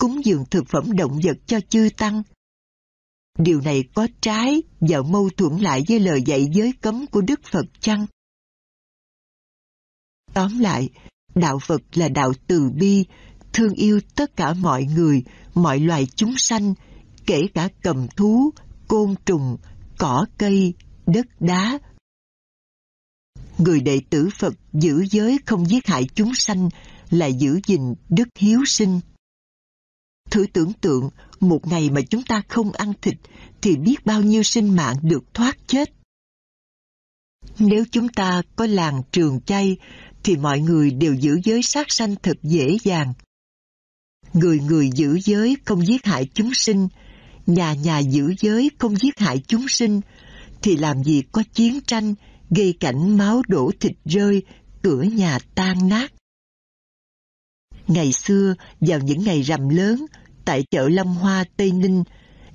cúng 0.00 0.24
dường 0.24 0.44
thực 0.50 0.64
phẩm 0.68 0.92
động 0.96 1.20
vật 1.24 1.36
cho 1.46 1.60
chư 1.68 1.88
Tăng? 1.96 2.22
Điều 3.38 3.60
này 3.60 3.84
có 3.94 4.08
trái 4.20 4.62
và 4.80 5.02
mâu 5.02 5.30
thuẫn 5.36 5.58
lại 5.58 5.84
với 5.88 6.00
lời 6.00 6.22
dạy 6.26 6.48
giới 6.52 6.72
cấm 6.80 7.06
của 7.06 7.20
Đức 7.20 7.40
Phật 7.50 7.66
chăng? 7.80 8.06
Tóm 10.34 10.58
lại, 10.58 10.90
đạo 11.34 11.58
Phật 11.58 11.82
là 11.94 12.08
đạo 12.08 12.32
từ 12.46 12.70
bi, 12.70 13.04
thương 13.52 13.74
yêu 13.74 14.00
tất 14.14 14.36
cả 14.36 14.52
mọi 14.52 14.84
người, 14.84 15.22
mọi 15.54 15.80
loài 15.80 16.06
chúng 16.16 16.34
sanh, 16.36 16.74
kể 17.26 17.46
cả 17.54 17.68
cầm 17.82 18.06
thú, 18.16 18.50
côn 18.88 19.14
trùng, 19.26 19.56
cỏ 19.98 20.26
cây, 20.38 20.74
đất 21.06 21.26
đá. 21.40 21.78
Người 23.58 23.80
đệ 23.80 24.00
tử 24.10 24.28
Phật 24.38 24.54
giữ 24.72 25.04
giới 25.10 25.38
không 25.46 25.68
giết 25.68 25.86
hại 25.86 26.06
chúng 26.14 26.34
sanh 26.34 26.68
là 27.10 27.26
giữ 27.26 27.60
gìn 27.66 27.94
đức 28.08 28.28
hiếu 28.38 28.64
sinh. 28.66 29.00
Thử 30.30 30.46
tưởng 30.52 30.72
tượng 30.72 31.10
một 31.40 31.66
ngày 31.66 31.90
mà 31.90 32.00
chúng 32.10 32.22
ta 32.22 32.42
không 32.48 32.72
ăn 32.72 32.92
thịt 33.02 33.14
thì 33.62 33.76
biết 33.76 34.06
bao 34.06 34.22
nhiêu 34.22 34.42
sinh 34.42 34.76
mạng 34.76 34.96
được 35.02 35.34
thoát 35.34 35.58
chết. 35.66 35.90
Nếu 37.58 37.84
chúng 37.90 38.08
ta 38.08 38.42
có 38.56 38.66
làng 38.66 39.02
trường 39.12 39.40
chay 39.40 39.76
thì 40.22 40.36
mọi 40.36 40.60
người 40.60 40.90
đều 40.90 41.14
giữ 41.14 41.40
giới 41.44 41.62
sát 41.62 41.86
sanh 41.90 42.14
thật 42.22 42.36
dễ 42.42 42.76
dàng. 42.82 43.12
Người 44.32 44.60
người 44.60 44.90
giữ 44.94 45.18
giới 45.24 45.56
không 45.64 45.86
giết 45.86 46.04
hại 46.04 46.28
chúng 46.34 46.50
sinh, 46.54 46.88
nhà 47.46 47.74
nhà 47.74 47.98
giữ 47.98 48.34
giới 48.38 48.70
không 48.78 48.96
giết 48.96 49.18
hại 49.18 49.42
chúng 49.46 49.68
sinh, 49.68 50.00
thì 50.64 50.76
làm 50.76 51.04
gì 51.04 51.22
có 51.32 51.42
chiến 51.52 51.80
tranh, 51.86 52.14
gây 52.50 52.74
cảnh 52.80 53.16
máu 53.16 53.42
đổ 53.48 53.70
thịt 53.80 53.92
rơi, 54.04 54.42
cửa 54.82 55.02
nhà 55.02 55.38
tan 55.54 55.88
nát. 55.88 56.12
Ngày 57.86 58.12
xưa, 58.12 58.54
vào 58.80 58.98
những 58.98 59.24
ngày 59.24 59.42
rằm 59.42 59.68
lớn, 59.68 60.06
tại 60.44 60.64
chợ 60.70 60.88
Lâm 60.88 61.06
Hoa, 61.06 61.44
Tây 61.56 61.72
Ninh, 61.72 62.04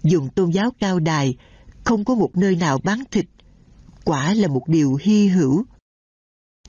dùng 0.03 0.29
tôn 0.29 0.51
giáo 0.51 0.71
cao 0.79 0.99
đài, 0.99 1.37
không 1.83 2.05
có 2.05 2.15
một 2.15 2.37
nơi 2.37 2.55
nào 2.55 2.79
bán 2.83 3.03
thịt. 3.11 3.25
Quả 4.03 4.33
là 4.33 4.47
một 4.47 4.67
điều 4.67 4.97
hy 5.01 5.27
hữu. 5.27 5.65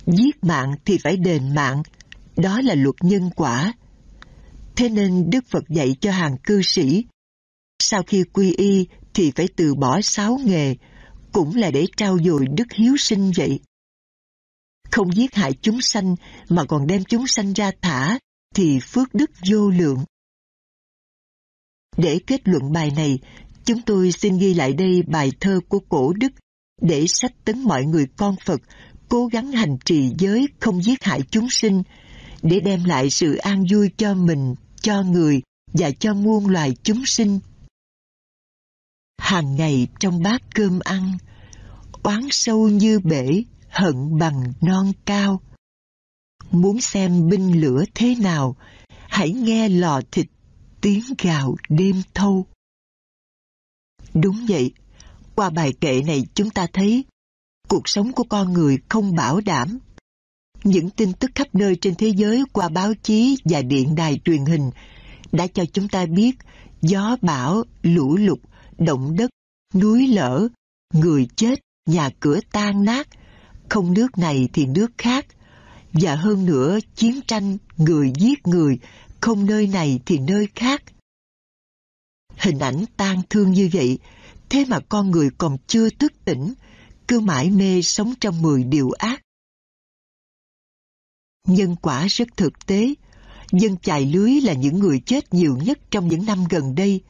Giết 0.06 0.44
mạng 0.44 0.74
thì 0.84 0.98
phải 0.98 1.16
đền 1.16 1.54
mạng, 1.54 1.82
đó 2.36 2.60
là 2.60 2.74
luật 2.74 2.96
nhân 3.00 3.30
quả. 3.36 3.72
Thế 4.76 4.88
nên 4.88 5.30
Đức 5.30 5.44
Phật 5.48 5.64
dạy 5.68 5.96
cho 6.00 6.12
hàng 6.12 6.36
cư 6.42 6.62
sĩ, 6.62 7.04
sau 7.82 8.02
khi 8.02 8.24
quy 8.32 8.52
y 8.52 8.86
thì 9.14 9.32
phải 9.36 9.48
từ 9.56 9.74
bỏ 9.74 10.00
sáu 10.00 10.38
nghề, 10.44 10.76
cũng 11.32 11.56
là 11.56 11.70
để 11.70 11.86
trao 11.96 12.18
dồi 12.24 12.46
đức 12.56 12.72
hiếu 12.72 12.96
sinh 12.98 13.32
vậy. 13.36 13.60
Không 14.90 15.16
giết 15.16 15.34
hại 15.34 15.52
chúng 15.62 15.80
sanh 15.80 16.16
mà 16.48 16.64
còn 16.64 16.86
đem 16.86 17.04
chúng 17.04 17.26
sanh 17.26 17.52
ra 17.52 17.70
thả 17.82 18.18
thì 18.54 18.78
phước 18.80 19.14
đức 19.14 19.30
vô 19.50 19.70
lượng. 19.70 20.04
Để 21.96 22.20
kết 22.26 22.40
luận 22.44 22.72
bài 22.72 22.90
này, 22.96 23.18
chúng 23.64 23.82
tôi 23.82 24.12
xin 24.12 24.38
ghi 24.38 24.54
lại 24.54 24.72
đây 24.72 25.02
bài 25.02 25.32
thơ 25.40 25.60
của 25.68 25.80
cổ 25.88 26.12
đức 26.12 26.32
để 26.80 27.06
sách 27.06 27.32
tấn 27.44 27.62
mọi 27.62 27.84
người 27.84 28.06
con 28.16 28.36
Phật 28.44 28.60
cố 29.08 29.26
gắng 29.26 29.52
hành 29.52 29.76
trì 29.84 30.10
giới 30.18 30.48
không 30.60 30.82
giết 30.82 31.04
hại 31.04 31.20
chúng 31.30 31.50
sinh 31.50 31.82
để 32.42 32.60
đem 32.60 32.84
lại 32.84 33.10
sự 33.10 33.36
an 33.36 33.64
vui 33.72 33.90
cho 33.96 34.14
mình, 34.14 34.54
cho 34.80 35.02
người 35.02 35.42
và 35.72 35.90
cho 35.90 36.14
muôn 36.14 36.48
loài 36.48 36.76
chúng 36.82 37.06
sinh. 37.06 37.40
Hàng 39.20 39.56
ngày 39.56 39.88
trong 40.00 40.22
bát 40.22 40.42
cơm 40.54 40.78
ăn, 40.84 41.18
oán 42.02 42.20
sâu 42.30 42.68
như 42.68 43.00
bể, 43.00 43.44
hận 43.68 44.18
bằng 44.18 44.52
non 44.60 44.92
cao. 45.04 45.40
Muốn 46.50 46.80
xem 46.80 47.28
binh 47.28 47.60
lửa 47.60 47.84
thế 47.94 48.14
nào, 48.14 48.56
hãy 49.08 49.30
nghe 49.30 49.68
lò 49.68 50.00
thịt 50.10 50.26
tiếng 50.80 51.02
gào 51.18 51.56
đêm 51.68 52.02
thâu. 52.14 52.46
Đúng 54.14 54.46
vậy, 54.48 54.72
qua 55.34 55.50
bài 55.50 55.72
kệ 55.80 56.02
này 56.02 56.24
chúng 56.34 56.50
ta 56.50 56.66
thấy 56.72 57.04
cuộc 57.68 57.88
sống 57.88 58.12
của 58.12 58.24
con 58.24 58.52
người 58.52 58.78
không 58.88 59.14
bảo 59.14 59.40
đảm. 59.40 59.78
Những 60.64 60.90
tin 60.90 61.12
tức 61.12 61.30
khắp 61.34 61.54
nơi 61.54 61.76
trên 61.80 61.94
thế 61.94 62.08
giới 62.08 62.44
qua 62.52 62.68
báo 62.68 62.92
chí 63.02 63.36
và 63.44 63.62
điện 63.62 63.94
đài 63.94 64.20
truyền 64.24 64.44
hình 64.44 64.70
đã 65.32 65.46
cho 65.46 65.64
chúng 65.72 65.88
ta 65.88 66.06
biết 66.06 66.32
gió 66.82 67.16
bão, 67.22 67.64
lũ 67.82 68.16
lụt, 68.16 68.38
động 68.80 69.16
đất, 69.16 69.30
núi 69.74 70.08
lở, 70.08 70.48
người 70.94 71.28
chết, 71.36 71.60
nhà 71.86 72.10
cửa 72.20 72.40
tan 72.52 72.84
nát, 72.84 73.08
không 73.68 73.94
nước 73.94 74.18
này 74.18 74.48
thì 74.52 74.66
nước 74.66 74.90
khác. 74.98 75.26
Và 75.92 76.16
hơn 76.16 76.46
nữa, 76.46 76.78
chiến 76.94 77.20
tranh, 77.26 77.58
người 77.76 78.12
giết 78.18 78.46
người, 78.46 78.78
không 79.20 79.46
nơi 79.46 79.66
này 79.66 80.00
thì 80.06 80.18
nơi 80.18 80.48
khác. 80.54 80.82
Hình 82.36 82.58
ảnh 82.58 82.84
tan 82.96 83.22
thương 83.30 83.52
như 83.52 83.70
vậy, 83.72 83.98
thế 84.48 84.64
mà 84.68 84.80
con 84.88 85.10
người 85.10 85.30
còn 85.38 85.56
chưa 85.66 85.90
thức 85.90 86.12
tỉnh, 86.24 86.54
cứ 87.08 87.20
mãi 87.20 87.50
mê 87.50 87.82
sống 87.82 88.14
trong 88.20 88.42
mười 88.42 88.64
điều 88.64 88.90
ác. 88.90 89.22
Nhân 91.46 91.76
quả 91.82 92.06
rất 92.06 92.28
thực 92.36 92.66
tế, 92.66 92.94
dân 93.52 93.76
chài 93.76 94.06
lưới 94.06 94.40
là 94.40 94.52
những 94.52 94.78
người 94.78 95.00
chết 95.06 95.34
nhiều 95.34 95.56
nhất 95.56 95.78
trong 95.90 96.08
những 96.08 96.26
năm 96.26 96.44
gần 96.50 96.74
đây. 96.74 97.02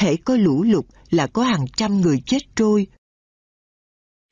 Hễ 0.00 0.16
có 0.16 0.36
lũ 0.36 0.62
lụt 0.62 0.84
là 1.10 1.26
có 1.26 1.44
hàng 1.44 1.64
trăm 1.76 2.00
người 2.00 2.22
chết 2.26 2.38
trôi. 2.56 2.86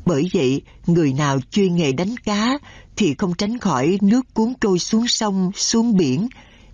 Bởi 0.07 0.31
vậy, 0.35 0.63
người 0.87 1.13
nào 1.13 1.41
chuyên 1.51 1.77
nghề 1.77 1.93
đánh 1.93 2.17
cá 2.25 2.59
thì 2.97 3.15
không 3.19 3.35
tránh 3.35 3.59
khỏi 3.59 3.99
nước 4.03 4.35
cuốn 4.35 4.53
trôi 4.61 4.79
xuống 4.79 5.09
sông, 5.09 5.51
xuống 5.55 5.97
biển 5.97 6.29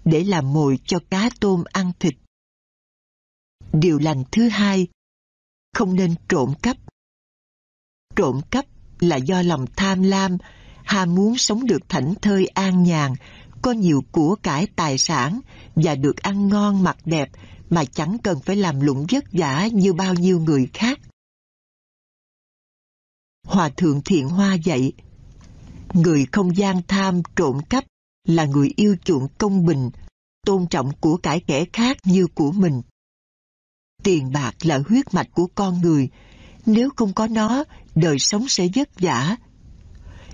để 0.04 0.24
làm 0.24 0.52
mồi 0.52 0.78
cho 0.84 0.98
cá 1.10 1.30
tôm 1.40 1.64
ăn 1.72 1.92
thịt. 2.00 2.14
Điều 3.72 3.98
lành 3.98 4.24
thứ 4.32 4.48
hai, 4.48 4.86
không 5.74 5.94
nên 5.94 6.14
trộm 6.28 6.54
cắp. 6.62 6.76
Trộm 8.16 8.40
cắp 8.50 8.66
là 9.00 9.16
do 9.16 9.42
lòng 9.42 9.64
tham 9.76 10.02
lam, 10.02 10.36
ham 10.84 11.14
muốn 11.14 11.38
sống 11.38 11.66
được 11.66 11.88
thảnh 11.88 12.14
thơi 12.22 12.46
an 12.46 12.82
nhàn, 12.82 13.12
có 13.62 13.72
nhiều 13.72 14.04
của 14.12 14.36
cải 14.42 14.66
tài 14.76 14.98
sản 14.98 15.40
và 15.74 15.94
được 15.94 16.16
ăn 16.16 16.48
ngon 16.48 16.82
mặc 16.82 16.96
đẹp 17.04 17.28
mà 17.70 17.84
chẳng 17.84 18.16
cần 18.24 18.40
phải 18.40 18.56
làm 18.56 18.80
lụng 18.80 19.06
vất 19.10 19.24
vả 19.32 19.68
như 19.72 19.92
bao 19.92 20.14
nhiêu 20.14 20.40
người 20.40 20.68
khác. 20.72 21.00
Hòa 23.46 23.68
thượng 23.68 24.00
Thiện 24.02 24.28
Hoa 24.28 24.54
dạy, 24.54 24.92
người 25.94 26.26
không 26.32 26.56
gian 26.56 26.80
tham 26.88 27.22
trộm 27.36 27.60
cắp 27.70 27.84
là 28.24 28.44
người 28.44 28.72
yêu 28.76 28.96
chuộng 29.04 29.28
công 29.38 29.66
bình, 29.66 29.90
tôn 30.46 30.66
trọng 30.66 30.92
của 31.00 31.16
cải 31.16 31.40
kẻ 31.40 31.64
khác 31.72 31.96
như 32.04 32.26
của 32.26 32.52
mình. 32.52 32.82
Tiền 34.02 34.32
bạc 34.32 34.54
là 34.62 34.80
huyết 34.88 35.14
mạch 35.14 35.28
của 35.34 35.46
con 35.54 35.80
người, 35.80 36.08
nếu 36.66 36.90
không 36.96 37.12
có 37.12 37.26
nó, 37.26 37.64
đời 37.94 38.18
sống 38.18 38.48
sẽ 38.48 38.68
vất 38.74 38.88
vả. 39.00 39.36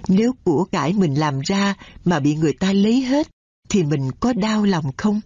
Nếu 0.08 0.32
của 0.44 0.64
cải 0.64 0.92
mình 0.92 1.14
làm 1.14 1.40
ra 1.40 1.74
mà 2.04 2.20
bị 2.20 2.34
người 2.34 2.52
ta 2.52 2.72
lấy 2.72 3.00
hết, 3.00 3.28
thì 3.68 3.82
mình 3.82 4.10
có 4.20 4.32
đau 4.32 4.64
lòng 4.64 4.92
không? 4.96 5.20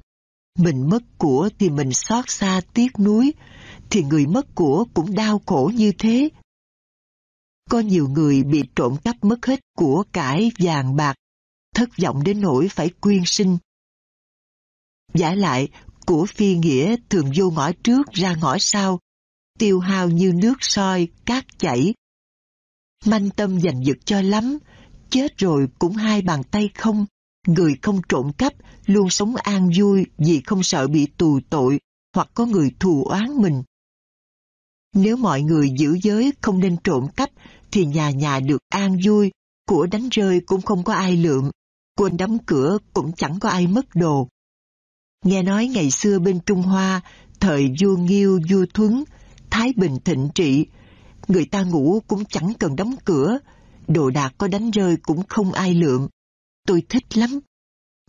Mình 0.58 0.88
mất 0.90 1.02
của 1.18 1.48
thì 1.58 1.70
mình 1.70 1.92
xót 1.92 2.24
xa 2.28 2.60
tiếc 2.74 2.98
nuối, 2.98 3.32
thì 3.90 4.02
người 4.02 4.26
mất 4.26 4.54
của 4.54 4.84
cũng 4.94 5.14
đau 5.14 5.40
khổ 5.46 5.70
như 5.74 5.92
thế. 5.98 6.28
Có 7.70 7.80
nhiều 7.80 8.08
người 8.08 8.42
bị 8.42 8.62
trộm 8.76 8.96
cắp 9.04 9.24
mất 9.24 9.46
hết 9.46 9.60
của 9.76 10.04
cải 10.12 10.52
vàng 10.58 10.96
bạc, 10.96 11.14
thất 11.74 11.88
vọng 12.02 12.24
đến 12.24 12.40
nỗi 12.40 12.68
phải 12.68 12.90
quyên 13.00 13.22
sinh. 13.24 13.58
Giả 15.14 15.34
lại, 15.34 15.68
của 16.06 16.26
phi 16.26 16.56
nghĩa 16.56 16.96
thường 17.08 17.30
vô 17.36 17.50
ngõ 17.50 17.70
trước 17.84 18.12
ra 18.12 18.34
ngõ 18.40 18.58
sau, 18.58 19.00
tiêu 19.58 19.80
hao 19.80 20.08
như 20.08 20.32
nước 20.34 20.54
soi, 20.60 21.08
cát 21.24 21.44
chảy. 21.58 21.94
Manh 23.04 23.30
tâm 23.30 23.60
giành 23.60 23.84
giật 23.84 23.96
cho 24.04 24.20
lắm, 24.20 24.58
chết 25.10 25.38
rồi 25.38 25.68
cũng 25.78 25.92
hai 25.92 26.22
bàn 26.22 26.42
tay 26.50 26.70
không. 26.74 27.06
Người 27.46 27.76
không 27.82 28.00
trộm 28.08 28.32
cắp 28.38 28.52
luôn 28.86 29.10
sống 29.10 29.36
an 29.36 29.70
vui 29.78 30.06
vì 30.18 30.42
không 30.46 30.62
sợ 30.62 30.86
bị 30.86 31.06
tù 31.06 31.40
tội 31.50 31.80
hoặc 32.14 32.28
có 32.34 32.46
người 32.46 32.70
thù 32.80 33.04
oán 33.04 33.36
mình. 33.36 33.62
Nếu 34.94 35.16
mọi 35.16 35.42
người 35.42 35.70
giữ 35.78 35.98
giới 36.02 36.32
không 36.40 36.58
nên 36.58 36.76
trộm 36.84 37.06
cắp 37.16 37.30
thì 37.72 37.86
nhà 37.86 38.10
nhà 38.10 38.40
được 38.40 38.62
an 38.68 38.98
vui, 39.04 39.30
của 39.68 39.86
đánh 39.86 40.08
rơi 40.08 40.40
cũng 40.40 40.62
không 40.62 40.84
có 40.84 40.92
ai 40.92 41.16
lượm, 41.16 41.50
quên 41.98 42.16
đóng 42.16 42.38
cửa 42.46 42.78
cũng 42.92 43.12
chẳng 43.12 43.38
có 43.40 43.48
ai 43.48 43.66
mất 43.66 43.86
đồ. 43.94 44.28
Nghe 45.24 45.42
nói 45.42 45.66
ngày 45.66 45.90
xưa 45.90 46.18
bên 46.18 46.40
Trung 46.46 46.62
Hoa, 46.62 47.00
thời 47.40 47.74
vua 47.80 47.96
Nghiêu, 47.96 48.40
vua 48.50 48.66
Thuấn, 48.74 49.04
Thái 49.50 49.72
Bình 49.76 49.98
thịnh 50.04 50.28
trị, 50.34 50.66
người 51.28 51.44
ta 51.44 51.62
ngủ 51.62 52.02
cũng 52.06 52.24
chẳng 52.24 52.52
cần 52.58 52.76
đóng 52.76 52.94
cửa, 53.04 53.38
đồ 53.88 54.10
đạc 54.10 54.34
có 54.38 54.48
đánh 54.48 54.70
rơi 54.70 54.96
cũng 55.02 55.22
không 55.28 55.52
ai 55.52 55.74
lượm. 55.74 56.08
Tôi 56.66 56.82
thích 56.88 57.16
lắm. 57.16 57.40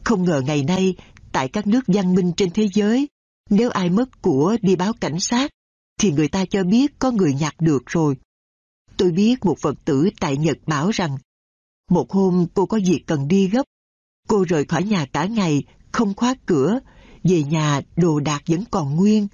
Không 0.04 0.24
ngờ 0.24 0.42
ngày 0.46 0.64
nay, 0.64 0.96
tại 1.32 1.50
các 1.50 1.68
nước 1.68 1.82
văn 1.88 2.16
minh 2.16 2.32
trên 2.38 2.52
thế 2.52 2.68
giới, 2.74 3.08
nếu 3.50 3.70
ai 3.70 3.90
mất 3.90 4.22
của 4.22 4.58
đi 4.62 4.76
báo 4.76 4.94
cảnh 5.02 5.20
sát, 5.20 5.52
thì 6.00 6.12
người 6.12 6.28
ta 6.28 6.46
cho 6.46 6.64
biết 6.64 7.00
có 7.00 7.12
người 7.12 7.34
nhặt 7.34 7.56
được 7.60 7.84
rồi. 7.86 8.18
Tôi 8.98 9.12
biết 9.12 9.46
một 9.46 9.56
Phật 9.62 9.76
tử 9.86 10.10
tại 10.20 10.38
Nhật 10.38 10.58
bảo 10.66 10.90
rằng, 10.90 11.18
một 11.90 12.12
hôm 12.12 12.46
cô 12.54 12.66
có 12.66 12.80
việc 12.86 13.04
cần 13.08 13.28
đi 13.28 13.48
gấp, 13.48 13.64
cô 14.28 14.46
rời 14.50 14.66
khỏi 14.66 14.84
nhà 14.84 15.06
cả 15.14 15.26
ngày, 15.26 15.64
không 15.92 16.14
khóa 16.14 16.36
cửa, 16.46 16.80
về 17.24 17.44
nhà 17.44 17.82
đồ 17.96 18.20
đạc 18.20 18.42
vẫn 18.48 18.64
còn 18.72 18.96
nguyên. 18.96 19.28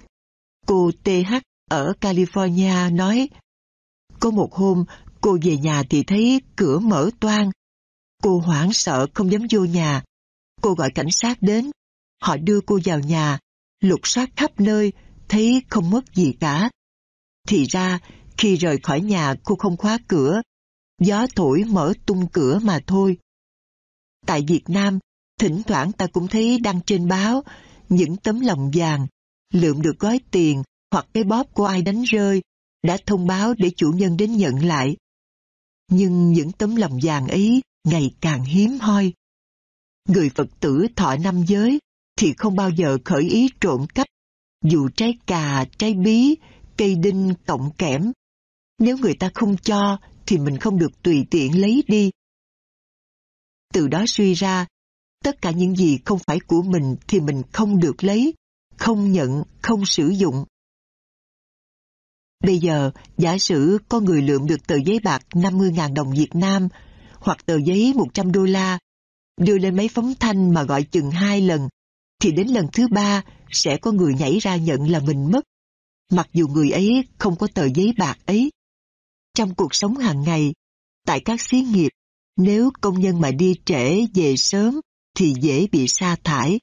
Cô 0.66 0.90
TH 1.04 1.34
ở 1.70 1.92
California 2.00 2.96
nói, 2.96 3.28
có 4.20 4.30
một 4.30 4.54
hôm 4.54 4.84
cô 5.20 5.38
về 5.42 5.56
nhà 5.56 5.82
thì 5.90 6.02
thấy 6.02 6.40
cửa 6.56 6.78
mở 6.78 7.10
toang. 7.20 7.50
Cô 8.22 8.38
hoảng 8.38 8.72
sợ 8.72 9.06
không 9.14 9.32
dám 9.32 9.42
vô 9.50 9.64
nhà. 9.64 10.02
Cô 10.60 10.74
gọi 10.74 10.90
cảnh 10.90 11.10
sát 11.10 11.42
đến. 11.42 11.70
Họ 12.22 12.36
đưa 12.36 12.60
cô 12.60 12.78
vào 12.84 13.00
nhà, 13.00 13.38
lục 13.80 14.00
soát 14.04 14.30
khắp 14.36 14.60
nơi, 14.60 14.92
thấy 15.28 15.62
không 15.68 15.90
mất 15.90 16.14
gì 16.14 16.32
cả. 16.40 16.70
Thì 17.48 17.64
ra, 17.64 17.98
khi 18.36 18.56
rời 18.56 18.78
khỏi 18.82 19.00
nhà 19.00 19.34
cô 19.44 19.56
không 19.56 19.76
khóa 19.76 19.98
cửa, 20.08 20.42
gió 21.00 21.26
thổi 21.36 21.64
mở 21.64 21.92
tung 22.06 22.26
cửa 22.32 22.58
mà 22.62 22.80
thôi. 22.86 23.16
Tại 24.26 24.44
Việt 24.48 24.62
Nam, 24.68 24.98
thỉnh 25.40 25.62
thoảng 25.66 25.92
ta 25.92 26.06
cũng 26.06 26.28
thấy 26.28 26.58
đăng 26.58 26.80
trên 26.86 27.08
báo 27.08 27.42
những 27.88 28.16
tấm 28.16 28.40
lòng 28.40 28.70
vàng, 28.74 29.06
lượm 29.52 29.82
được 29.82 29.98
gói 29.98 30.20
tiền 30.30 30.62
hoặc 30.90 31.06
cái 31.14 31.24
bóp 31.24 31.54
của 31.54 31.64
ai 31.64 31.82
đánh 31.82 32.02
rơi, 32.02 32.42
đã 32.82 32.96
thông 33.06 33.26
báo 33.26 33.54
để 33.54 33.70
chủ 33.76 33.92
nhân 33.92 34.16
đến 34.16 34.36
nhận 34.36 34.64
lại. 34.64 34.96
Nhưng 35.90 36.32
những 36.32 36.52
tấm 36.52 36.76
lòng 36.76 36.98
vàng 37.02 37.28
ấy 37.28 37.62
ngày 37.84 38.14
càng 38.20 38.44
hiếm 38.44 38.78
hoi. 38.80 39.12
Người 40.08 40.30
Phật 40.34 40.48
tử 40.60 40.86
thọ 40.96 41.16
năm 41.16 41.44
giới 41.46 41.78
thì 42.16 42.34
không 42.38 42.56
bao 42.56 42.70
giờ 42.70 42.98
khởi 43.04 43.22
ý 43.22 43.48
trộm 43.60 43.86
cắp, 43.94 44.06
dù 44.64 44.88
trái 44.96 45.14
cà, 45.26 45.66
trái 45.78 45.94
bí, 45.94 46.36
cây 46.76 46.94
đinh, 46.94 47.34
cộng 47.46 47.70
kẽm. 47.78 48.12
Nếu 48.78 48.98
người 48.98 49.14
ta 49.14 49.30
không 49.34 49.56
cho 49.56 49.98
thì 50.26 50.38
mình 50.38 50.58
không 50.58 50.78
được 50.78 51.02
tùy 51.02 51.26
tiện 51.30 51.60
lấy 51.60 51.84
đi. 51.86 52.10
Từ 53.72 53.88
đó 53.88 54.04
suy 54.06 54.34
ra, 54.34 54.66
Tất 55.22 55.42
cả 55.42 55.50
những 55.50 55.76
gì 55.76 55.98
không 56.04 56.18
phải 56.26 56.40
của 56.40 56.62
mình 56.62 56.96
thì 57.08 57.20
mình 57.20 57.42
không 57.52 57.80
được 57.80 58.04
lấy, 58.04 58.34
không 58.76 59.12
nhận, 59.12 59.42
không 59.62 59.86
sử 59.86 60.08
dụng. 60.08 60.44
Bây 62.44 62.58
giờ, 62.58 62.90
giả 63.18 63.38
sử 63.38 63.78
có 63.88 64.00
người 64.00 64.22
lượm 64.22 64.46
được 64.46 64.66
tờ 64.66 64.76
giấy 64.84 64.98
bạc 65.04 65.22
50.000 65.30 65.94
đồng 65.94 66.12
Việt 66.12 66.34
Nam 66.34 66.68
hoặc 67.22 67.46
tờ 67.46 67.56
giấy 67.56 67.92
100 67.96 68.32
đô 68.32 68.44
la, 68.44 68.78
đưa 69.40 69.58
lên 69.58 69.76
máy 69.76 69.88
phóng 69.88 70.14
thanh 70.20 70.54
mà 70.54 70.62
gọi 70.62 70.82
chừng 70.82 71.10
hai 71.10 71.40
lần, 71.40 71.68
thì 72.20 72.32
đến 72.32 72.48
lần 72.48 72.66
thứ 72.72 72.88
ba 72.88 73.24
sẽ 73.50 73.76
có 73.76 73.92
người 73.92 74.14
nhảy 74.14 74.38
ra 74.38 74.56
nhận 74.56 74.90
là 74.90 75.00
mình 75.00 75.30
mất, 75.30 75.44
mặc 76.12 76.28
dù 76.32 76.48
người 76.48 76.70
ấy 76.70 77.04
không 77.18 77.36
có 77.36 77.46
tờ 77.54 77.68
giấy 77.74 77.94
bạc 77.98 78.18
ấy. 78.26 78.50
Trong 79.34 79.54
cuộc 79.54 79.74
sống 79.74 79.96
hàng 79.96 80.22
ngày, 80.22 80.52
tại 81.06 81.20
các 81.20 81.40
xí 81.40 81.60
nghiệp, 81.60 81.88
nếu 82.36 82.70
công 82.80 83.00
nhân 83.00 83.20
mà 83.20 83.30
đi 83.30 83.54
trễ 83.64 84.06
về 84.14 84.36
sớm 84.36 84.80
thì 85.16 85.34
dễ 85.40 85.66
bị 85.72 85.88
sa 85.88 86.16
thải. 86.24 86.60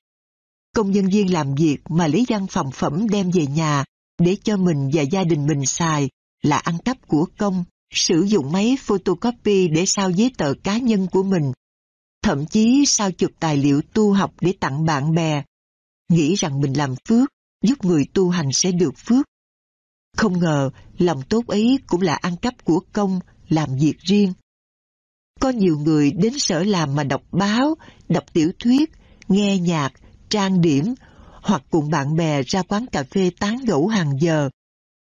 Công 0.76 0.92
nhân 0.92 1.10
viên 1.10 1.34
làm 1.34 1.56
việc 1.56 1.78
mà 1.90 2.08
lấy 2.08 2.26
văn 2.28 2.48
phòng 2.50 2.72
phẩm 2.72 3.10
đem 3.10 3.32
về 3.32 3.46
nhà 3.46 3.86
để 4.18 4.38
cho 4.44 4.58
mình 4.58 4.90
và 4.94 5.02
gia 5.02 5.24
đình 5.24 5.48
mình 5.48 5.66
xài 5.66 6.10
là 6.42 6.58
ăn 6.58 6.78
cắp 6.86 7.08
của 7.08 7.26
công, 7.38 7.64
sử 7.94 8.24
dụng 8.24 8.52
máy 8.52 8.78
photocopy 8.80 9.68
để 9.68 9.86
sao 9.86 10.10
giấy 10.12 10.32
tờ 10.38 10.54
cá 10.64 10.78
nhân 10.78 11.08
của 11.12 11.24
mình, 11.24 11.52
thậm 12.24 12.46
chí 12.46 12.84
sao 12.88 13.12
chụp 13.12 13.32
tài 13.40 13.58
liệu 13.58 13.82
tu 13.94 14.14
học 14.14 14.34
để 14.42 14.54
tặng 14.60 14.86
bạn 14.86 15.16
bè, 15.16 15.44
nghĩ 16.10 16.36
rằng 16.36 16.62
mình 16.62 16.78
làm 16.78 16.96
phước, 17.08 17.30
giúp 17.64 17.86
người 17.86 18.06
tu 18.14 18.30
hành 18.30 18.52
sẽ 18.52 18.72
được 18.72 18.94
phước. 18.98 19.26
Không 20.18 20.40
ngờ 20.40 20.70
lòng 20.98 21.22
tốt 21.30 21.48
ấy 21.48 21.80
cũng 21.88 22.02
là 22.02 22.16
ăn 22.16 22.38
cắp 22.38 22.66
của 22.66 22.80
công, 22.94 23.20
làm 23.50 23.70
việc 23.80 23.98
riêng. 24.00 24.34
Có 25.40 25.50
nhiều 25.50 25.78
người 25.78 26.12
đến 26.12 26.40
sở 26.40 26.64
làm 26.64 26.96
mà 26.96 27.04
đọc 27.04 27.22
báo, 27.32 27.76
đọc 28.10 28.24
tiểu 28.34 28.52
thuyết, 28.60 28.92
nghe 29.28 29.58
nhạc, 29.58 29.94
trang 30.30 30.62
điểm 30.62 30.94
hoặc 31.42 31.64
cùng 31.70 31.90
bạn 31.90 32.16
bè 32.16 32.44
ra 32.44 32.64
quán 32.64 32.86
cà 32.86 33.04
phê 33.04 33.32
tán 33.40 33.58
gẫu 33.66 33.88
hàng 33.88 34.12
giờ. 34.20 34.50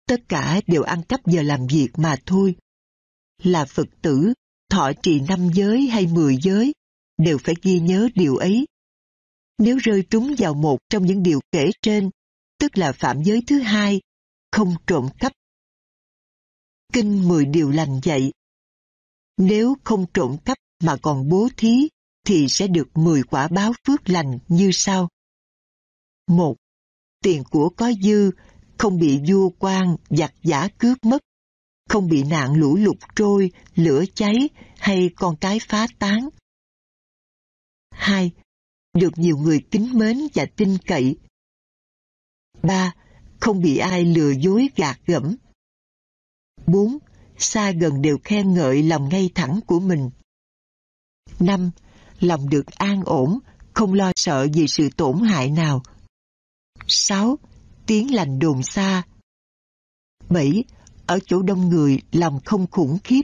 Tất 0.08 0.22
cả 0.30 0.62
đều 0.68 0.84
ăn 0.84 1.04
cắp 1.04 1.26
giờ 1.26 1.42
làm 1.42 1.68
việc 1.68 1.90
mà 1.98 2.16
thôi. 2.26 2.56
Là 3.44 3.66
Phật 3.66 3.88
tử, 4.02 4.34
thọ 4.70 4.92
trì 5.04 5.20
năm 5.20 5.50
giới 5.54 5.88
hay 5.88 6.08
mười 6.08 6.38
giới, 6.42 6.74
đều 7.18 7.38
phải 7.44 7.56
ghi 7.62 7.80
nhớ 7.80 8.10
điều 8.16 8.36
ấy. 8.36 8.66
Nếu 9.58 9.78
rơi 9.78 10.08
trúng 10.10 10.36
vào 10.38 10.54
một 10.54 10.80
trong 10.90 11.06
những 11.06 11.24
điều 11.24 11.40
kể 11.52 11.70
trên, 11.82 12.10
tức 12.60 12.78
là 12.78 12.92
phạm 12.92 13.24
giới 13.24 13.44
thứ 13.48 13.60
hai, 13.60 14.02
không 14.52 14.76
trộm 14.88 15.10
cắp. 15.20 15.32
Kinh 16.94 17.28
mười 17.28 17.46
điều 17.46 17.72
lành 17.72 18.00
dạy. 18.04 18.32
Nếu 19.38 19.76
không 19.84 20.06
trộm 20.14 20.38
cắp 20.46 20.58
mà 20.84 20.98
còn 21.02 21.30
bố 21.30 21.48
thí, 21.58 21.88
thì 22.26 22.48
sẽ 22.50 22.68
được 22.68 22.98
mười 22.98 23.24
quả 23.24 23.48
báo 23.48 23.74
phước 23.88 24.10
lành 24.10 24.40
như 24.48 24.70
sau. 24.74 25.10
một 26.28 26.56
Tiền 27.24 27.44
của 27.52 27.70
có 27.70 27.92
dư, 28.04 28.32
không 28.78 29.00
bị 29.00 29.20
vua 29.30 29.50
quan, 29.50 29.96
giặc 30.10 30.34
giả 30.44 30.68
cướp 30.78 30.98
mất, 31.04 31.22
không 31.88 32.08
bị 32.08 32.24
nạn 32.24 32.54
lũ 32.54 32.76
lụt 32.76 32.98
trôi, 33.16 33.52
lửa 33.76 34.04
cháy 34.16 34.50
hay 34.78 35.10
con 35.16 35.36
cái 35.42 35.60
phá 35.68 35.88
tán. 36.00 36.30
2. 37.92 38.32
Được 38.94 39.14
nhiều 39.16 39.38
người 39.38 39.62
kính 39.72 39.90
mến 39.94 40.18
và 40.34 40.46
tin 40.56 40.78
cậy. 40.86 41.16
3. 42.64 42.94
Không 43.40 43.62
bị 43.62 43.78
ai 43.78 44.06
lừa 44.06 44.32
dối 44.32 44.70
gạt 44.76 45.00
gẫm. 45.06 45.36
4. 46.68 46.98
Xa 47.38 47.72
gần 47.72 48.02
đều 48.02 48.18
khen 48.24 48.54
ngợi 48.54 48.84
lòng 48.84 49.10
ngay 49.10 49.30
thẳng 49.36 49.60
của 49.68 49.80
mình. 49.80 50.10
5 51.40 51.72
lòng 52.20 52.50
được 52.50 52.66
an 52.66 53.04
ổn, 53.06 53.40
không 53.74 53.94
lo 53.94 54.12
sợ 54.16 54.48
vì 54.54 54.68
sự 54.68 54.90
tổn 54.98 55.20
hại 55.20 55.52
nào. 55.52 55.84
6. 56.88 57.38
Tiếng 57.86 58.16
lành 58.16 58.40
đồn 58.40 58.64
xa. 58.64 59.04
7. 60.30 60.64
Ở 61.08 61.20
chỗ 61.26 61.42
đông 61.42 61.70
người, 61.70 62.00
lòng 62.12 62.40
không 62.46 62.68
khủng 62.72 62.98
khiếp. 63.04 63.22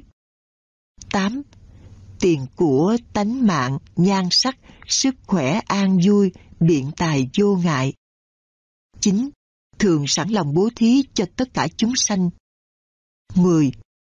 8. 1.12 1.42
Tiền 2.20 2.46
của, 2.56 2.98
tánh 3.14 3.48
mạng, 3.48 3.78
nhan 3.96 4.28
sắc, 4.32 4.58
sức 4.88 5.16
khỏe 5.28 5.60
an 5.66 6.00
vui, 6.06 6.32
biện 6.60 6.92
tài 6.98 7.30
vô 7.40 7.56
ngại. 7.56 7.94
9. 9.00 9.30
Thường 9.80 10.06
sẵn 10.08 10.30
lòng 10.30 10.54
bố 10.54 10.70
thí 10.76 11.04
cho 11.14 11.26
tất 11.36 11.54
cả 11.54 11.68
chúng 11.78 11.94
sanh. 11.96 12.30
10. 13.36 13.72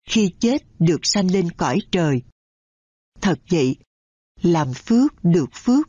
Khi 0.09 0.35
chết 0.41 0.63
được 0.79 1.01
sanh 1.03 1.31
lên 1.31 1.51
cõi 1.51 1.79
trời. 1.93 2.23
Thật 3.21 3.39
vậy, 3.51 3.77
làm 4.43 4.73
phước 4.75 5.25
được 5.25 5.49
phước. 5.53 5.89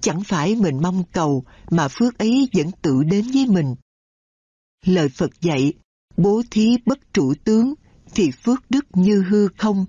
Chẳng 0.00 0.22
phải 0.24 0.54
mình 0.54 0.82
mong 0.82 1.04
cầu 1.12 1.44
mà 1.70 1.88
phước 1.88 2.18
ấy 2.18 2.48
vẫn 2.52 2.70
tự 2.82 3.02
đến 3.02 3.30
với 3.34 3.46
mình. 3.46 3.74
Lời 4.84 5.08
Phật 5.08 5.40
dạy, 5.40 5.72
bố 6.16 6.42
thí 6.50 6.76
bất 6.86 6.98
trụ 7.14 7.34
tướng 7.44 7.74
thì 8.14 8.30
phước 8.30 8.70
đức 8.70 8.86
như 8.92 9.22
hư 9.22 9.48
không. 9.58 9.86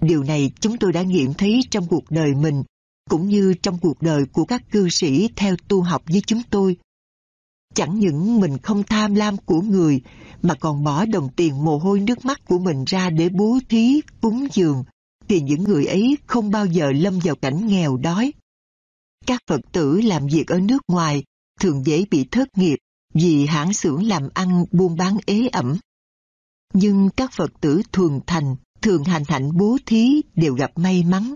Điều 0.00 0.22
này 0.22 0.50
chúng 0.60 0.76
tôi 0.78 0.92
đã 0.92 1.02
nghiệm 1.02 1.34
thấy 1.34 1.60
trong 1.70 1.86
cuộc 1.86 2.10
đời 2.10 2.34
mình, 2.34 2.62
cũng 3.10 3.28
như 3.28 3.54
trong 3.62 3.78
cuộc 3.78 4.02
đời 4.02 4.24
của 4.32 4.44
các 4.44 4.62
cư 4.70 4.88
sĩ 4.88 5.28
theo 5.36 5.56
tu 5.68 5.82
học 5.82 6.02
với 6.06 6.22
chúng 6.26 6.42
tôi. 6.50 6.76
Chẳng 7.74 7.98
những 7.98 8.40
mình 8.40 8.58
không 8.58 8.82
tham 8.82 9.14
lam 9.14 9.36
của 9.36 9.60
người, 9.60 10.00
mà 10.42 10.54
còn 10.54 10.84
bỏ 10.84 11.04
đồng 11.06 11.28
tiền 11.36 11.64
mồ 11.64 11.78
hôi 11.78 12.00
nước 12.00 12.24
mắt 12.24 12.44
của 12.44 12.58
mình 12.58 12.84
ra 12.86 13.10
để 13.10 13.28
bố 13.28 13.58
thí, 13.68 14.00
cúng 14.20 14.46
dường, 14.52 14.84
thì 15.28 15.40
những 15.40 15.64
người 15.64 15.86
ấy 15.86 16.16
không 16.26 16.50
bao 16.50 16.66
giờ 16.66 16.92
lâm 16.92 17.18
vào 17.18 17.34
cảnh 17.34 17.66
nghèo 17.66 17.96
đói. 17.96 18.32
Các 19.26 19.40
Phật 19.48 19.60
tử 19.72 20.00
làm 20.00 20.26
việc 20.26 20.46
ở 20.46 20.60
nước 20.60 20.82
ngoài 20.88 21.24
thường 21.60 21.86
dễ 21.86 22.04
bị 22.10 22.24
thất 22.30 22.48
nghiệp 22.58 22.76
vì 23.20 23.46
hãng 23.46 23.72
xưởng 23.72 24.02
làm 24.06 24.28
ăn 24.34 24.64
buôn 24.72 24.96
bán 24.96 25.16
ế 25.26 25.48
ẩm. 25.52 25.76
Nhưng 26.74 27.10
các 27.16 27.32
Phật 27.32 27.52
tử 27.60 27.82
thuần 27.92 28.20
thành, 28.26 28.56
thường 28.82 29.04
hành 29.04 29.22
hạnh 29.28 29.56
bố 29.56 29.76
thí 29.86 30.22
đều 30.34 30.54
gặp 30.54 30.70
may 30.76 31.04
mắn. 31.04 31.34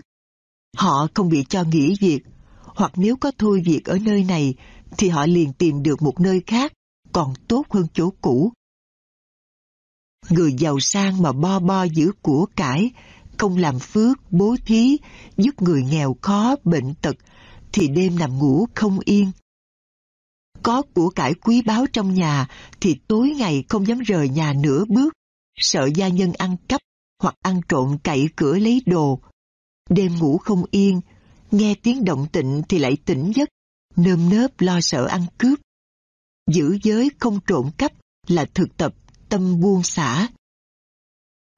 Họ 0.77 1.07
không 1.13 1.29
bị 1.29 1.45
cho 1.49 1.63
nghỉ 1.63 1.95
việc, 2.01 2.19
hoặc 2.63 2.91
nếu 2.95 3.17
có 3.17 3.31
thôi 3.37 3.61
việc 3.65 3.85
ở 3.85 3.97
nơi 4.01 4.23
này 4.23 4.53
thì 4.97 5.09
họ 5.09 5.25
liền 5.25 5.53
tìm 5.53 5.83
được 5.83 6.01
một 6.01 6.19
nơi 6.19 6.41
khác 6.47 6.73
còn 7.11 7.33
tốt 7.47 7.65
hơn 7.69 7.87
chỗ 7.93 8.13
cũ. 8.21 8.51
Người 10.29 10.53
giàu 10.53 10.79
sang 10.79 11.21
mà 11.21 11.31
bo 11.31 11.59
bo 11.59 11.83
giữ 11.83 12.11
của 12.21 12.45
cải 12.55 12.91
không 13.37 13.57
làm 13.57 13.79
phước, 13.79 14.31
bố 14.31 14.55
thí, 14.65 14.97
giúp 15.37 15.61
người 15.61 15.83
nghèo 15.83 16.15
khó, 16.21 16.55
bệnh 16.63 16.93
tật, 17.01 17.15
thì 17.71 17.87
đêm 17.87 18.19
nằm 18.19 18.39
ngủ 18.39 18.67
không 18.75 18.99
yên. 19.05 19.31
Có 20.63 20.81
của 20.93 21.09
cải 21.09 21.33
quý 21.33 21.61
báu 21.61 21.85
trong 21.93 22.13
nhà 22.13 22.47
thì 22.81 22.99
tối 23.07 23.29
ngày 23.37 23.63
không 23.69 23.87
dám 23.87 23.99
rời 23.99 24.29
nhà 24.29 24.53
nửa 24.53 24.85
bước, 24.85 25.13
sợ 25.57 25.89
gia 25.95 26.07
nhân 26.07 26.33
ăn 26.37 26.55
cắp 26.67 26.81
hoặc 27.19 27.35
ăn 27.41 27.61
trộm 27.69 27.97
cậy 28.03 28.29
cửa 28.35 28.57
lấy 28.57 28.81
đồ. 28.85 29.19
Đêm 29.89 30.19
ngủ 30.19 30.37
không 30.37 30.63
yên, 30.71 31.01
nghe 31.51 31.75
tiếng 31.83 32.05
động 32.05 32.27
tịnh 32.31 32.61
thì 32.69 32.79
lại 32.79 32.97
tỉnh 33.05 33.31
giấc, 33.35 33.49
nơm 33.95 34.29
nớp 34.29 34.61
lo 34.61 34.81
sợ 34.81 35.05
ăn 35.05 35.25
cướp. 35.37 35.59
Giữ 36.47 36.77
giới 36.83 37.09
không 37.19 37.39
trộm 37.47 37.71
cắp 37.77 37.91
là 38.27 38.45
thực 38.53 38.77
tập 38.77 38.93
tâm 39.29 39.59
buông 39.59 39.83
xả 39.83 40.27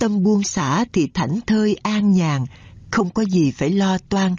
tâm 0.03 0.23
buông 0.23 0.43
xả 0.43 0.85
thì 0.93 1.07
thảnh 1.13 1.39
thơi 1.47 1.75
an 1.83 2.11
nhàn, 2.11 2.45
không 2.91 3.09
có 3.09 3.25
gì 3.25 3.51
phải 3.51 3.69
lo 3.69 3.97
toan. 3.97 4.35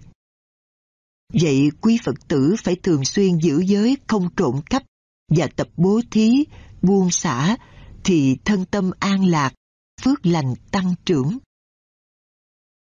Vậy 1.40 1.70
quý 1.80 1.98
Phật 2.04 2.14
tử 2.28 2.54
phải 2.64 2.76
thường 2.76 3.04
xuyên 3.04 3.38
giữ 3.38 3.60
giới 3.66 3.96
không 4.06 4.28
trộm 4.36 4.60
cắp 4.70 4.82
và 5.28 5.46
tập 5.56 5.68
bố 5.76 6.00
thí, 6.10 6.44
buông 6.82 7.10
xả 7.10 7.56
thì 8.04 8.36
thân 8.44 8.64
tâm 8.64 8.90
an 8.98 9.26
lạc, 9.26 9.54
phước 10.02 10.26
lành 10.26 10.54
tăng 10.70 10.94
trưởng. 11.04 11.38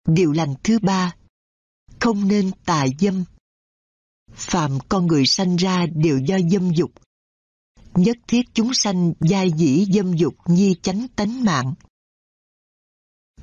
Điều 0.07 0.31
lành 0.31 0.53
thứ 0.63 0.79
ba, 0.79 1.15
không 1.99 2.27
nên 2.27 2.51
tà 2.65 2.85
dâm. 2.99 3.23
Phạm 4.33 4.77
con 4.89 5.07
người 5.07 5.25
sanh 5.25 5.55
ra 5.55 5.85
đều 5.95 6.19
do 6.19 6.39
dâm 6.51 6.71
dục. 6.73 6.91
Nhất 7.95 8.17
thiết 8.27 8.41
chúng 8.53 8.73
sanh 8.73 9.13
giai 9.19 9.51
dĩ 9.51 9.85
dâm 9.93 10.13
dục 10.13 10.35
nhi 10.45 10.75
chánh 10.81 11.07
tánh 11.15 11.43
mạng. 11.43 11.73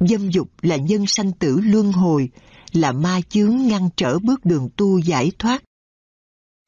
Dâm 0.00 0.30
dục 0.30 0.50
là 0.62 0.76
nhân 0.76 1.06
sanh 1.06 1.32
tử 1.32 1.60
luân 1.64 1.92
hồi, 1.92 2.30
là 2.72 2.92
ma 2.92 3.20
chướng 3.28 3.66
ngăn 3.66 3.88
trở 3.96 4.18
bước 4.18 4.44
đường 4.44 4.68
tu 4.76 4.98
giải 4.98 5.32
thoát. 5.38 5.62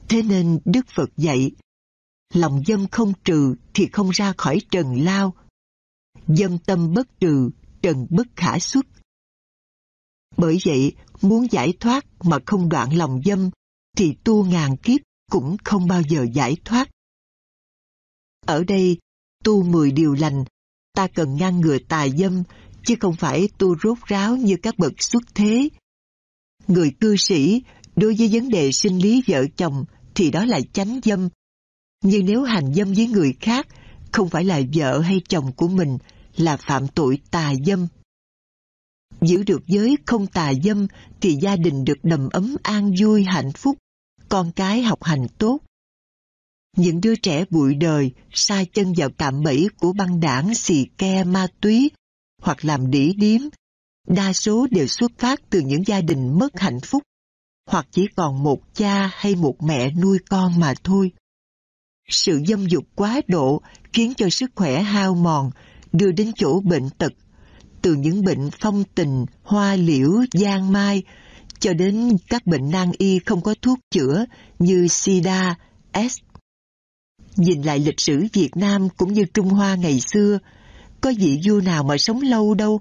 Thế 0.09 0.22
nên 0.22 0.61
Đức 0.64 0.86
Phật 0.88 1.11
dạy, 1.16 1.51
lòng 2.34 2.62
dâm 2.66 2.88
không 2.88 3.12
trừ 3.24 3.55
thì 3.74 3.88
không 3.92 4.11
ra 4.11 4.32
khỏi 4.38 4.61
trần 4.70 5.05
lao. 5.05 5.34
Dâm 6.26 6.59
tâm 6.59 6.94
bất 6.94 7.20
trừ, 7.20 7.51
trần 7.82 8.07
bất 8.11 8.26
khả 8.36 8.59
xuất. 8.59 8.86
Bởi 10.36 10.59
vậy, 10.64 10.92
muốn 11.22 11.46
giải 11.51 11.72
thoát 11.80 12.07
mà 12.20 12.38
không 12.46 12.68
đoạn 12.68 12.96
lòng 12.96 13.20
dâm, 13.24 13.51
thì 13.96 14.14
tu 14.24 14.44
ngàn 14.44 14.76
kiếp 14.76 15.01
cũng 15.30 15.57
không 15.64 15.86
bao 15.86 16.03
giờ 16.03 16.26
giải 16.34 16.57
thoát. 16.64 16.90
Ở 18.46 18.64
đây, 18.64 18.98
tu 19.44 19.62
mười 19.62 19.92
điều 19.92 20.14
lành, 20.14 20.44
ta 20.92 21.09
cần 21.14 21.36
ngăn 21.36 21.61
ngừa 21.61 21.78
tà 21.88 22.09
dâm 22.09 22.42
chứ 22.84 22.94
không 23.01 23.16
phải 23.16 23.48
tu 23.59 23.76
rốt 23.82 23.98
ráo 24.07 24.36
như 24.36 24.57
các 24.62 24.78
bậc 24.78 24.92
xuất 25.03 25.22
thế. 25.34 25.68
Người 26.69 26.91
cư 27.01 27.17
sĩ 27.17 27.63
Đối 28.01 28.15
với 28.19 28.29
vấn 28.33 28.49
đề 28.49 28.73
sinh 28.73 28.99
lý 28.99 29.23
vợ 29.27 29.47
chồng 29.57 29.85
thì 30.15 30.31
đó 30.31 30.45
là 30.45 30.61
chánh 30.73 31.01
dâm. 31.05 31.29
Nhưng 32.05 32.27
nếu 32.27 32.43
hành 32.43 32.75
dâm 32.75 32.93
với 32.93 33.07
người 33.07 33.35
khác, 33.41 33.67
không 34.13 34.29
phải 34.29 34.45
là 34.45 34.61
vợ 34.75 35.01
hay 35.01 35.21
chồng 35.29 35.53
của 35.53 35.69
mình, 35.69 35.99
là 36.37 36.57
phạm 36.57 36.89
tội 36.89 37.19
tà 37.31 37.53
dâm. 37.67 37.87
Giữ 39.21 39.43
được 39.43 39.67
giới 39.67 39.97
không 40.07 40.27
tà 40.27 40.53
dâm 40.65 40.87
thì 41.21 41.39
gia 41.41 41.57
đình 41.57 41.85
được 41.85 41.99
đầm 42.03 42.29
ấm 42.33 42.57
an 42.63 42.93
vui 43.01 43.25
hạnh 43.25 43.53
phúc, 43.53 43.79
con 44.29 44.53
cái 44.53 44.83
học 44.83 45.03
hành 45.03 45.27
tốt. 45.39 45.59
Những 46.77 47.01
đứa 47.01 47.17
trẻ 47.17 47.45
bụi 47.51 47.75
đời 47.75 48.13
sai 48.33 48.67
chân 48.67 48.93
vào 48.97 49.11
cạm 49.19 49.43
bẫy 49.43 49.69
của 49.79 49.93
băng 49.93 50.21
đảng 50.21 50.55
xì 50.55 50.87
ke 50.99 51.25
ma 51.25 51.47
túy 51.61 51.91
hoặc 52.43 52.65
làm 52.65 52.91
đỉ 52.91 53.13
điếm, 53.13 53.41
đa 54.15 54.33
số 54.33 54.67
đều 54.71 54.87
xuất 54.87 55.13
phát 55.19 55.41
từ 55.51 55.61
những 55.61 55.87
gia 55.87 56.01
đình 56.01 56.39
mất 56.39 56.61
hạnh 56.61 56.81
phúc 56.81 57.03
hoặc 57.67 57.87
chỉ 57.91 58.07
còn 58.17 58.43
một 58.43 58.75
cha 58.75 59.11
hay 59.15 59.35
một 59.35 59.63
mẹ 59.63 59.91
nuôi 59.91 60.19
con 60.29 60.61
mà 60.61 60.75
thôi. 60.85 61.13
Sự 62.09 62.43
dâm 62.47 62.67
dục 62.67 62.85
quá 62.95 63.21
độ 63.29 63.63
khiến 63.93 64.15
cho 64.17 64.31
sức 64.31 64.51
khỏe 64.55 64.83
hao 64.83 65.15
mòn, 65.15 65.51
đưa 65.93 66.13
đến 66.13 66.33
chỗ 66.37 66.61
bệnh 66.61 66.91
tật, 66.91 67.13
từ 67.83 67.95
những 67.95 68.25
bệnh 68.25 68.51
phong 68.61 68.85
tình, 68.95 69.27
hoa 69.43 69.77
liễu, 69.77 70.11
giang 70.33 70.73
mai, 70.73 71.03
cho 71.59 71.73
đến 71.73 72.17
các 72.29 72.47
bệnh 72.47 72.71
nan 72.71 72.93
y 72.99 73.19
không 73.27 73.43
có 73.43 73.55
thuốc 73.63 73.79
chữa 73.91 74.25
như 74.59 74.89
sida, 74.89 75.55
S. 75.95 76.19
Nhìn 77.37 77.63
lại 77.63 77.79
lịch 77.79 78.01
sử 78.01 78.27
Việt 78.33 78.57
Nam 78.57 78.89
cũng 78.97 79.13
như 79.13 79.25
Trung 79.35 79.49
Hoa 79.49 79.75
ngày 79.75 80.01
xưa, 80.01 80.39
có 81.01 81.13
vị 81.19 81.41
vua 81.47 81.61
nào 81.61 81.85
mà 81.85 81.99
sống 81.99 82.21
lâu 82.21 82.55
đâu. 82.55 82.81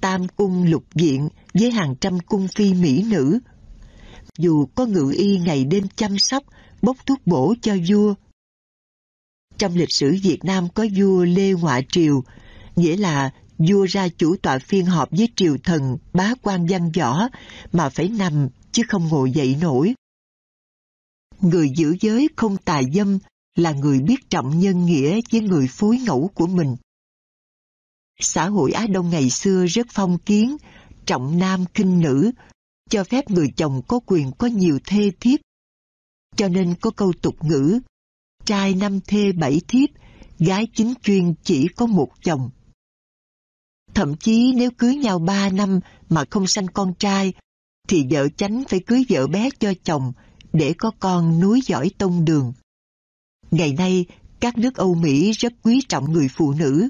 Tam 0.00 0.28
cung 0.28 0.64
lục 0.64 0.84
diện 0.94 1.28
với 1.54 1.70
hàng 1.70 1.94
trăm 2.00 2.20
cung 2.20 2.48
phi 2.48 2.74
mỹ 2.74 3.04
nữ. 3.10 3.38
Dù 4.38 4.66
có 4.74 4.86
ngự 4.86 5.12
y 5.16 5.38
ngày 5.38 5.64
đêm 5.64 5.84
chăm 5.96 6.18
sóc, 6.18 6.42
bốc 6.82 6.96
thuốc 7.06 7.18
bổ 7.26 7.54
cho 7.62 7.76
vua. 7.88 8.14
Trong 9.58 9.76
lịch 9.76 9.92
sử 9.92 10.16
Việt 10.22 10.44
Nam 10.44 10.68
có 10.74 10.86
vua 10.96 11.24
Lê 11.24 11.52
Ngoại 11.52 11.86
Triều, 11.88 12.24
nghĩa 12.76 12.96
là 12.96 13.30
vua 13.58 13.84
ra 13.84 14.08
chủ 14.08 14.36
tọa 14.42 14.58
phiên 14.58 14.86
họp 14.86 15.10
với 15.10 15.28
triều 15.36 15.56
thần 15.64 15.98
bá 16.12 16.34
quan 16.42 16.66
văn 16.70 16.92
võ 16.92 17.28
mà 17.72 17.88
phải 17.88 18.08
nằm 18.08 18.48
chứ 18.72 18.82
không 18.88 19.08
ngồi 19.08 19.30
dậy 19.30 19.56
nổi. 19.60 19.94
Người 21.40 21.70
giữ 21.76 21.96
giới 22.00 22.28
không 22.36 22.56
tài 22.56 22.84
dâm 22.94 23.18
là 23.56 23.72
người 23.72 24.00
biết 24.00 24.30
trọng 24.30 24.58
nhân 24.58 24.86
nghĩa 24.86 25.20
với 25.32 25.40
người 25.40 25.66
phối 25.70 25.98
ngẫu 25.98 26.30
của 26.34 26.46
mình. 26.46 26.76
Xã 28.20 28.48
hội 28.48 28.72
Á 28.72 28.86
Đông 28.86 29.10
ngày 29.10 29.30
xưa 29.30 29.66
rất 29.66 29.86
phong 29.90 30.18
kiến, 30.18 30.56
trọng 31.06 31.38
nam 31.38 31.64
kinh 31.74 32.00
nữ, 32.00 32.30
cho 32.90 33.04
phép 33.04 33.30
người 33.30 33.52
chồng 33.56 33.82
có 33.88 34.00
quyền 34.06 34.32
có 34.38 34.46
nhiều 34.46 34.78
thê 34.86 35.10
thiếp. 35.20 35.40
Cho 36.36 36.48
nên 36.48 36.74
có 36.80 36.90
câu 36.90 37.12
tục 37.22 37.44
ngữ, 37.44 37.80
trai 38.44 38.74
năm 38.74 39.00
thê 39.06 39.32
bảy 39.32 39.60
thiếp, 39.68 39.88
gái 40.38 40.66
chính 40.74 40.94
chuyên 41.02 41.34
chỉ 41.42 41.68
có 41.76 41.86
một 41.86 42.08
chồng. 42.22 42.50
Thậm 43.94 44.16
chí 44.16 44.52
nếu 44.56 44.70
cưới 44.70 44.94
nhau 44.96 45.18
ba 45.18 45.50
năm 45.50 45.80
mà 46.08 46.24
không 46.30 46.46
sanh 46.46 46.66
con 46.66 46.94
trai, 46.94 47.32
thì 47.88 48.06
vợ 48.10 48.28
chánh 48.28 48.64
phải 48.68 48.80
cưới 48.80 49.04
vợ 49.08 49.26
bé 49.26 49.50
cho 49.60 49.72
chồng 49.84 50.12
để 50.52 50.74
có 50.78 50.90
con 51.00 51.40
núi 51.40 51.60
giỏi 51.66 51.90
tông 51.98 52.24
đường. 52.24 52.52
Ngày 53.50 53.72
nay, 53.72 54.06
các 54.40 54.58
nước 54.58 54.74
Âu 54.74 54.94
Mỹ 54.94 55.32
rất 55.32 55.52
quý 55.62 55.82
trọng 55.88 56.12
người 56.12 56.28
phụ 56.28 56.52
nữ. 56.52 56.88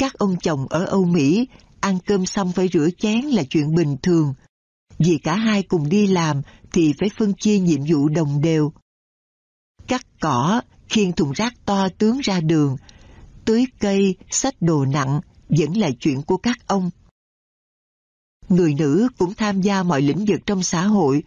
Các 0.00 0.14
ông 0.14 0.36
chồng 0.42 0.66
ở 0.70 0.84
Âu 0.84 1.04
Mỹ 1.04 1.48
ăn 1.80 1.98
cơm 2.06 2.26
xong 2.26 2.52
phải 2.52 2.68
rửa 2.72 2.88
chén 2.98 3.20
là 3.20 3.42
chuyện 3.50 3.74
bình 3.74 3.96
thường. 4.02 4.34
Vì 4.98 5.18
cả 5.22 5.34
hai 5.36 5.62
cùng 5.62 5.88
đi 5.88 6.06
làm 6.06 6.42
thì 6.72 6.94
phải 6.98 7.08
phân 7.18 7.34
chia 7.34 7.58
nhiệm 7.58 7.80
vụ 7.88 8.08
đồng 8.08 8.40
đều. 8.40 8.72
Cắt 9.86 10.06
cỏ, 10.20 10.62
khiêng 10.88 11.12
thùng 11.12 11.32
rác 11.32 11.52
to 11.64 11.88
tướng 11.98 12.20
ra 12.20 12.40
đường, 12.40 12.76
tưới 13.44 13.64
cây, 13.80 14.16
xách 14.30 14.62
đồ 14.62 14.84
nặng 14.84 15.20
vẫn 15.48 15.76
là 15.76 15.90
chuyện 16.00 16.22
của 16.22 16.36
các 16.36 16.56
ông. 16.66 16.90
Người 18.48 18.74
nữ 18.74 19.08
cũng 19.18 19.34
tham 19.34 19.60
gia 19.60 19.82
mọi 19.82 20.02
lĩnh 20.02 20.24
vực 20.24 20.40
trong 20.46 20.62
xã 20.62 20.86
hội, 20.86 21.22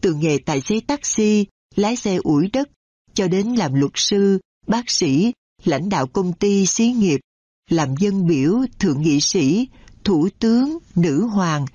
từ 0.00 0.14
nghề 0.14 0.38
tài 0.38 0.60
xế 0.60 0.80
taxi, 0.86 1.46
lái 1.74 1.96
xe 1.96 2.16
ủi 2.16 2.48
đất, 2.52 2.68
cho 3.14 3.28
đến 3.28 3.54
làm 3.54 3.74
luật 3.74 3.92
sư, 3.94 4.38
bác 4.66 4.90
sĩ, 4.90 5.32
lãnh 5.64 5.88
đạo 5.88 6.06
công 6.06 6.32
ty, 6.32 6.66
xí 6.66 6.92
nghiệp, 6.92 7.20
làm 7.72 7.96
dân 7.96 8.26
biểu, 8.26 8.60
thượng 8.78 9.02
nghị 9.02 9.20
sĩ, 9.20 9.68
thủ 10.04 10.28
tướng, 10.38 10.78
nữ 10.94 11.26
hoàng, 11.26 11.66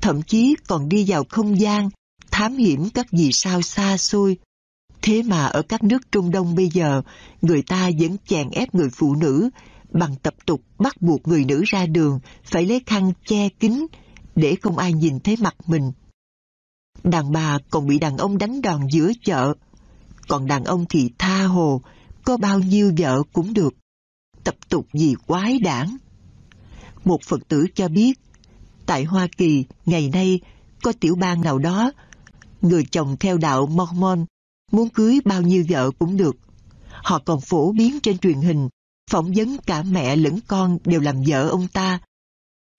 thậm 0.00 0.22
chí 0.22 0.54
còn 0.66 0.88
đi 0.88 1.04
vào 1.08 1.24
không 1.28 1.60
gian, 1.60 1.90
thám 2.30 2.56
hiểm 2.56 2.90
các 2.90 3.06
vì 3.12 3.32
sao 3.32 3.62
xa 3.62 3.96
xôi. 3.96 4.38
Thế 5.02 5.22
mà 5.22 5.46
ở 5.46 5.62
các 5.62 5.84
nước 5.84 6.12
Trung 6.12 6.30
Đông 6.30 6.54
bây 6.54 6.68
giờ, 6.68 7.02
người 7.42 7.62
ta 7.62 7.90
vẫn 7.98 8.16
chèn 8.26 8.50
ép 8.50 8.74
người 8.74 8.88
phụ 8.90 9.14
nữ 9.14 9.50
bằng 9.92 10.16
tập 10.22 10.34
tục 10.46 10.60
bắt 10.78 11.02
buộc 11.02 11.28
người 11.28 11.44
nữ 11.44 11.62
ra 11.66 11.86
đường 11.86 12.20
phải 12.44 12.66
lấy 12.66 12.82
khăn 12.86 13.12
che 13.26 13.48
kín 13.48 13.86
để 14.34 14.56
không 14.62 14.78
ai 14.78 14.92
nhìn 14.92 15.20
thấy 15.20 15.36
mặt 15.40 15.54
mình. 15.66 15.92
Đàn 17.04 17.32
bà 17.32 17.58
còn 17.70 17.86
bị 17.86 17.98
đàn 17.98 18.16
ông 18.16 18.38
đánh 18.38 18.62
đòn 18.62 18.80
giữa 18.90 19.12
chợ, 19.24 19.54
còn 20.28 20.46
đàn 20.46 20.64
ông 20.64 20.84
thì 20.88 21.10
tha 21.18 21.44
hồ, 21.44 21.82
có 22.24 22.36
bao 22.36 22.58
nhiêu 22.58 22.92
vợ 22.98 23.22
cũng 23.32 23.54
được. 23.54 23.74
Tập 24.46 24.56
tục 24.68 24.86
gì 24.92 25.14
quái 25.26 25.58
đản. 25.58 25.96
Một 27.04 27.22
Phật 27.22 27.48
tử 27.48 27.66
cho 27.74 27.88
biết, 27.88 28.20
tại 28.86 29.04
Hoa 29.04 29.28
Kỳ 29.36 29.64
ngày 29.86 30.10
nay 30.12 30.40
có 30.82 30.92
tiểu 31.00 31.14
bang 31.14 31.40
nào 31.40 31.58
đó, 31.58 31.92
người 32.62 32.84
chồng 32.90 33.16
theo 33.20 33.38
đạo 33.38 33.66
Mormon 33.66 34.24
muốn 34.72 34.88
cưới 34.88 35.20
bao 35.24 35.42
nhiêu 35.42 35.64
vợ 35.68 35.90
cũng 35.98 36.16
được. 36.16 36.36
Họ 36.88 37.18
còn 37.18 37.40
phổ 37.40 37.72
biến 37.72 38.00
trên 38.00 38.18
truyền 38.18 38.40
hình, 38.40 38.68
phỏng 39.10 39.32
vấn 39.36 39.56
cả 39.66 39.82
mẹ 39.82 40.16
lẫn 40.16 40.38
con 40.46 40.78
đều 40.84 41.00
làm 41.00 41.22
vợ 41.26 41.48
ông 41.48 41.68
ta. 41.68 42.00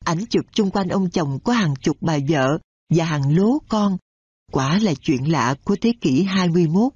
Ảnh 0.05 0.25
chụp 0.29 0.45
chung 0.51 0.71
quanh 0.71 0.89
ông 0.89 1.09
chồng 1.09 1.39
có 1.43 1.53
hàng 1.53 1.73
chục 1.81 1.97
bà 2.01 2.17
vợ 2.29 2.57
và 2.89 3.05
hàng 3.05 3.35
lố 3.37 3.57
con. 3.67 3.97
Quả 4.51 4.79
là 4.79 4.93
chuyện 5.01 5.31
lạ 5.31 5.55
của 5.63 5.75
thế 5.81 5.93
kỷ 6.01 6.23
21. 6.23 6.93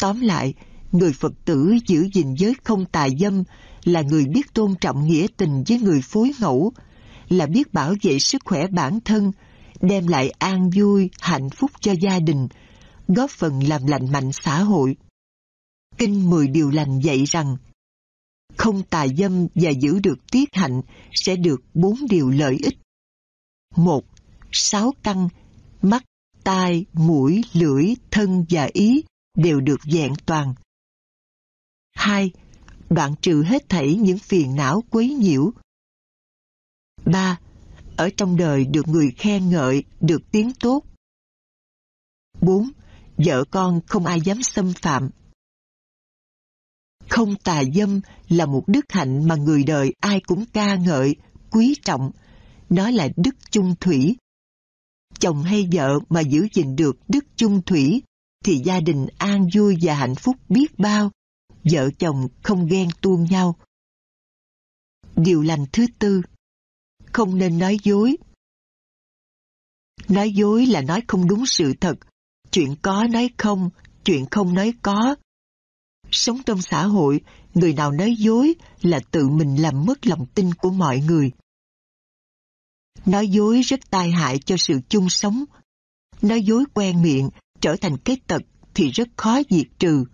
Tóm 0.00 0.20
lại, 0.20 0.54
người 0.94 1.12
Phật 1.12 1.32
tử 1.44 1.74
giữ 1.86 2.08
gìn 2.12 2.34
giới 2.34 2.54
không 2.64 2.84
tà 2.84 3.08
dâm 3.20 3.44
là 3.84 4.02
người 4.02 4.24
biết 4.26 4.54
tôn 4.54 4.74
trọng 4.80 5.06
nghĩa 5.06 5.26
tình 5.36 5.64
với 5.68 5.78
người 5.78 6.00
phối 6.02 6.32
ngẫu, 6.40 6.72
là 7.28 7.46
biết 7.46 7.72
bảo 7.72 7.94
vệ 8.02 8.18
sức 8.18 8.42
khỏe 8.44 8.66
bản 8.66 8.98
thân, 9.04 9.32
đem 9.80 10.06
lại 10.06 10.30
an 10.30 10.70
vui, 10.70 11.10
hạnh 11.20 11.50
phúc 11.50 11.70
cho 11.80 11.94
gia 12.00 12.18
đình, 12.18 12.48
góp 13.08 13.30
phần 13.30 13.62
làm 13.68 13.86
lành 13.86 14.12
mạnh 14.12 14.30
xã 14.32 14.62
hội. 14.62 14.96
Kinh 15.98 16.30
Mười 16.30 16.48
Điều 16.48 16.70
Lành 16.70 17.00
dạy 17.00 17.24
rằng, 17.24 17.56
không 18.56 18.82
tà 18.82 19.06
dâm 19.18 19.46
và 19.54 19.70
giữ 19.70 19.98
được 19.98 20.18
tiết 20.30 20.48
hạnh 20.52 20.82
sẽ 21.12 21.36
được 21.36 21.60
bốn 21.74 21.94
điều 22.10 22.30
lợi 22.30 22.56
ích. 22.62 22.78
một 23.76 24.04
Sáu 24.52 24.92
căn, 25.02 25.28
mắt, 25.82 26.04
tai, 26.44 26.84
mũi, 26.92 27.44
lưỡi, 27.52 27.94
thân 28.10 28.44
và 28.50 28.68
ý 28.72 29.02
đều 29.36 29.60
được 29.60 29.80
dạng 29.92 30.14
toàn. 30.26 30.54
2. 31.94 32.30
Đoạn 32.90 33.14
trừ 33.22 33.42
hết 33.42 33.68
thảy 33.68 33.94
những 33.94 34.18
phiền 34.18 34.54
não 34.54 34.82
quấy 34.90 35.08
nhiễu. 35.08 35.52
3. 37.04 37.38
Ở 37.96 38.10
trong 38.16 38.36
đời 38.36 38.64
được 38.64 38.88
người 38.88 39.10
khen 39.16 39.50
ngợi, 39.50 39.84
được 40.00 40.22
tiếng 40.30 40.52
tốt. 40.60 40.82
4. 42.40 42.70
Vợ 43.16 43.44
con 43.50 43.80
không 43.86 44.06
ai 44.06 44.20
dám 44.20 44.42
xâm 44.42 44.72
phạm. 44.82 45.10
Không 47.08 47.34
tà 47.44 47.62
dâm 47.74 48.00
là 48.28 48.46
một 48.46 48.64
đức 48.66 48.84
hạnh 48.88 49.28
mà 49.28 49.34
người 49.36 49.64
đời 49.64 49.94
ai 50.00 50.20
cũng 50.20 50.44
ca 50.52 50.76
ngợi, 50.76 51.16
quý 51.50 51.74
trọng. 51.84 52.10
Nó 52.70 52.90
là 52.90 53.08
đức 53.16 53.34
chung 53.50 53.74
thủy. 53.80 54.16
Chồng 55.18 55.42
hay 55.42 55.68
vợ 55.72 55.98
mà 56.08 56.20
giữ 56.20 56.48
gìn 56.52 56.76
được 56.76 56.96
đức 57.08 57.24
chung 57.36 57.62
thủy 57.62 58.02
thì 58.44 58.62
gia 58.64 58.80
đình 58.80 59.06
an 59.18 59.48
vui 59.54 59.76
và 59.82 59.94
hạnh 59.94 60.14
phúc 60.14 60.36
biết 60.48 60.78
bao, 60.78 61.10
vợ 61.64 61.90
chồng 61.98 62.28
không 62.42 62.66
ghen 62.66 62.88
tuông 63.00 63.24
nhau. 63.24 63.56
Điều 65.16 65.42
lành 65.42 65.66
thứ 65.72 65.86
tư, 65.98 66.22
không 67.12 67.38
nên 67.38 67.58
nói 67.58 67.78
dối. 67.82 68.16
Nói 70.08 70.32
dối 70.32 70.66
là 70.66 70.80
nói 70.80 71.02
không 71.08 71.28
đúng 71.28 71.46
sự 71.46 71.74
thật, 71.80 71.94
chuyện 72.50 72.74
có 72.82 73.06
nói 73.10 73.30
không, 73.38 73.70
chuyện 74.04 74.26
không 74.30 74.54
nói 74.54 74.74
có. 74.82 75.16
Sống 76.10 76.42
trong 76.46 76.62
xã 76.62 76.86
hội, 76.86 77.20
người 77.54 77.72
nào 77.72 77.92
nói 77.92 78.14
dối 78.18 78.54
là 78.82 79.00
tự 79.10 79.28
mình 79.28 79.62
làm 79.62 79.84
mất 79.84 80.06
lòng 80.06 80.26
tin 80.34 80.54
của 80.54 80.70
mọi 80.70 81.00
người. 81.00 81.30
Nói 83.06 83.28
dối 83.28 83.60
rất 83.60 83.80
tai 83.90 84.10
hại 84.10 84.38
cho 84.38 84.56
sự 84.56 84.80
chung 84.88 85.08
sống. 85.08 85.44
Nói 86.22 86.42
dối 86.42 86.64
quen 86.74 87.02
miệng 87.02 87.30
trở 87.60 87.76
thành 87.80 87.96
cái 88.04 88.16
tật 88.26 88.42
thì 88.74 88.90
rất 88.90 89.08
khó 89.16 89.40
diệt 89.50 89.66
trừ. 89.78 90.04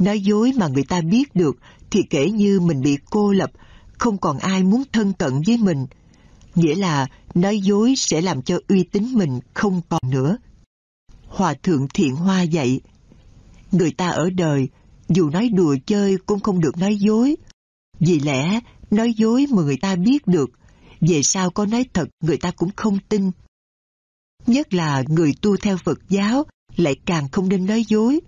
Nói 0.00 0.20
dối 0.20 0.52
mà 0.56 0.68
người 0.68 0.84
ta 0.84 1.00
biết 1.00 1.34
được 1.34 1.56
thì 1.90 2.00
kể 2.10 2.30
như 2.30 2.60
mình 2.60 2.82
bị 2.82 2.98
cô 3.10 3.32
lập, 3.32 3.50
không 3.98 4.18
còn 4.18 4.38
ai 4.38 4.62
muốn 4.62 4.82
thân 4.92 5.12
cận 5.12 5.42
với 5.46 5.56
mình. 5.56 5.86
Nghĩa 6.54 6.74
là 6.74 7.06
nói 7.34 7.58
dối 7.58 7.94
sẽ 7.96 8.20
làm 8.20 8.42
cho 8.42 8.58
uy 8.68 8.82
tín 8.82 9.12
mình 9.12 9.40
không 9.54 9.80
còn 9.88 10.00
nữa. 10.10 10.36
Hòa 11.26 11.54
thượng 11.54 11.88
Thiện 11.94 12.16
Hoa 12.16 12.42
dạy, 12.42 12.80
người 13.72 13.90
ta 13.90 14.08
ở 14.08 14.30
đời, 14.30 14.68
dù 15.08 15.30
nói 15.30 15.48
đùa 15.48 15.76
chơi 15.86 16.16
cũng 16.26 16.40
không 16.40 16.60
được 16.60 16.78
nói 16.78 16.96
dối. 16.96 17.36
Vì 17.98 18.20
lẽ, 18.20 18.60
nói 18.90 19.14
dối 19.16 19.46
mà 19.50 19.62
người 19.62 19.76
ta 19.76 19.96
biết 19.96 20.26
được, 20.26 20.50
về 21.00 21.22
sau 21.22 21.50
có 21.50 21.66
nói 21.66 21.84
thật 21.92 22.08
người 22.20 22.36
ta 22.36 22.50
cũng 22.50 22.70
không 22.76 22.98
tin. 23.08 23.30
Nhất 24.46 24.74
là 24.74 25.02
người 25.08 25.34
tu 25.42 25.56
theo 25.56 25.76
Phật 25.84 25.98
giáo 26.08 26.44
lại 26.76 26.96
càng 27.06 27.28
không 27.32 27.48
nên 27.48 27.66
nói 27.66 27.84
dối. 27.88 28.20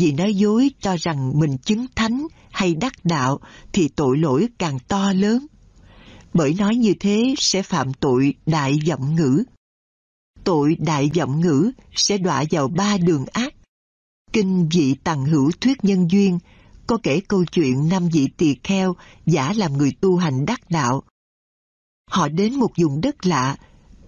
Vì 0.00 0.12
nói 0.12 0.34
dối 0.34 0.70
cho 0.80 0.96
rằng 0.96 1.38
mình 1.38 1.58
chứng 1.58 1.86
thánh 1.96 2.26
hay 2.50 2.74
đắc 2.74 2.92
đạo 3.04 3.40
thì 3.72 3.88
tội 3.88 4.18
lỗi 4.18 4.48
càng 4.58 4.78
to 4.88 5.12
lớn. 5.12 5.46
Bởi 6.34 6.54
nói 6.54 6.76
như 6.76 6.94
thế 7.00 7.34
sẽ 7.38 7.62
phạm 7.62 7.92
tội 7.92 8.34
đại 8.46 8.78
vọng 8.88 9.14
ngữ. 9.14 9.44
Tội 10.44 10.76
đại 10.78 11.10
vọng 11.16 11.40
ngữ 11.40 11.70
sẽ 11.94 12.18
đọa 12.18 12.44
vào 12.50 12.68
ba 12.68 12.98
đường 12.98 13.24
ác. 13.32 13.54
Kinh 14.32 14.68
vị 14.68 14.96
tầng 15.04 15.24
hữu 15.24 15.50
thuyết 15.60 15.84
nhân 15.84 16.10
duyên 16.10 16.38
có 16.86 16.98
kể 17.02 17.20
câu 17.28 17.44
chuyện 17.44 17.88
năm 17.88 18.08
vị 18.08 18.28
tỳ 18.36 18.56
kheo 18.64 18.96
giả 19.26 19.52
làm 19.56 19.78
người 19.78 19.92
tu 20.00 20.16
hành 20.16 20.46
đắc 20.46 20.60
đạo. 20.70 21.02
Họ 22.10 22.28
đến 22.28 22.54
một 22.54 22.70
vùng 22.76 23.00
đất 23.00 23.26
lạ, 23.26 23.56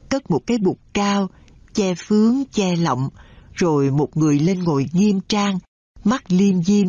cất 0.09 0.31
một 0.31 0.41
cái 0.47 0.59
bục 0.59 0.79
cao, 0.93 1.31
che 1.75 1.95
phướng, 1.95 2.35
che 2.53 2.77
lọng, 2.77 3.09
rồi 3.53 3.91
một 3.91 4.17
người 4.17 4.41
lên 4.41 4.59
ngồi 4.59 4.87
nghiêm 4.93 5.21
trang, 5.29 5.59
mắt 6.05 6.25
liêm 6.29 6.63
diêm. 6.63 6.89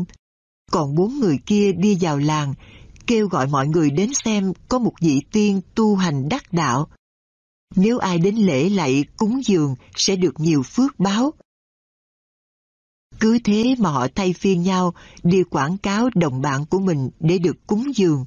Còn 0.71 0.95
bốn 0.95 1.19
người 1.19 1.39
kia 1.45 1.71
đi 1.71 1.97
vào 2.01 2.17
làng, 2.17 2.53
kêu 3.07 3.27
gọi 3.27 3.47
mọi 3.47 3.67
người 3.67 3.89
đến 3.91 4.11
xem 4.13 4.53
có 4.67 4.79
một 4.79 4.93
vị 5.01 5.21
tiên 5.31 5.61
tu 5.75 5.95
hành 5.95 6.29
đắc 6.29 6.53
đạo. 6.53 6.87
Nếu 7.75 7.97
ai 7.97 8.17
đến 8.17 8.35
lễ 8.35 8.69
lạy 8.69 9.05
cúng 9.17 9.41
dường 9.45 9.75
sẽ 9.95 10.15
được 10.15 10.39
nhiều 10.39 10.63
phước 10.63 10.99
báo. 10.99 11.33
Cứ 13.19 13.39
thế 13.43 13.75
mà 13.79 13.89
họ 13.89 14.07
thay 14.15 14.33
phiên 14.33 14.63
nhau 14.63 14.93
đi 15.23 15.43
quảng 15.43 15.77
cáo 15.77 16.09
đồng 16.15 16.41
bạn 16.41 16.65
của 16.65 16.79
mình 16.79 17.09
để 17.19 17.37
được 17.37 17.67
cúng 17.67 17.95
dường. 17.95 18.25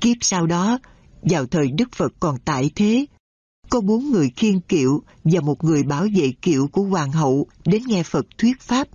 Kiếp 0.00 0.16
sau 0.20 0.46
đó, 0.46 0.78
vào 1.22 1.46
thời 1.46 1.70
Đức 1.70 1.88
Phật 1.92 2.12
còn 2.20 2.38
tại 2.44 2.70
thế, 2.74 3.06
có 3.68 3.80
bốn 3.80 4.10
người 4.10 4.30
khiên 4.36 4.60
kiệu 4.60 5.02
và 5.24 5.40
một 5.40 5.64
người 5.64 5.82
bảo 5.82 6.06
vệ 6.14 6.32
kiệu 6.42 6.68
của 6.68 6.82
hoàng 6.82 7.12
hậu 7.12 7.46
đến 7.64 7.82
nghe 7.86 8.02
Phật 8.02 8.26
thuyết 8.38 8.60
pháp. 8.60 8.88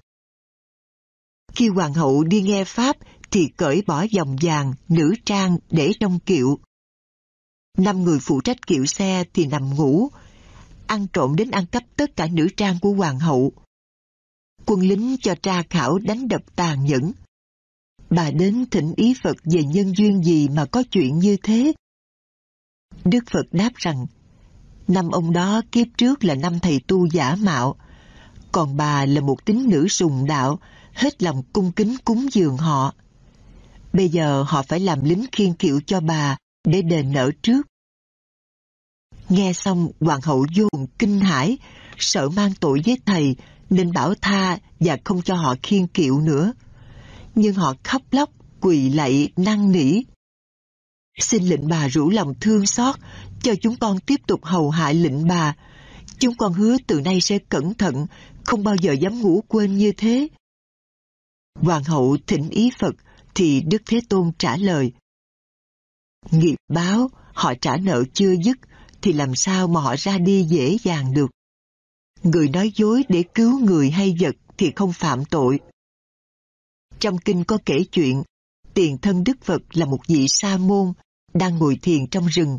Khi 1.57 1.67
hoàng 1.67 1.93
hậu 1.93 2.23
đi 2.23 2.41
nghe 2.41 2.63
pháp 2.63 2.97
thì 3.31 3.47
cởi 3.57 3.83
bỏ 3.87 4.05
vòng 4.15 4.35
vàng, 4.41 4.73
nữ 4.89 5.13
trang 5.25 5.57
để 5.69 5.91
trong 5.99 6.19
kiệu. 6.19 6.59
Năm 7.77 8.03
người 8.03 8.19
phụ 8.21 8.41
trách 8.41 8.67
kiệu 8.67 8.85
xe 8.85 9.23
thì 9.33 9.45
nằm 9.45 9.75
ngủ, 9.75 10.09
ăn 10.87 11.07
trộm 11.13 11.35
đến 11.35 11.51
ăn 11.51 11.65
cắp 11.65 11.83
tất 11.95 12.15
cả 12.15 12.27
nữ 12.31 12.47
trang 12.57 12.79
của 12.81 12.91
hoàng 12.91 13.19
hậu. 13.19 13.51
Quân 14.65 14.79
lính 14.79 15.15
cho 15.21 15.35
tra 15.35 15.63
khảo 15.69 15.97
đánh 15.97 16.27
đập 16.27 16.41
tàn 16.55 16.85
nhẫn. 16.85 17.11
Bà 18.09 18.31
đến 18.31 18.65
thỉnh 18.71 18.93
ý 18.97 19.13
Phật 19.23 19.37
về 19.43 19.63
nhân 19.63 19.93
duyên 19.97 20.23
gì 20.23 20.49
mà 20.49 20.65
có 20.65 20.83
chuyện 20.91 21.19
như 21.19 21.37
thế. 21.43 21.73
Đức 23.05 23.23
Phật 23.31 23.45
đáp 23.51 23.71
rằng, 23.75 24.05
năm 24.87 25.09
ông 25.09 25.33
đó 25.33 25.61
kiếp 25.71 25.87
trước 25.97 26.23
là 26.23 26.35
năm 26.35 26.59
thầy 26.59 26.81
tu 26.87 27.07
giả 27.07 27.35
mạo, 27.35 27.75
còn 28.51 28.77
bà 28.77 29.05
là 29.05 29.21
một 29.21 29.45
tín 29.45 29.69
nữ 29.69 29.87
sùng 29.87 30.25
đạo, 30.25 30.59
hết 30.97 31.23
lòng 31.23 31.43
cung 31.53 31.71
kính 31.71 31.95
cúng 32.05 32.27
dường 32.31 32.57
họ. 32.57 32.93
Bây 33.93 34.09
giờ 34.09 34.43
họ 34.47 34.61
phải 34.61 34.79
làm 34.79 35.03
lính 35.03 35.25
khiên 35.31 35.53
kiệu 35.53 35.79
cho 35.85 35.99
bà 35.99 36.37
để 36.63 36.81
đền 36.81 37.11
nợ 37.11 37.31
trước. 37.41 37.67
Nghe 39.29 39.53
xong 39.53 39.87
hoàng 39.99 40.21
hậu 40.21 40.45
vô 40.55 40.67
cùng 40.71 40.87
kinh 40.99 41.19
hãi, 41.19 41.57
sợ 41.97 42.29
mang 42.29 42.51
tội 42.59 42.81
với 42.85 42.97
thầy 43.05 43.35
nên 43.69 43.91
bảo 43.91 44.13
tha 44.21 44.57
và 44.79 44.97
không 45.03 45.21
cho 45.21 45.35
họ 45.35 45.55
khiên 45.63 45.87
kiệu 45.87 46.21
nữa. 46.21 46.53
Nhưng 47.35 47.53
họ 47.53 47.73
khóc 47.83 48.01
lóc, 48.11 48.29
quỳ 48.61 48.89
lạy, 48.89 49.29
năn 49.35 49.71
nỉ. 49.71 50.01
Xin 51.19 51.43
lệnh 51.43 51.67
bà 51.67 51.87
rủ 51.87 52.09
lòng 52.09 52.33
thương 52.41 52.65
xót, 52.65 52.95
cho 53.41 53.53
chúng 53.61 53.75
con 53.75 53.99
tiếp 53.99 54.21
tục 54.27 54.45
hầu 54.45 54.69
hạ 54.69 54.91
lệnh 54.91 55.27
bà. 55.27 55.55
Chúng 56.19 56.35
con 56.37 56.53
hứa 56.53 56.77
từ 56.87 57.01
nay 57.01 57.21
sẽ 57.21 57.39
cẩn 57.49 57.73
thận, 57.73 58.05
không 58.43 58.63
bao 58.63 58.75
giờ 58.75 58.93
dám 58.93 59.21
ngủ 59.21 59.43
quên 59.47 59.77
như 59.77 59.91
thế. 59.91 60.27
Hoàng 61.61 61.83
hậu 61.83 62.17
thỉnh 62.27 62.49
ý 62.49 62.69
Phật 62.79 62.95
thì 63.35 63.61
Đức 63.61 63.81
Thế 63.85 64.01
Tôn 64.09 64.31
trả 64.37 64.57
lời. 64.57 64.91
Nghiệp 66.31 66.55
báo, 66.67 67.09
họ 67.33 67.53
trả 67.61 67.77
nợ 67.77 68.03
chưa 68.13 68.35
dứt, 68.43 68.57
thì 69.01 69.13
làm 69.13 69.35
sao 69.35 69.67
mà 69.67 69.81
họ 69.81 69.95
ra 69.97 70.17
đi 70.17 70.43
dễ 70.43 70.77
dàng 70.83 71.13
được. 71.13 71.31
Người 72.23 72.49
nói 72.49 72.71
dối 72.75 73.03
để 73.09 73.23
cứu 73.33 73.59
người 73.59 73.91
hay 73.91 74.15
vật 74.19 74.35
thì 74.57 74.71
không 74.75 74.93
phạm 74.93 75.25
tội. 75.25 75.59
Trong 76.99 77.17
kinh 77.17 77.43
có 77.43 77.57
kể 77.65 77.77
chuyện, 77.91 78.23
tiền 78.73 78.97
thân 78.97 79.23
Đức 79.23 79.37
Phật 79.41 79.61
là 79.71 79.85
một 79.85 79.99
vị 80.07 80.27
sa 80.27 80.57
môn, 80.57 80.93
đang 81.33 81.57
ngồi 81.57 81.79
thiền 81.81 82.07
trong 82.07 82.27
rừng. 82.27 82.57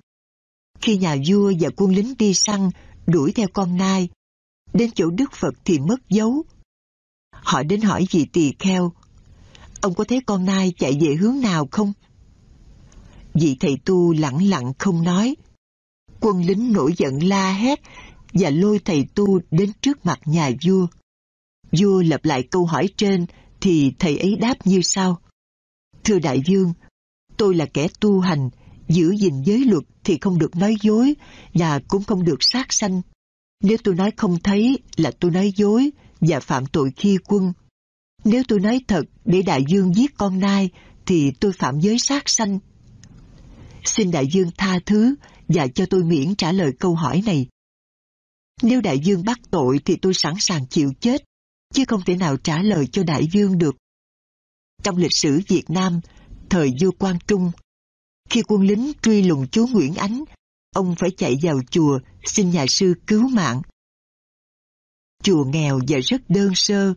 Khi 0.80 0.96
nhà 0.96 1.16
vua 1.26 1.53
và 1.61 1.68
quân 1.76 1.94
lính 1.94 2.14
đi 2.18 2.34
săn, 2.34 2.70
đuổi 3.07 3.32
theo 3.32 3.49
con 3.53 3.76
nai, 3.76 4.09
đến 4.72 4.90
chỗ 4.94 5.11
Đức 5.11 5.32
Phật 5.32 5.55
thì 5.64 5.78
mất 5.78 6.09
dấu. 6.09 6.44
Họ 7.43 7.62
đến 7.62 7.80
hỏi 7.80 8.07
vị 8.11 8.26
tỳ 8.32 8.53
kheo, 8.59 8.93
ông 9.80 9.95
có 9.95 10.05
thấy 10.05 10.20
con 10.26 10.45
nai 10.45 10.72
chạy 10.78 10.99
về 11.01 11.14
hướng 11.14 11.41
nào 11.41 11.68
không? 11.70 11.93
Vị 13.34 13.57
thầy 13.61 13.78
tu 13.84 14.12
lặng 14.12 14.49
lặng 14.49 14.72
không 14.78 15.05
nói. 15.05 15.36
Quân 16.20 16.45
lính 16.45 16.72
nổi 16.72 16.95
giận 16.97 17.22
la 17.22 17.53
hét 17.53 17.80
và 18.32 18.51
lôi 18.51 18.78
thầy 18.78 19.07
tu 19.14 19.41
đến 19.51 19.72
trước 19.80 20.07
mặt 20.07 20.20
nhà 20.24 20.51
vua. 20.66 20.86
Vua 21.72 22.03
lặp 22.03 22.24
lại 22.24 22.43
câu 22.43 22.66
hỏi 22.66 22.89
trên 22.97 23.26
thì 23.61 23.93
thầy 23.99 24.18
ấy 24.18 24.36
đáp 24.36 24.66
như 24.66 24.80
sau. 24.82 25.18
Thưa 26.05 26.18
đại 26.18 26.43
vương, 26.49 26.72
tôi 27.36 27.55
là 27.55 27.66
kẻ 27.66 27.89
tu 28.01 28.20
hành, 28.20 28.51
giữ 28.89 29.11
gìn 29.11 29.43
giới 29.43 29.64
luật 29.64 29.84
thì 30.05 30.18
không 30.20 30.39
được 30.39 30.57
nói 30.57 30.76
dối 30.82 31.14
và 31.55 31.80
cũng 31.89 32.05
không 32.05 32.24
được 32.24 32.39
sát 32.41 32.72
sanh. 32.72 33.03
Nếu 33.62 33.76
tôi 33.84 33.95
nói 33.95 34.11
không 34.16 34.39
thấy 34.45 34.78
là 34.97 35.11
tôi 35.20 35.30
nói 35.30 35.53
dối 35.57 35.91
và 36.20 36.40
phạm 36.40 36.66
tội 36.66 36.92
khi 36.96 37.18
quân. 37.24 37.52
Nếu 38.24 38.42
tôi 38.48 38.60
nói 38.60 38.80
thật 38.88 39.02
để 39.24 39.42
đại 39.42 39.64
dương 39.68 39.94
giết 39.94 40.14
con 40.18 40.40
nai 40.40 40.70
thì 41.06 41.32
tôi 41.40 41.52
phạm 41.52 41.80
giới 41.80 41.98
sát 41.98 42.28
sanh. 42.28 42.58
Xin 43.84 44.10
đại 44.10 44.26
dương 44.32 44.50
tha 44.56 44.78
thứ 44.86 45.14
và 45.48 45.66
cho 45.74 45.86
tôi 45.86 46.04
miễn 46.04 46.34
trả 46.34 46.52
lời 46.52 46.72
câu 46.78 46.94
hỏi 46.94 47.22
này. 47.26 47.46
Nếu 48.62 48.80
đại 48.80 48.98
dương 48.98 49.24
bắt 49.24 49.38
tội 49.50 49.80
thì 49.84 49.96
tôi 49.96 50.14
sẵn 50.14 50.34
sàng 50.38 50.66
chịu 50.66 50.92
chết, 51.00 51.24
chứ 51.74 51.84
không 51.88 52.02
thể 52.06 52.16
nào 52.16 52.36
trả 52.36 52.62
lời 52.62 52.86
cho 52.92 53.02
đại 53.02 53.28
dương 53.32 53.58
được. 53.58 53.76
Trong 54.82 54.96
lịch 54.96 55.12
sử 55.14 55.40
Việt 55.48 55.70
Nam, 55.70 56.00
thời 56.50 56.70
vua 56.80 56.90
Quang 56.90 57.18
Trung, 57.26 57.50
khi 58.30 58.42
quân 58.42 58.62
lính 58.62 58.92
truy 59.02 59.22
lùng 59.22 59.48
chúa 59.48 59.66
Nguyễn 59.66 59.94
Ánh, 59.94 60.24
ông 60.74 60.94
phải 60.98 61.10
chạy 61.10 61.36
vào 61.42 61.60
chùa 61.70 61.98
xin 62.24 62.50
nhà 62.50 62.66
sư 62.68 62.94
cứu 63.06 63.28
mạng. 63.28 63.62
Chùa 65.22 65.44
nghèo 65.44 65.80
và 65.88 65.98
rất 65.98 66.30
đơn 66.30 66.54
sơ, 66.54 66.94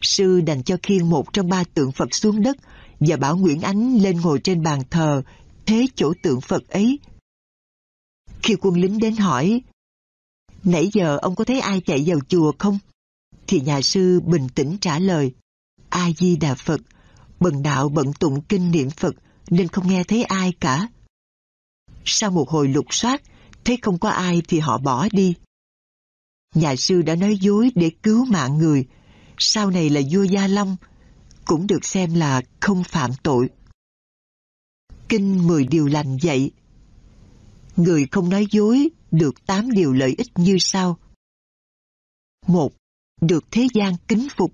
sư 0.00 0.40
đành 0.40 0.62
cho 0.62 0.76
khiêng 0.82 1.10
một 1.10 1.32
trong 1.32 1.48
ba 1.48 1.64
tượng 1.74 1.92
Phật 1.92 2.14
xuống 2.14 2.42
đất 2.42 2.56
và 3.00 3.16
bảo 3.16 3.36
Nguyễn 3.36 3.60
Ánh 3.60 4.02
lên 4.02 4.20
ngồi 4.20 4.40
trên 4.44 4.62
bàn 4.62 4.80
thờ, 4.90 5.22
thế 5.66 5.86
chỗ 5.94 6.12
tượng 6.22 6.40
Phật 6.40 6.68
ấy. 6.68 6.98
Khi 8.42 8.56
quân 8.60 8.80
lính 8.80 8.98
đến 8.98 9.16
hỏi, 9.16 9.62
nãy 10.64 10.90
giờ 10.92 11.18
ông 11.22 11.34
có 11.34 11.44
thấy 11.44 11.60
ai 11.60 11.80
chạy 11.80 12.02
vào 12.06 12.18
chùa 12.28 12.52
không? 12.58 12.78
Thì 13.46 13.60
nhà 13.60 13.80
sư 13.80 14.20
bình 14.20 14.48
tĩnh 14.54 14.76
trả 14.80 14.98
lời, 14.98 15.32
A-di-đà 15.88 16.54
Phật, 16.54 16.80
bần 17.40 17.62
đạo 17.62 17.88
bận 17.88 18.12
tụng 18.12 18.40
kinh 18.42 18.70
niệm 18.70 18.90
Phật 18.90 19.14
nên 19.50 19.68
không 19.68 19.88
nghe 19.88 20.04
thấy 20.04 20.24
ai 20.24 20.52
cả. 20.60 20.88
Sau 22.04 22.30
một 22.30 22.50
hồi 22.50 22.68
lục 22.68 22.86
soát, 22.90 23.22
thấy 23.64 23.78
không 23.82 23.98
có 23.98 24.08
ai 24.08 24.42
thì 24.48 24.58
họ 24.58 24.78
bỏ 24.78 25.08
đi. 25.12 25.34
Nhà 26.54 26.76
sư 26.76 27.02
đã 27.02 27.14
nói 27.14 27.36
dối 27.40 27.70
để 27.74 27.90
cứu 28.02 28.24
mạng 28.24 28.58
người, 28.58 28.86
sau 29.38 29.70
này 29.70 29.90
là 29.90 30.00
vua 30.10 30.22
Gia 30.22 30.46
Long, 30.46 30.76
cũng 31.44 31.66
được 31.66 31.84
xem 31.84 32.14
là 32.14 32.42
không 32.60 32.84
phạm 32.84 33.10
tội. 33.22 33.50
Kinh 35.08 35.46
mười 35.46 35.66
điều 35.66 35.86
lành 35.86 36.16
dạy. 36.16 36.50
Người 37.76 38.06
không 38.10 38.28
nói 38.28 38.46
dối 38.50 38.88
được 39.10 39.46
tám 39.46 39.70
điều 39.70 39.92
lợi 39.92 40.14
ích 40.18 40.28
như 40.34 40.56
sau. 40.60 40.98
một 42.46 42.72
Được 43.20 43.44
thế 43.50 43.66
gian 43.74 43.94
kính 44.08 44.28
phục. 44.36 44.52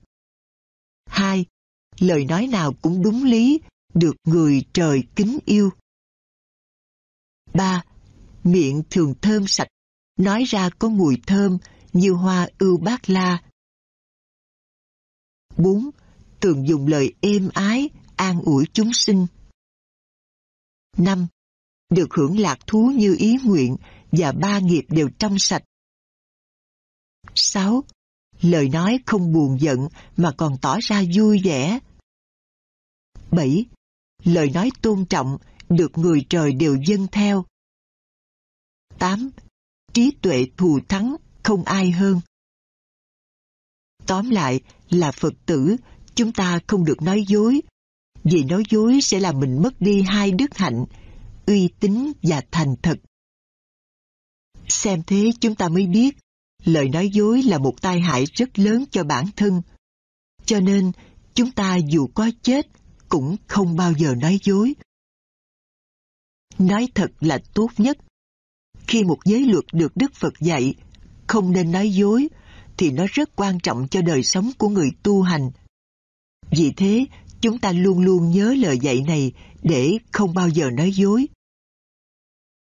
hai 1.07 1.45
Lời 1.99 2.25
nói 2.25 2.47
nào 2.47 2.73
cũng 2.83 3.03
đúng 3.03 3.25
lý, 3.25 3.61
được 3.95 4.17
người 4.25 4.65
trời 4.73 5.03
kính 5.17 5.39
yêu. 5.45 5.71
ba 7.55 7.85
Miệng 8.45 8.83
thường 8.91 9.15
thơm 9.23 9.47
sạch, 9.47 9.69
nói 10.19 10.45
ra 10.45 10.71
có 10.79 10.89
mùi 10.89 11.17
thơm 11.27 11.59
như 11.93 12.13
hoa 12.13 12.49
ưu 12.59 12.77
bát 12.77 13.11
la. 13.11 13.43
4. 15.57 15.91
Thường 16.41 16.69
dùng 16.69 16.87
lời 16.87 17.15
êm 17.21 17.51
ái, 17.55 17.91
an 18.17 18.41
ủi 18.41 18.67
chúng 18.73 18.93
sinh. 18.93 19.27
5. 20.97 21.27
Được 21.91 22.15
hưởng 22.15 22.39
lạc 22.39 22.59
thú 22.67 22.93
như 22.97 23.17
ý 23.19 23.37
nguyện 23.45 23.77
và 24.13 24.33
ba 24.33 24.59
nghiệp 24.59 24.85
đều 24.89 25.09
trong 25.19 25.39
sạch. 25.39 25.63
6. 27.35 27.85
Lời 28.41 28.69
nói 28.69 28.99
không 29.07 29.33
buồn 29.33 29.61
giận 29.61 29.89
mà 30.17 30.35
còn 30.37 30.57
tỏ 30.63 30.79
ra 30.83 31.03
vui 31.15 31.41
vẻ. 31.45 31.79
7. 33.31 33.65
Lời 34.25 34.51
nói 34.51 34.71
tôn 34.83 35.07
trọng, 35.07 35.39
được 35.69 35.99
người 35.99 36.27
trời 36.29 36.53
đều 36.53 36.77
dâng 36.87 37.07
theo. 37.13 37.45
8. 38.99 39.31
Trí 39.93 40.11
tuệ 40.23 40.47
thù 40.57 40.81
thắng, 40.89 41.17
không 41.49 41.65
ai 41.65 41.91
hơn. 41.91 42.21
Tóm 44.07 44.31
lại 44.31 44.61
là 44.91 45.13
Phật 45.13 45.35
tử, 45.47 45.77
chúng 46.15 46.33
ta 46.33 46.61
không 46.67 46.85
được 46.85 47.03
nói 47.03 47.25
dối, 47.29 47.61
vì 48.25 48.45
nói 48.45 48.63
dối 48.71 49.01
sẽ 49.03 49.21
làm 49.21 49.41
mình 49.41 49.63
mất 49.63 49.81
đi 49.81 50.03
hai 50.03 50.33
đức 50.33 50.57
hạnh, 50.57 50.85
uy 51.47 51.69
tín 51.81 52.13
và 52.23 52.43
thành 52.51 52.75
thật. 52.83 52.99
Xem 54.69 55.03
thế 55.07 55.31
chúng 55.41 55.55
ta 55.55 55.69
mới 55.69 55.87
biết, 55.87 56.17
lời 56.65 56.89
nói 56.89 57.11
dối 57.13 57.43
là 57.43 57.59
một 57.59 57.75
tai 57.83 58.01
hại 58.01 58.25
rất 58.25 58.59
lớn 58.59 58.85
cho 58.91 59.05
bản 59.05 59.27
thân. 59.37 59.63
Cho 60.45 60.61
nên, 60.61 60.93
chúng 61.35 61.51
ta 61.51 61.77
dù 61.77 62.07
có 62.15 62.31
chết, 62.43 62.67
cũng 63.09 63.37
không 63.47 63.77
bao 63.77 63.93
giờ 63.93 64.15
nói 64.15 64.39
dối. 64.43 64.75
Nói 66.59 66.89
thật 66.95 67.11
là 67.21 67.39
tốt 67.55 67.69
nhất. 67.79 67.99
Khi 68.87 69.05
một 69.05 69.19
giới 69.25 69.41
luật 69.47 69.65
được 69.73 69.93
Đức 69.97 70.15
Phật 70.15 70.33
dạy, 70.41 70.75
không 71.29 71.53
nên 71.53 71.73
nói 71.73 71.91
dối, 71.91 72.29
thì 72.77 72.91
nó 72.91 73.07
rất 73.13 73.37
quan 73.37 73.61
trọng 73.61 73.89
cho 73.91 74.03
đời 74.03 74.23
sống 74.23 74.51
của 74.59 74.69
người 74.69 74.91
tu 75.03 75.23
hành. 75.23 75.51
Vì 76.51 76.73
thế, 76.77 77.07
chúng 77.41 77.59
ta 77.59 77.73
luôn 77.73 78.01
luôn 78.01 78.31
nhớ 78.31 78.55
lời 78.59 78.79
dạy 78.79 79.01
này 79.07 79.33
để 79.63 79.99
không 80.13 80.35
bao 80.35 80.49
giờ 80.49 80.71
nói 80.71 80.91
dối. 80.93 81.29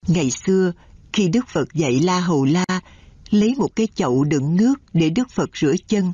Ngày 0.06 0.30
xưa, 0.30 0.72
khi 1.12 1.28
Đức 1.28 1.48
Phật 1.48 1.74
dạy 1.74 2.00
La 2.00 2.20
Hầu 2.20 2.44
La, 2.44 2.64
lấy 3.30 3.54
một 3.54 3.68
cái 3.76 3.88
chậu 3.94 4.24
đựng 4.24 4.56
nước 4.56 4.74
để 4.92 5.10
Đức 5.10 5.30
Phật 5.30 5.56
rửa 5.56 5.74
chân. 5.86 6.12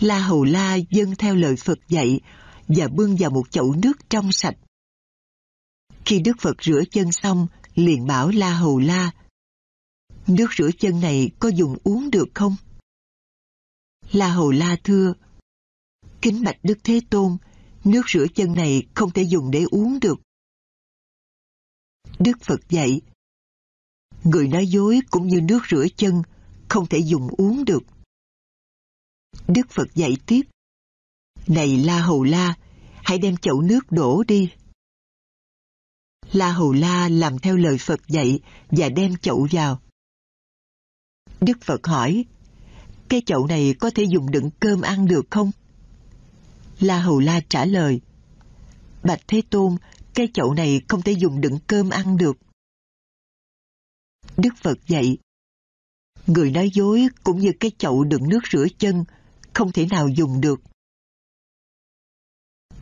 La 0.00 0.18
Hầu 0.18 0.44
La 0.44 0.74
dâng 0.74 1.14
theo 1.18 1.34
lời 1.34 1.56
Phật 1.56 1.78
dạy 1.88 2.20
và 2.68 2.88
bưng 2.88 3.16
vào 3.16 3.30
một 3.30 3.50
chậu 3.50 3.74
nước 3.82 4.10
trong 4.10 4.32
sạch. 4.32 4.56
Khi 6.04 6.20
Đức 6.20 6.36
Phật 6.40 6.62
rửa 6.62 6.82
chân 6.90 7.12
xong, 7.12 7.46
liền 7.74 8.06
bảo 8.06 8.28
La 8.28 8.54
Hầu 8.54 8.78
La, 8.78 9.10
Nước 10.28 10.46
rửa 10.58 10.70
chân 10.78 11.00
này 11.00 11.30
có 11.38 11.48
dùng 11.48 11.76
uống 11.84 12.10
được 12.10 12.28
không? 12.34 12.56
La 14.12 14.28
Hầu 14.28 14.50
La 14.50 14.76
thưa, 14.84 15.14
Kính 16.22 16.44
bạch 16.44 16.58
Đức 16.62 16.78
Thế 16.84 17.00
Tôn, 17.10 17.36
nước 17.84 18.02
rửa 18.08 18.26
chân 18.34 18.54
này 18.54 18.86
không 18.94 19.10
thể 19.10 19.22
dùng 19.22 19.50
để 19.50 19.64
uống 19.70 20.00
được. 20.00 20.14
Đức 22.18 22.38
Phật 22.42 22.60
dạy, 22.68 23.00
người 24.24 24.48
nói 24.48 24.66
dối 24.66 25.00
cũng 25.10 25.28
như 25.28 25.40
nước 25.40 25.60
rửa 25.70 25.86
chân, 25.96 26.22
không 26.68 26.86
thể 26.86 26.98
dùng 26.98 27.28
uống 27.28 27.64
được. 27.64 27.82
Đức 29.48 29.70
Phật 29.70 29.94
dạy 29.94 30.16
tiếp, 30.26 30.42
Này 31.46 31.76
La 31.76 32.00
Hầu 32.00 32.24
La, 32.24 32.54
hãy 33.04 33.18
đem 33.18 33.36
chậu 33.36 33.60
nước 33.60 33.80
đổ 33.90 34.22
đi. 34.28 34.52
La 36.32 36.52
Hầu 36.52 36.72
La 36.72 37.08
làm 37.08 37.38
theo 37.38 37.56
lời 37.56 37.78
Phật 37.78 38.08
dạy 38.08 38.40
và 38.70 38.88
đem 38.88 39.16
chậu 39.16 39.48
vào. 39.50 39.80
Đức 41.40 41.58
Phật 41.64 41.86
hỏi, 41.86 42.24
cái 43.08 43.22
chậu 43.26 43.46
này 43.46 43.74
có 43.80 43.90
thể 43.94 44.04
dùng 44.04 44.30
đựng 44.30 44.50
cơm 44.60 44.80
ăn 44.80 45.06
được 45.06 45.26
không? 45.30 45.50
La 46.80 47.00
Hầu 47.00 47.20
La 47.20 47.40
trả 47.48 47.64
lời, 47.64 48.00
Bạch 49.02 49.20
Thế 49.28 49.42
Tôn, 49.50 49.76
cái 50.14 50.28
chậu 50.34 50.54
này 50.54 50.80
không 50.88 51.02
thể 51.02 51.12
dùng 51.12 51.40
đựng 51.40 51.58
cơm 51.66 51.90
ăn 51.90 52.16
được. 52.16 52.36
Đức 54.36 54.54
Phật 54.62 54.78
dạy, 54.86 55.18
người 56.26 56.50
nói 56.50 56.70
dối 56.74 57.08
cũng 57.22 57.38
như 57.38 57.52
cái 57.60 57.70
chậu 57.78 58.04
đựng 58.04 58.28
nước 58.28 58.40
rửa 58.52 58.66
chân, 58.78 59.04
không 59.52 59.72
thể 59.72 59.86
nào 59.86 60.08
dùng 60.08 60.40
được. 60.40 60.60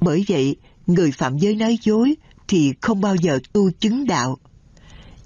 Bởi 0.00 0.24
vậy, 0.28 0.56
người 0.86 1.12
phạm 1.12 1.38
giới 1.38 1.54
nói 1.54 1.78
dối 1.82 2.16
thì 2.48 2.74
không 2.80 3.00
bao 3.00 3.16
giờ 3.16 3.38
tu 3.52 3.70
chứng 3.70 4.06
đạo. 4.06 4.38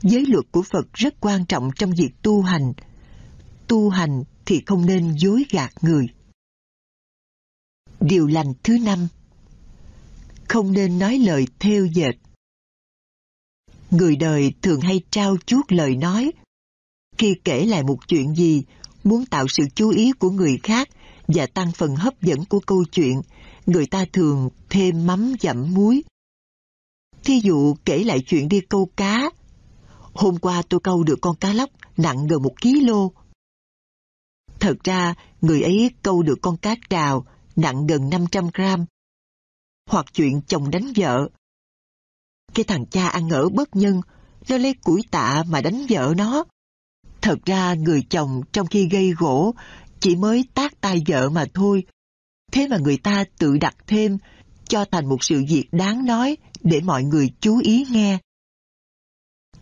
Giới 0.03 0.27
luật 0.27 0.45
của 0.51 0.63
Phật 0.63 0.93
rất 0.93 1.15
quan 1.21 1.47
trọng 1.47 1.71
trong 1.77 1.93
việc 1.99 2.11
tu 2.23 2.43
hành. 2.43 2.73
Tu 3.71 3.89
hành 3.89 4.25
thì 4.47 4.63
không 4.67 4.87
nên 4.87 5.15
dối 5.19 5.45
gạt 5.51 5.73
người. 5.81 6.07
Điều 8.01 8.27
lành 8.27 8.53
thứ 8.63 8.79
năm 8.79 9.09
Không 10.49 10.73
nên 10.73 10.99
nói 10.99 11.19
lời 11.19 11.47
theo 11.59 11.87
dệt. 11.87 12.13
Người 13.91 14.17
đời 14.17 14.53
thường 14.63 14.81
hay 14.81 15.01
trao 15.11 15.37
chuốt 15.47 15.73
lời 15.73 15.97
nói. 15.97 16.33
Khi 17.19 17.37
kể 17.45 17.67
lại 17.67 17.83
một 17.83 18.09
chuyện 18.09 18.35
gì, 18.35 18.63
muốn 19.05 19.27
tạo 19.27 19.47
sự 19.49 19.65
chú 19.75 19.91
ý 19.91 20.13
của 20.13 20.31
người 20.31 20.59
khác 20.63 20.89
và 21.29 21.47
tăng 21.47 21.73
phần 21.73 21.97
hấp 21.97 22.23
dẫn 22.23 22.45
của 22.45 22.61
câu 22.61 22.85
chuyện, 22.85 23.23
người 23.67 23.87
ta 23.87 24.05
thường 24.13 24.49
thêm 24.71 25.07
mắm 25.07 25.35
dặm 25.41 25.75
muối. 25.75 26.03
Thí 27.25 27.41
dụ 27.41 27.75
kể 27.85 28.05
lại 28.05 28.23
chuyện 28.27 28.49
đi 28.49 28.61
câu 28.61 28.91
cá. 28.97 29.31
Hôm 30.13 30.39
qua 30.39 30.63
tôi 30.69 30.81
câu 30.81 31.03
được 31.03 31.19
con 31.21 31.37
cá 31.37 31.53
lóc 31.53 31.71
nặng 31.97 32.27
gần 32.27 32.43
một 32.43 32.55
kg. 32.63 33.20
Thật 34.61 34.77
ra, 34.85 35.15
người 35.41 35.63
ấy 35.63 35.91
câu 36.03 36.23
được 36.23 36.39
con 36.43 36.57
cá 36.57 36.77
trào 36.91 37.27
nặng 37.57 37.87
gần 37.87 38.11
500 38.11 38.51
gram. 38.55 38.85
Hoặc 39.91 40.07
chuyện 40.13 40.41
chồng 40.47 40.71
đánh 40.71 40.93
vợ. 40.97 41.29
Cái 42.55 42.65
thằng 42.65 42.87
cha 42.87 43.09
ăn 43.09 43.29
ở 43.29 43.49
bất 43.49 43.77
nhân, 43.77 44.01
nó 44.49 44.59
lấy 44.59 44.75
củi 44.75 45.03
tạ 45.11 45.45
mà 45.49 45.61
đánh 45.61 45.87
vợ 45.89 46.15
nó. 46.17 46.45
Thật 47.21 47.39
ra 47.47 47.75
người 47.75 48.03
chồng 48.11 48.41
trong 48.53 48.67
khi 48.67 48.89
gây 48.89 49.11
gỗ 49.11 49.55
chỉ 50.01 50.17
mới 50.17 50.45
tác 50.55 50.81
tay 50.81 51.03
vợ 51.07 51.31
mà 51.31 51.45
thôi. 51.55 51.85
Thế 52.53 52.69
mà 52.69 52.77
người 52.79 52.97
ta 52.97 53.25
tự 53.39 53.59
đặt 53.59 53.77
thêm 53.87 54.19
cho 54.69 54.85
thành 54.85 55.09
một 55.09 55.25
sự 55.25 55.45
việc 55.49 55.69
đáng 55.73 56.07
nói 56.07 56.37
để 56.61 56.81
mọi 56.81 57.05
người 57.05 57.31
chú 57.41 57.61
ý 57.63 57.87
nghe. 57.91 58.19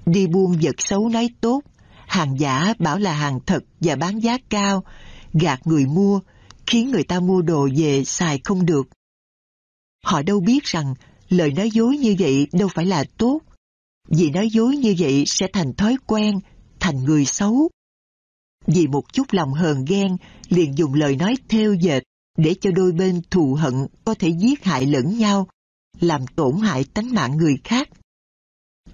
Đi 0.06 0.26
buôn 0.26 0.58
vật 0.62 0.74
xấu 0.78 1.08
nói 1.08 1.28
tốt, 1.40 1.60
hàng 2.08 2.40
giả 2.40 2.74
bảo 2.78 2.98
là 2.98 3.12
hàng 3.12 3.40
thật 3.46 3.64
và 3.80 3.96
bán 3.96 4.20
giá 4.20 4.38
cao, 4.48 4.84
gạt 5.32 5.66
người 5.66 5.86
mua, 5.86 6.20
khiến 6.66 6.90
người 6.90 7.04
ta 7.04 7.20
mua 7.20 7.42
đồ 7.42 7.68
về 7.76 8.04
xài 8.04 8.40
không 8.44 8.66
được. 8.66 8.88
Họ 10.04 10.22
đâu 10.22 10.40
biết 10.40 10.64
rằng 10.64 10.94
lời 11.28 11.52
nói 11.52 11.70
dối 11.70 11.96
như 11.96 12.16
vậy 12.18 12.46
đâu 12.52 12.68
phải 12.74 12.86
là 12.86 13.04
tốt, 13.18 13.40
vì 14.08 14.30
nói 14.30 14.48
dối 14.50 14.76
như 14.76 14.94
vậy 14.98 15.24
sẽ 15.26 15.46
thành 15.52 15.74
thói 15.74 15.96
quen, 16.06 16.40
thành 16.80 17.04
người 17.04 17.24
xấu. 17.24 17.68
Vì 18.66 18.86
một 18.86 19.12
chút 19.12 19.26
lòng 19.30 19.52
hờn 19.52 19.84
ghen, 19.84 20.16
liền 20.48 20.78
dùng 20.78 20.94
lời 20.94 21.16
nói 21.16 21.34
theo 21.48 21.74
dệt 21.74 22.02
để 22.36 22.54
cho 22.60 22.70
đôi 22.70 22.92
bên 22.92 23.20
thù 23.30 23.54
hận 23.54 23.74
có 24.04 24.14
thể 24.14 24.28
giết 24.28 24.64
hại 24.64 24.86
lẫn 24.86 25.18
nhau, 25.18 25.48
làm 26.00 26.26
tổn 26.26 26.56
hại 26.60 26.84
tánh 26.84 27.14
mạng 27.14 27.36
người 27.36 27.58
khác. 27.64 27.88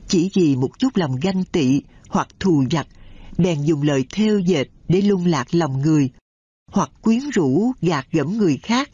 Chỉ 0.09 0.31
vì 0.35 0.57
một 0.57 0.79
chút 0.79 0.97
lòng 0.97 1.17
ganh 1.23 1.45
tị 1.45 1.81
hoặc 2.09 2.29
thù 2.41 2.65
giặc, 2.71 2.87
bèn 3.39 3.63
dùng 3.63 3.83
lời 3.83 4.05
theo 4.15 4.39
dệt 4.39 4.65
để 4.89 5.01
lung 5.01 5.27
lạc 5.27 5.55
lòng 5.55 5.83
người, 5.83 6.11
hoặc 6.73 6.91
quyến 7.03 7.31
rũ 7.31 7.73
gạt 7.83 8.07
gẫm 8.13 8.39
người 8.39 8.59
khác, 8.63 8.91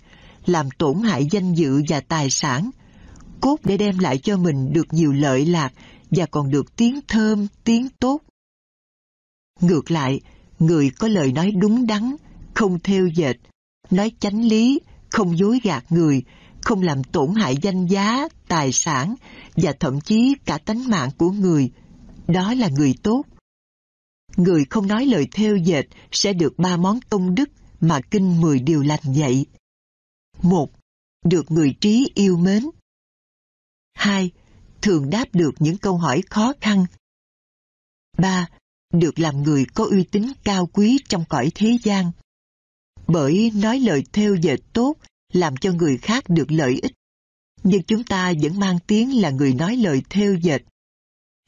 làm 0.47 0.71
tổn 0.79 1.03
hại 1.03 1.27
danh 1.31 1.55
dự 1.55 1.83
và 1.89 2.01
tài 2.01 2.31
sản, 2.31 2.71
cốt 3.41 3.57
để 3.65 3.77
đem 3.77 3.99
lại 3.99 4.19
cho 4.19 4.37
mình 4.37 4.73
được 4.73 4.93
nhiều 4.93 5.13
lợi 5.13 5.47
lạc 5.47 5.73
và 6.11 6.27
còn 6.27 6.51
được 6.51 6.77
tiếng 6.77 7.01
thơm, 7.09 7.47
tiếng 7.65 7.89
tốt. 7.99 8.21
Ngược 9.61 9.91
lại, 9.91 10.21
người 10.59 10.91
có 10.91 11.09
lời 11.09 11.33
nói 11.33 11.53
đúng 11.61 11.87
đắn, 11.87 12.17
không 12.55 12.79
theo 12.81 13.07
dệt, 13.07 13.37
nói 13.91 14.13
chánh 14.21 14.45
lý, 14.45 14.81
không 15.11 15.39
dối 15.39 15.61
gạt 15.63 15.85
người, 15.91 16.23
không 16.63 16.83
làm 16.83 17.05
tổn 17.05 17.35
hại 17.35 17.57
danh 17.63 17.87
giá, 17.87 18.29
tài 18.49 18.73
sản 18.73 19.15
và 19.57 19.73
thậm 19.81 20.01
chí 20.01 20.35
cả 20.45 20.59
tánh 20.59 20.89
mạng 20.89 21.11
của 21.19 21.31
người. 21.31 21.71
Đó 22.29 22.55
là 22.55 22.69
người 22.69 22.95
tốt. 23.03 23.23
Người 24.37 24.65
không 24.71 24.87
nói 24.87 25.07
lời 25.07 25.29
theo 25.33 25.57
dệt 25.57 25.87
sẽ 26.13 26.33
được 26.33 26.59
ba 26.59 26.77
món 26.77 27.01
công 27.11 27.35
đức 27.35 27.51
mà 27.81 28.01
kinh 28.11 28.41
mười 28.41 28.61
điều 28.61 28.83
lành 28.83 29.13
dạy. 29.15 29.47
Một, 30.43 30.71
được 31.25 31.51
người 31.51 31.75
trí 31.81 32.11
yêu 32.15 32.37
mến. 32.37 32.67
Hai, 33.95 34.31
thường 34.83 35.11
đáp 35.11 35.25
được 35.33 35.55
những 35.59 35.77
câu 35.77 35.97
hỏi 35.97 36.23
khó 36.31 36.53
khăn. 36.61 36.87
Ba, 38.19 38.49
được 38.93 39.19
làm 39.19 39.43
người 39.43 39.67
có 39.75 39.87
uy 39.91 40.05
tín 40.05 40.33
cao 40.45 40.67
quý 40.67 40.99
trong 41.09 41.25
cõi 41.29 41.51
thế 41.55 41.79
gian. 41.83 42.13
Bởi 43.07 43.53
nói 43.55 43.81
lời 43.81 44.05
theo 44.13 44.35
dệt 44.35 44.61
tốt 44.73 44.97
làm 45.33 45.57
cho 45.57 45.73
người 45.73 45.99
khác 45.99 46.25
được 46.29 46.53
lợi 46.53 46.79
ích. 46.83 46.93
Nhưng 47.63 47.83
chúng 47.83 48.05
ta 48.05 48.33
vẫn 48.43 48.59
mang 48.59 48.79
tiếng 48.87 49.21
là 49.21 49.31
người 49.31 49.55
nói 49.55 49.77
lời 49.77 50.03
theo 50.11 50.35
dệt. 50.35 50.63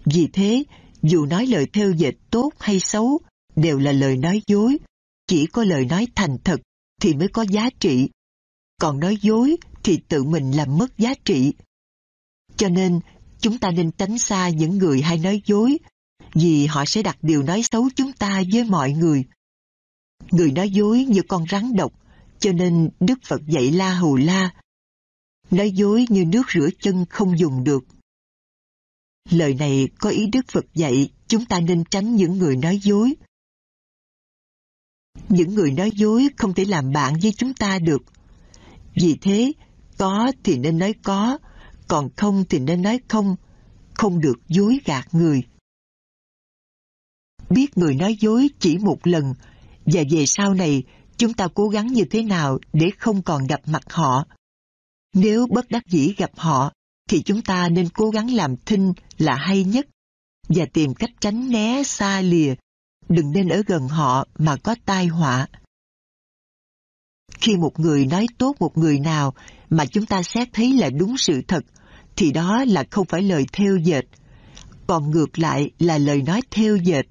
Vì 0.05 0.29
thế, 0.33 0.65
dù 1.03 1.27
nói 1.27 1.47
lời 1.47 1.67
theo 1.73 1.91
dệt 1.93 2.15
tốt 2.31 2.53
hay 2.59 2.81
xấu, 2.81 3.21
đều 3.57 3.79
là 3.79 3.93
lời 3.93 4.17
nói 4.17 4.43
dối. 4.47 4.79
Chỉ 5.27 5.47
có 5.47 5.65
lời 5.65 5.85
nói 5.85 6.07
thành 6.15 6.39
thật 6.45 6.61
thì 7.01 7.15
mới 7.15 7.29
có 7.29 7.43
giá 7.43 7.71
trị. 7.81 8.09
Còn 8.81 9.01
nói 9.01 9.17
dối 9.23 9.57
thì 9.83 10.01
tự 10.09 10.25
mình 10.25 10.51
làm 10.51 10.79
mất 10.79 10.99
giá 10.99 11.15
trị. 11.25 11.53
Cho 12.57 12.69
nên, 12.69 13.01
chúng 13.41 13.59
ta 13.59 13.71
nên 13.71 13.91
tránh 13.91 14.19
xa 14.19 14.49
những 14.49 14.79
người 14.79 15.03
hay 15.03 15.19
nói 15.19 15.43
dối, 15.47 15.79
vì 16.35 16.67
họ 16.67 16.85
sẽ 16.85 17.03
đặt 17.03 17.19
điều 17.23 17.43
nói 17.43 17.63
xấu 17.73 17.89
chúng 17.97 18.13
ta 18.13 18.43
với 18.53 18.65
mọi 18.65 18.93
người. 18.93 19.25
Người 20.31 20.53
nói 20.53 20.71
dối 20.71 21.05
như 21.05 21.23
con 21.29 21.45
rắn 21.51 21.77
độc, 21.77 21.93
cho 22.39 22.53
nên 22.53 22.91
Đức 23.01 23.19
Phật 23.25 23.41
dạy 23.47 23.71
La 23.71 23.95
hù 23.95 24.17
La. 24.17 24.55
Nói 25.51 25.71
dối 25.71 26.07
như 26.09 26.25
nước 26.25 26.43
rửa 26.55 26.69
chân 26.81 27.05
không 27.11 27.39
dùng 27.39 27.65
được. 27.65 27.85
Lời 29.31 29.55
này 29.55 29.89
có 29.99 30.11
ý 30.11 30.27
Đức 30.27 30.45
Phật 30.53 30.65
dạy 30.75 31.11
chúng 31.27 31.45
ta 31.45 31.61
nên 31.61 31.85
tránh 31.91 32.17
những 32.17 32.39
người 32.39 32.57
nói 32.57 32.79
dối. 32.83 33.15
Những 35.29 35.55
người 35.55 35.71
nói 35.73 35.91
dối 35.95 36.29
không 36.37 36.55
thể 36.55 36.65
làm 36.65 36.93
bạn 36.93 37.15
với 37.23 37.33
chúng 37.37 37.55
ta 37.55 37.79
được. 37.79 38.03
Vì 38.95 39.19
thế, 39.21 39.53
có 39.99 40.33
thì 40.45 40.59
nên 40.59 40.79
nói 40.79 40.95
có, 41.03 41.39
còn 41.89 42.09
không 42.17 42.45
thì 42.49 42.59
nên 42.59 42.83
nói 42.83 43.01
không, 43.09 43.37
không 43.95 44.21
được 44.21 44.39
dối 44.49 44.81
gạt 44.85 45.09
người. 45.13 45.43
Biết 47.51 47.79
người 47.79 47.95
nói 47.95 48.17
dối 48.21 48.49
chỉ 48.59 48.79
một 48.79 49.07
lần, 49.07 49.35
và 49.87 50.03
về 50.11 50.27
sau 50.27 50.55
này 50.55 50.83
chúng 51.17 51.35
ta 51.35 51.49
cố 51.55 51.69
gắng 51.69 51.87
như 51.87 52.05
thế 52.05 52.23
nào 52.23 52.59
để 52.73 52.91
không 52.99 53.23
còn 53.23 53.47
gặp 53.47 53.61
mặt 53.67 53.83
họ. 53.87 54.27
Nếu 55.15 55.47
bất 55.47 55.71
đắc 55.71 55.83
dĩ 55.87 56.15
gặp 56.17 56.31
họ, 56.37 56.73
thì 57.09 57.23
chúng 57.23 57.43
ta 57.43 57.69
nên 57.69 57.89
cố 57.89 58.11
gắng 58.11 58.35
làm 58.35 58.57
thinh 58.57 58.93
là 59.19 59.35
hay 59.35 59.65
nhất 59.65 59.87
và 60.49 60.65
tìm 60.73 60.95
cách 60.95 61.11
tránh 61.21 61.51
né 61.51 61.83
xa 61.83 62.21
lìa, 62.21 62.55
đừng 63.09 63.33
nên 63.33 63.49
ở 63.49 63.63
gần 63.67 63.89
họ 63.89 64.27
mà 64.39 64.57
có 64.57 64.75
tai 64.85 65.07
họa. 65.07 65.47
Khi 67.41 67.57
một 67.57 67.81
người 67.81 68.07
nói 68.07 68.27
tốt 68.39 68.57
một 68.61 68.79
người 68.79 68.99
nào 68.99 69.35
mà 69.71 69.87
chúng 69.87 70.07
ta 70.07 70.23
xét 70.23 70.49
thấy 70.53 70.73
là 70.73 70.91
đúng 70.91 71.17
sự 71.17 71.43
thật, 71.49 71.65
thì 72.17 72.33
đó 72.33 72.65
là 72.69 72.85
không 72.91 73.07
phải 73.07 73.23
lời 73.23 73.47
theo 73.53 73.77
dệt, 73.77 74.05
còn 74.87 75.11
ngược 75.11 75.39
lại 75.39 75.71
là 75.79 75.99
lời 75.99 76.23
nói 76.23 76.41
theo 76.51 76.77
dệt. 76.77 77.03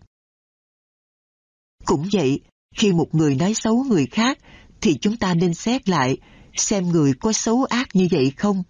Cũng 1.85 2.07
vậy, 2.11 2.39
khi 2.75 2.91
một 2.91 3.15
người 3.15 3.35
nói 3.35 3.53
xấu 3.53 3.83
người 3.83 4.05
khác, 4.05 4.37
thì 4.81 4.97
chúng 5.01 5.17
ta 5.17 5.33
nên 5.33 5.53
xét 5.53 5.89
lại 5.89 6.17
xem 6.55 6.89
người 6.89 7.13
có 7.13 7.33
xấu 7.33 7.63
ác 7.63 7.87
như 7.93 8.07
vậy 8.11 8.31
không. 8.37 8.63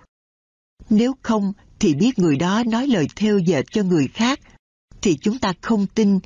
Nếu 0.92 1.14
không, 1.22 1.54
thì 1.80 1.94
biết 1.94 2.20
người 2.20 2.36
đó 2.36 2.64
nói 2.68 2.88
lời 2.88 3.08
theo 3.16 3.40
dệt 3.40 3.66
cho 3.72 3.84
người 3.84 4.08
khác, 4.08 4.40
thì 5.02 5.18
chúng 5.22 5.40
ta 5.40 5.54
không 5.62 5.88
tin 5.88 6.20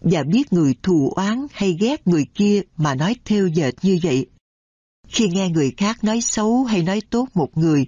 và 0.00 0.22
biết 0.22 0.52
người 0.52 0.74
thù 0.82 1.12
oán 1.16 1.46
hay 1.52 1.76
ghét 1.80 2.06
người 2.06 2.26
kia 2.34 2.60
mà 2.76 2.94
nói 2.94 3.16
theo 3.24 3.46
dệt 3.46 3.74
như 3.82 3.98
vậy. 4.02 4.26
Khi 5.08 5.28
nghe 5.28 5.48
người 5.48 5.72
khác 5.76 6.04
nói 6.04 6.20
xấu 6.20 6.64
hay 6.64 6.82
nói 6.82 7.02
tốt 7.10 7.28
một 7.34 7.56
người, 7.58 7.86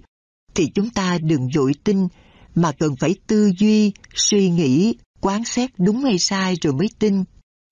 thì 0.55 0.67
chúng 0.75 0.89
ta 0.89 1.17
đừng 1.21 1.51
dội 1.53 1.73
tin, 1.83 2.07
mà 2.55 2.71
cần 2.71 2.95
phải 2.95 3.15
tư 3.27 3.51
duy, 3.57 3.91
suy 4.15 4.49
nghĩ, 4.49 4.95
quán 5.21 5.43
xét 5.45 5.69
đúng 5.77 6.03
hay 6.03 6.19
sai 6.19 6.55
rồi 6.61 6.73
mới 6.73 6.89
tin. 6.99 7.23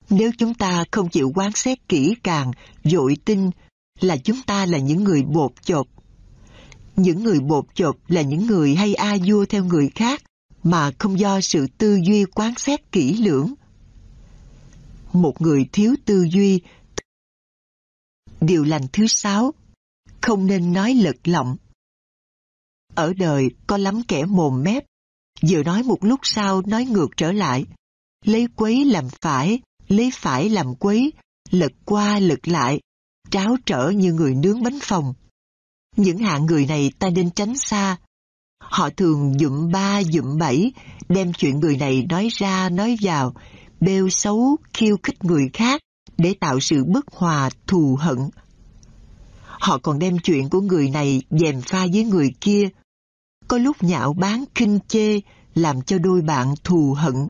Nếu 0.10 0.32
chúng 0.38 0.54
ta 0.54 0.84
không 0.92 1.10
chịu 1.10 1.32
quán 1.36 1.52
xét 1.56 1.88
kỹ 1.88 2.14
càng, 2.24 2.52
dội 2.84 3.18
tin, 3.26 3.50
là 4.00 4.18
chúng 4.18 4.42
ta 4.46 4.66
là 4.66 4.78
những 4.78 5.04
người 5.04 5.24
bột 5.24 5.52
chột. 5.64 5.88
Những 7.00 7.24
người 7.24 7.40
bột 7.40 7.66
chột 7.74 7.98
là 8.08 8.22
những 8.22 8.48
người 8.48 8.76
hay 8.76 8.94
a 8.94 9.18
vua 9.26 9.46
theo 9.46 9.64
người 9.64 9.90
khác, 9.96 10.24
mà 10.64 10.92
không 11.00 11.20
do 11.20 11.42
sự 11.42 11.68
tư 11.78 12.00
duy 12.08 12.26
quán 12.26 12.54
xét 12.58 12.92
kỹ 12.92 13.14
lưỡng. 13.14 13.54
Một 15.14 15.42
người 15.42 15.66
thiếu 15.72 15.96
tư 16.06 16.28
duy 16.32 16.62
Điều 18.42 18.64
lành 18.64 18.82
thứ 18.94 19.08
sáu, 19.08 19.54
không 20.22 20.48
nên 20.48 20.74
nói 20.74 20.94
lật 20.94 21.16
lọng. 21.24 21.58
Ở 22.96 23.14
đời 23.14 23.50
có 23.68 23.78
lắm 23.78 24.02
kẻ 24.08 24.26
mồm 24.26 24.64
mép, 24.64 24.86
vừa 25.50 25.64
nói 25.64 25.84
một 25.84 25.98
lúc 26.02 26.20
sau 26.24 26.62
nói 26.66 26.86
ngược 26.86 27.10
trở 27.18 27.32
lại. 27.32 27.66
Lấy 28.26 28.48
quấy 28.56 28.86
làm 28.86 29.08
phải, 29.22 29.60
lấy 29.88 30.12
phải 30.14 30.50
làm 30.50 30.76
quấy, 30.76 31.14
lật 31.52 31.72
qua 31.86 32.20
lật 32.20 32.48
lại, 32.48 32.80
tráo 33.32 33.56
trở 33.66 33.90
như 33.90 34.14
người 34.14 34.36
nướng 34.36 34.64
bánh 34.64 34.80
phòng. 34.82 35.14
Những 36.00 36.18
hạng 36.18 36.46
người 36.46 36.66
này 36.66 36.92
ta 37.00 37.10
nên 37.10 37.32
tránh 37.32 37.58
xa. 37.58 37.98
Họ 38.62 38.90
thường 38.90 39.40
dụm 39.40 39.72
ba 39.72 40.04
dụm 40.04 40.38
bảy, 40.38 40.72
đem 41.10 41.34
chuyện 41.34 41.60
người 41.60 41.78
này 41.78 42.06
nói 42.10 42.30
ra 42.32 42.70
nói 42.70 42.98
vào, 43.02 43.34
bêu 43.80 44.10
xấu, 44.10 44.58
khiêu 44.74 44.98
khích 45.04 45.24
người 45.24 45.50
khác, 45.54 45.82
để 46.18 46.36
tạo 46.40 46.60
sự 46.60 46.84
bất 46.84 47.06
hòa, 47.12 47.50
thù 47.68 47.98
hận. 48.00 48.18
Họ 49.44 49.78
còn 49.78 50.00
đem 50.00 50.18
chuyện 50.20 50.50
của 50.50 50.62
người 50.62 50.90
này 50.90 51.22
dèm 51.30 51.62
pha 51.62 51.86
với 51.94 52.04
người 52.04 52.34
kia. 52.42 52.70
Có 53.48 53.58
lúc 53.58 53.84
nhạo 53.84 54.14
bán 54.14 54.44
kinh 54.56 54.80
chê, 54.88 55.20
làm 55.56 55.82
cho 55.82 55.98
đôi 55.98 56.22
bạn 56.22 56.54
thù 56.64 56.94
hận. 56.98 57.28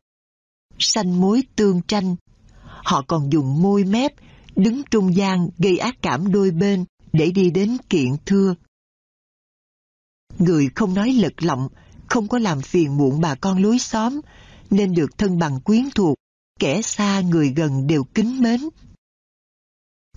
Sanh 0.79 1.21
mối 1.21 1.43
tương 1.55 1.81
tranh. 1.81 2.15
Họ 2.63 3.01
còn 3.07 3.31
dùng 3.31 3.61
môi 3.61 3.83
mép, 3.83 4.11
đứng 4.55 4.81
trung 4.91 5.15
gian 5.15 5.49
gây 5.57 5.77
ác 5.77 5.95
cảm 6.01 6.31
đôi 6.31 6.51
bên 6.51 6.85
để 7.13 7.31
đi 7.31 7.49
đến 7.49 7.77
kiện 7.89 8.15
thưa. 8.25 8.55
Người 10.39 10.69
không 10.75 10.93
nói 10.93 11.13
lật 11.13 11.43
lọng, 11.43 11.67
không 12.07 12.27
có 12.27 12.39
làm 12.39 12.61
phiền 12.61 12.97
muộn 12.97 13.21
bà 13.21 13.35
con 13.35 13.61
lối 13.63 13.79
xóm, 13.79 14.21
nên 14.69 14.93
được 14.93 15.17
thân 15.17 15.39
bằng 15.39 15.61
quyến 15.61 15.89
thuộc, 15.95 16.17
kẻ 16.59 16.81
xa 16.81 17.21
người 17.21 17.49
gần 17.49 17.87
đều 17.87 18.03
kính 18.03 18.41
mến. 18.41 18.61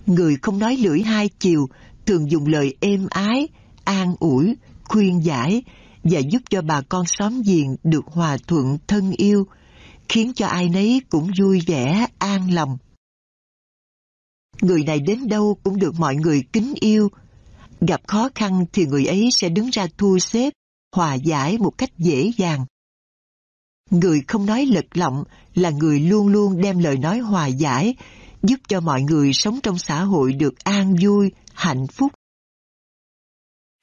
Người 0.05 0.37
không 0.41 0.59
nói 0.59 0.77
lưỡi 0.77 1.01
hai 1.01 1.29
chiều, 1.39 1.69
thường 2.05 2.31
dùng 2.31 2.45
lời 2.45 2.75
êm 2.79 3.07
ái, 3.09 3.47
an 3.83 4.15
ủi, 4.19 4.55
khuyên 4.83 5.25
giải 5.25 5.63
và 6.03 6.19
giúp 6.19 6.41
cho 6.49 6.61
bà 6.61 6.81
con 6.81 7.05
xóm 7.07 7.41
giềng 7.41 7.75
được 7.83 8.05
hòa 8.05 8.37
thuận 8.47 8.77
thân 8.87 9.11
yêu, 9.11 9.47
khiến 10.09 10.33
cho 10.33 10.47
ai 10.47 10.69
nấy 10.69 11.01
cũng 11.09 11.31
vui 11.39 11.61
vẻ, 11.67 12.07
an 12.17 12.51
lòng. 12.51 12.77
Người 14.63 14.83
này 14.83 14.99
đến 14.99 15.27
đâu 15.27 15.57
cũng 15.63 15.79
được 15.79 15.99
mọi 15.99 16.15
người 16.15 16.43
kính 16.53 16.73
yêu. 16.79 17.09
Gặp 17.81 18.01
khó 18.07 18.29
khăn 18.35 18.65
thì 18.73 18.85
người 18.85 19.05
ấy 19.05 19.29
sẽ 19.31 19.49
đứng 19.49 19.69
ra 19.69 19.87
thu 19.97 20.19
xếp, 20.19 20.53
hòa 20.95 21.13
giải 21.13 21.57
một 21.57 21.77
cách 21.77 21.89
dễ 21.97 22.31
dàng. 22.37 22.65
Người 23.89 24.21
không 24.27 24.45
nói 24.45 24.65
lật 24.65 24.85
lọng 24.93 25.23
là 25.55 25.69
người 25.69 25.99
luôn 25.99 26.27
luôn 26.27 26.61
đem 26.61 26.79
lời 26.79 26.97
nói 26.97 27.19
hòa 27.19 27.47
giải, 27.47 27.95
giúp 28.43 28.59
cho 28.67 28.79
mọi 28.79 29.01
người 29.01 29.33
sống 29.33 29.59
trong 29.63 29.77
xã 29.77 30.03
hội 30.03 30.33
được 30.33 30.59
an 30.63 30.95
vui, 31.01 31.31
hạnh 31.53 31.87
phúc. 31.87 32.11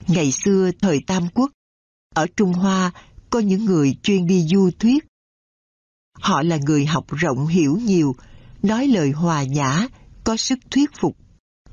Ngày 0.06 0.32
xưa 0.32 0.70
thời 0.80 1.00
Tam 1.06 1.28
Quốc, 1.34 1.50
ở 2.14 2.26
Trung 2.36 2.52
Hoa 2.52 2.92
có 3.30 3.38
những 3.38 3.64
người 3.64 3.96
chuyên 4.02 4.26
đi 4.26 4.46
du 4.46 4.70
thuyết. 4.78 5.06
Họ 6.12 6.42
là 6.42 6.58
người 6.66 6.86
học 6.86 7.04
rộng 7.08 7.46
hiểu 7.46 7.76
nhiều, 7.76 8.14
nói 8.62 8.86
lời 8.86 9.10
hòa 9.10 9.42
nhã, 9.42 9.88
có 10.30 10.36
sức 10.36 10.58
thuyết 10.70 10.90
phục. 11.00 11.16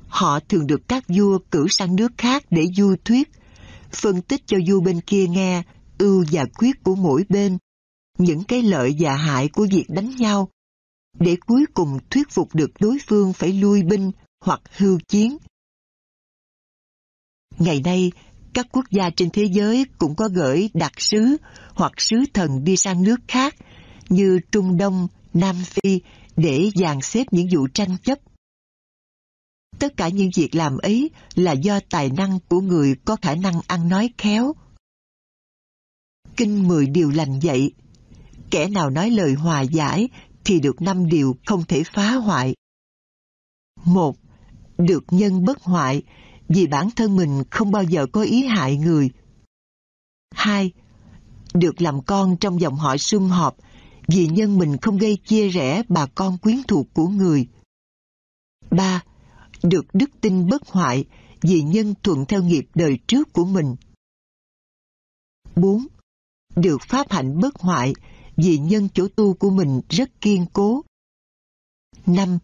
Họ 0.08 0.40
thường 0.40 0.66
được 0.66 0.88
các 0.88 1.04
vua 1.08 1.38
cử 1.50 1.66
sang 1.70 1.96
nước 1.96 2.12
khác 2.18 2.44
để 2.50 2.66
du 2.76 2.96
thuyết, 3.04 3.28
phân 3.90 4.22
tích 4.22 4.42
cho 4.46 4.56
vua 4.68 4.80
bên 4.80 5.00
kia 5.00 5.26
nghe 5.26 5.62
ưu 5.98 6.24
và 6.32 6.44
khuyết 6.54 6.82
của 6.84 6.94
mỗi 6.94 7.24
bên, 7.28 7.58
những 8.18 8.44
cái 8.44 8.62
lợi 8.62 8.96
và 8.98 9.16
hại 9.16 9.48
của 9.48 9.66
việc 9.70 9.84
đánh 9.88 10.16
nhau, 10.16 10.48
để 11.18 11.36
cuối 11.46 11.64
cùng 11.74 11.98
thuyết 12.10 12.30
phục 12.30 12.54
được 12.54 12.70
đối 12.80 12.98
phương 13.06 13.32
phải 13.32 13.52
lui 13.52 13.82
binh 13.82 14.10
hoặc 14.40 14.60
hưu 14.76 14.98
chiến. 15.08 15.36
Ngày 17.58 17.80
nay, 17.84 18.12
các 18.54 18.66
quốc 18.72 18.84
gia 18.90 19.10
trên 19.10 19.30
thế 19.30 19.44
giới 19.44 19.84
cũng 19.98 20.14
có 20.16 20.28
gửi 20.34 20.70
đặc 20.74 20.92
sứ 20.96 21.36
hoặc 21.74 21.92
sứ 21.96 22.16
thần 22.34 22.64
đi 22.64 22.76
sang 22.76 23.02
nước 23.02 23.20
khác 23.28 23.54
như 24.08 24.40
Trung 24.52 24.76
Đông, 24.76 25.08
Nam 25.34 25.56
Phi 25.64 26.00
để 26.36 26.70
dàn 26.74 27.00
xếp 27.00 27.24
những 27.30 27.46
vụ 27.54 27.68
tranh 27.74 27.96
chấp. 28.02 28.18
Tất 29.78 29.96
cả 29.96 30.08
những 30.08 30.30
việc 30.34 30.54
làm 30.54 30.78
ấy 30.78 31.10
là 31.34 31.52
do 31.52 31.80
tài 31.90 32.10
năng 32.10 32.38
của 32.48 32.60
người 32.60 32.94
có 33.04 33.16
khả 33.22 33.34
năng 33.34 33.60
ăn 33.66 33.88
nói 33.88 34.10
khéo. 34.18 34.52
Kinh 36.36 36.68
mười 36.68 36.86
điều 36.86 37.10
lành 37.10 37.38
dạy, 37.38 37.70
kẻ 38.50 38.68
nào 38.68 38.90
nói 38.90 39.10
lời 39.10 39.34
hòa 39.34 39.60
giải 39.60 40.08
thì 40.44 40.60
được 40.60 40.82
năm 40.82 41.08
điều 41.08 41.36
không 41.46 41.64
thể 41.64 41.82
phá 41.94 42.14
hoại. 42.14 42.54
Một, 43.84 44.16
được 44.78 45.04
nhân 45.10 45.44
bất 45.44 45.62
hoại 45.62 46.02
vì 46.48 46.66
bản 46.66 46.90
thân 46.90 47.16
mình 47.16 47.42
không 47.50 47.70
bao 47.70 47.82
giờ 47.82 48.06
có 48.12 48.22
ý 48.22 48.46
hại 48.46 48.76
người. 48.76 49.10
Hai, 50.34 50.72
được 51.54 51.82
làm 51.82 52.02
con 52.02 52.36
trong 52.36 52.60
dòng 52.60 52.76
họ 52.76 52.96
sum 52.96 53.28
họp 53.28 53.56
vì 54.08 54.26
nhân 54.26 54.58
mình 54.58 54.76
không 54.76 54.98
gây 54.98 55.16
chia 55.16 55.48
rẽ 55.48 55.82
bà 55.88 56.06
con 56.06 56.38
quyến 56.38 56.62
thuộc 56.68 56.86
của 56.94 57.08
người. 57.08 57.46
Ba, 58.70 59.02
được 59.62 59.86
đức 59.92 60.10
tin 60.20 60.48
bất 60.48 60.68
hoại 60.68 61.04
vì 61.42 61.62
nhân 61.62 61.94
thuận 62.02 62.24
theo 62.28 62.42
nghiệp 62.42 62.66
đời 62.74 62.98
trước 63.06 63.32
của 63.32 63.44
mình. 63.44 63.76
4. 65.56 65.86
Được 66.56 66.78
pháp 66.88 67.10
hạnh 67.10 67.40
bất 67.40 67.56
hoại 67.56 67.92
vì 68.36 68.58
nhân 68.58 68.88
chỗ 68.94 69.08
tu 69.16 69.34
của 69.34 69.50
mình 69.50 69.80
rất 69.88 70.20
kiên 70.20 70.46
cố. 70.52 70.82
5. 72.06 72.38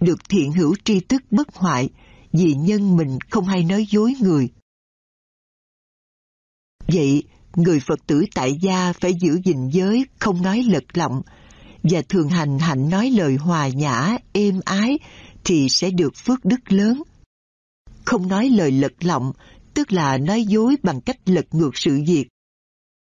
Được 0.00 0.28
thiện 0.28 0.52
hữu 0.52 0.76
tri 0.84 1.00
thức 1.00 1.22
bất 1.30 1.54
hoại 1.54 1.88
vì 2.32 2.54
nhân 2.54 2.96
mình 2.96 3.18
không 3.30 3.44
hay 3.44 3.64
nói 3.64 3.86
dối 3.90 4.14
người. 4.20 4.48
Vậy, 6.86 7.22
người 7.56 7.80
Phật 7.80 8.06
tử 8.06 8.24
tại 8.34 8.58
gia 8.60 8.92
phải 8.92 9.14
giữ 9.20 9.40
gìn 9.44 9.68
giới, 9.68 10.06
không 10.18 10.42
nói 10.42 10.62
lật 10.62 10.84
lọng, 10.94 11.22
và 11.82 12.02
thường 12.08 12.28
hành 12.28 12.58
hạnh 12.58 12.90
nói 12.90 13.10
lời 13.10 13.36
hòa 13.36 13.68
nhã, 13.68 14.16
êm 14.32 14.60
ái, 14.64 14.98
thì 15.44 15.68
sẽ 15.68 15.90
được 15.90 16.16
phước 16.16 16.44
đức 16.44 16.72
lớn. 16.72 17.02
Không 18.04 18.28
nói 18.28 18.48
lời 18.48 18.70
lật 18.70 18.92
lọng, 19.00 19.32
tức 19.74 19.92
là 19.92 20.18
nói 20.18 20.44
dối 20.44 20.76
bằng 20.82 21.00
cách 21.00 21.16
lật 21.26 21.54
ngược 21.54 21.76
sự 21.76 22.02
việc. 22.06 22.28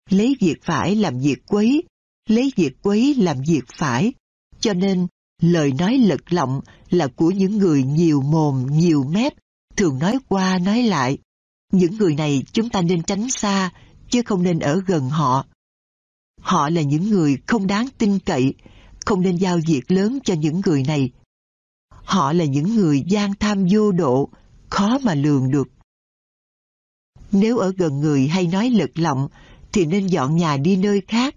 Lấy 0.10 0.36
việc 0.40 0.64
phải 0.64 0.96
làm 0.96 1.20
việc 1.20 1.46
quấy, 1.48 1.84
lấy 2.30 2.52
việc 2.56 2.82
quấy 2.82 3.16
làm 3.16 3.38
việc 3.48 3.64
phải. 3.78 4.14
Cho 4.60 4.74
nên, 4.74 5.08
lời 5.42 5.74
nói 5.80 5.98
lật 5.98 6.34
lọng 6.34 6.62
là 6.90 7.08
của 7.08 7.32
những 7.32 7.58
người 7.58 7.84
nhiều 7.84 8.22
mồm, 8.22 8.68
nhiều 8.72 9.04
mép, 9.04 9.34
thường 9.76 10.00
nói 10.00 10.18
qua 10.28 10.60
nói 10.60 10.84
lại. 10.84 11.18
Những 11.72 11.98
người 11.98 12.16
này 12.16 12.44
chúng 12.52 12.70
ta 12.70 12.82
nên 12.82 13.04
tránh 13.04 13.30
xa, 13.30 13.72
chứ 14.10 14.22
không 14.26 14.44
nên 14.44 14.60
ở 14.60 14.82
gần 14.88 15.10
họ. 15.10 15.46
Họ 16.42 16.70
là 16.70 16.82
những 16.82 17.10
người 17.10 17.38
không 17.48 17.68
đáng 17.68 17.88
tin 17.98 18.20
cậy, 18.20 18.54
không 19.06 19.22
nên 19.22 19.36
giao 19.36 19.60
việc 19.68 19.92
lớn 19.92 20.20
cho 20.24 20.34
những 20.34 20.62
người 20.66 20.84
này. 20.84 21.12
Họ 22.04 22.34
là 22.34 22.46
những 22.46 22.76
người 22.76 23.04
gian 23.08 23.34
tham 23.40 23.66
vô 23.72 23.92
độ, 23.92 24.30
khó 24.70 24.98
mà 25.04 25.16
lường 25.16 25.52
được. 25.52 25.68
Nếu 27.32 27.58
ở 27.58 27.74
gần 27.78 28.00
người 28.00 28.28
hay 28.28 28.48
nói 28.48 28.70
lật 28.70 28.92
lọng, 28.96 29.28
thì 29.72 29.86
nên 29.86 30.08
dọn 30.08 30.36
nhà 30.36 30.58
đi 30.58 30.76
nơi 30.76 31.02
khác, 31.08 31.36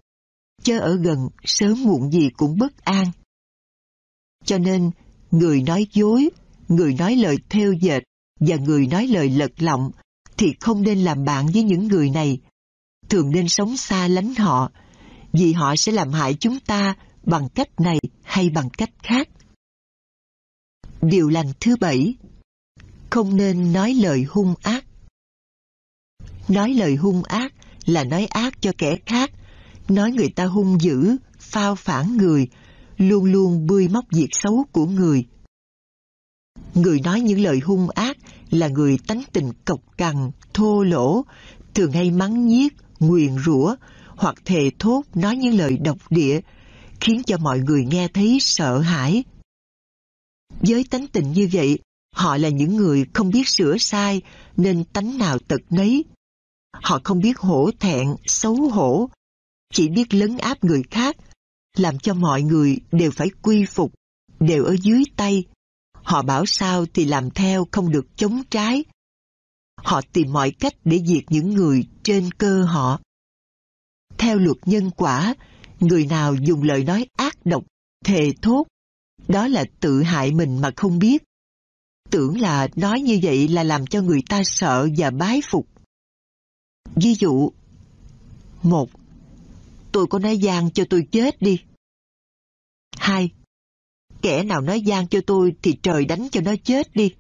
chớ 0.63 0.79
ở 0.79 0.97
gần 0.97 1.29
sớm 1.45 1.85
muộn 1.85 2.13
gì 2.13 2.31
cũng 2.37 2.59
bất 2.59 2.85
an. 2.85 3.07
Cho 4.45 4.59
nên, 4.59 4.91
người 5.31 5.63
nói 5.63 5.87
dối, 5.93 6.31
người 6.69 6.95
nói 6.95 7.17
lời 7.17 7.37
theo 7.49 7.73
dệt 7.73 8.03
và 8.41 8.57
người 8.57 8.87
nói 8.87 9.07
lời 9.07 9.29
lật 9.29 9.53
lọng 9.59 9.91
thì 10.37 10.55
không 10.61 10.83
nên 10.83 10.99
làm 10.99 11.25
bạn 11.25 11.47
với 11.47 11.63
những 11.63 11.89
người 11.89 12.11
này. 12.11 12.41
Thường 13.09 13.31
nên 13.31 13.49
sống 13.49 13.77
xa 13.77 14.09
lánh 14.09 14.35
họ, 14.35 14.71
vì 15.33 15.53
họ 15.53 15.77
sẽ 15.77 15.93
làm 15.93 16.13
hại 16.13 16.35
chúng 16.35 16.61
ta 16.61 16.95
bằng 17.23 17.49
cách 17.49 17.81
này 17.81 17.99
hay 18.23 18.51
bằng 18.51 18.71
cách 18.71 18.91
khác. 19.03 19.29
Điều 21.11 21.29
lành 21.29 21.53
thứ 21.61 21.77
bảy 21.77 22.15
Không 23.11 23.37
nên 23.37 23.73
nói 23.73 23.95
lời 23.95 24.25
hung 24.29 24.55
ác 24.63 24.85
Nói 26.49 26.75
lời 26.75 26.97
hung 26.97 27.23
ác 27.23 27.53
là 27.87 28.05
nói 28.05 28.27
ác 28.27 28.63
cho 28.63 28.73
kẻ 28.79 28.97
khác, 29.07 29.31
nói 29.89 30.13
người 30.13 30.29
ta 30.29 30.45
hung 30.45 30.81
dữ, 30.81 31.17
phao 31.39 31.75
phản 31.75 32.17
người, 32.17 32.49
luôn 32.97 33.25
luôn 33.25 33.67
bươi 33.67 33.89
móc 33.89 34.05
việc 34.11 34.29
xấu 34.33 34.65
của 34.73 34.87
người. 34.87 35.27
Người 36.75 37.01
nói 37.01 37.21
những 37.21 37.41
lời 37.41 37.61
hung 37.65 37.91
ác 37.91 38.17
là 38.51 38.69
người 38.69 38.99
tánh 39.07 39.23
tình 39.33 39.53
cộc 39.65 39.81
cằn, 39.97 40.31
thô 40.55 40.83
lỗ, 40.83 41.25
thường 41.75 41.93
hay 41.93 42.11
mắng 42.11 42.47
nhiếc, 42.47 42.75
nguyền 43.01 43.37
rủa 43.45 43.77
hoặc 44.07 44.35
thề 44.45 44.71
thốt 44.79 45.03
nói 45.15 45.37
những 45.37 45.59
lời 45.59 45.79
độc 45.79 45.99
địa, 46.11 46.41
khiến 47.01 47.23
cho 47.27 47.37
mọi 47.39 47.59
người 47.61 47.85
nghe 47.85 48.09
thấy 48.09 48.39
sợ 48.41 48.79
hãi. 48.79 49.25
Với 50.61 50.85
tánh 50.91 51.07
tình 51.07 51.33
như 51.33 51.49
vậy, 51.53 51.79
họ 52.15 52.37
là 52.37 52.49
những 52.49 52.77
người 52.77 53.07
không 53.15 53.31
biết 53.31 53.49
sửa 53.49 53.77
sai 53.79 54.23
nên 54.57 54.85
tánh 54.85 55.19
nào 55.19 55.39
tật 55.39 55.61
nấy. 55.71 56.05
Họ 56.73 57.01
không 57.05 57.21
biết 57.21 57.39
hổ 57.39 57.71
thẹn, 57.81 58.07
xấu 58.27 58.55
hổ, 58.55 59.11
chỉ 59.73 59.89
biết 59.89 60.15
lấn 60.15 60.39
áp 60.39 60.65
người 60.65 60.83
khác, 60.91 61.17
làm 61.77 61.99
cho 61.99 62.15
mọi 62.15 62.43
người 62.43 62.79
đều 62.93 63.11
phải 63.11 63.29
quy 63.43 63.65
phục, 63.65 63.93
đều 64.41 64.65
ở 64.65 64.77
dưới 64.83 65.03
tay. 65.17 65.45
Họ 65.93 66.23
bảo 66.23 66.47
sao 66.47 66.87
thì 66.95 67.05
làm 67.05 67.31
theo 67.31 67.67
không 67.73 67.91
được 67.91 68.07
chống 68.17 68.43
trái. 68.51 68.85
Họ 69.77 70.01
tìm 70.13 70.33
mọi 70.33 70.51
cách 70.51 70.75
để 70.85 71.01
diệt 71.07 71.25
những 71.29 71.51
người 71.51 71.87
trên 72.03 72.31
cơ 72.31 72.63
họ. 72.63 73.01
Theo 74.19 74.39
luật 74.39 74.57
nhân 74.67 74.91
quả, 74.91 75.35
người 75.81 76.07
nào 76.07 76.35
dùng 76.35 76.63
lời 76.63 76.85
nói 76.85 77.07
ác 77.17 77.47
độc, 77.47 77.65
thề 78.05 78.31
thốt, 78.43 78.65
đó 79.29 79.49
là 79.49 79.65
tự 79.81 80.03
hại 80.03 80.33
mình 80.33 80.61
mà 80.61 80.71
không 80.77 80.99
biết. 80.99 81.23
Tưởng 82.11 82.41
là 82.41 82.69
nói 82.77 83.01
như 83.01 83.21
vậy 83.23 83.49
là 83.49 83.63
làm 83.63 83.87
cho 83.87 84.03
người 84.03 84.23
ta 84.29 84.43
sợ 84.45 84.89
và 84.99 85.11
bái 85.11 85.41
phục. 85.51 85.69
Ví 86.95 87.15
dụ, 87.15 87.53
một, 88.63 88.91
tôi 89.93 90.07
có 90.07 90.19
nói 90.19 90.39
gian 90.39 90.71
cho 90.71 90.85
tôi 90.91 91.09
chết 91.13 91.43
đi. 91.43 91.63
Hai, 92.97 93.31
kẻ 94.23 94.45
nào 94.45 94.61
nói 94.61 94.81
gian 94.81 95.09
cho 95.09 95.21
tôi 95.27 95.57
thì 95.63 95.79
trời 95.83 96.05
đánh 96.05 96.29
cho 96.33 96.41
nó 96.41 96.55
chết 96.65 96.97
đi. 96.97 97.15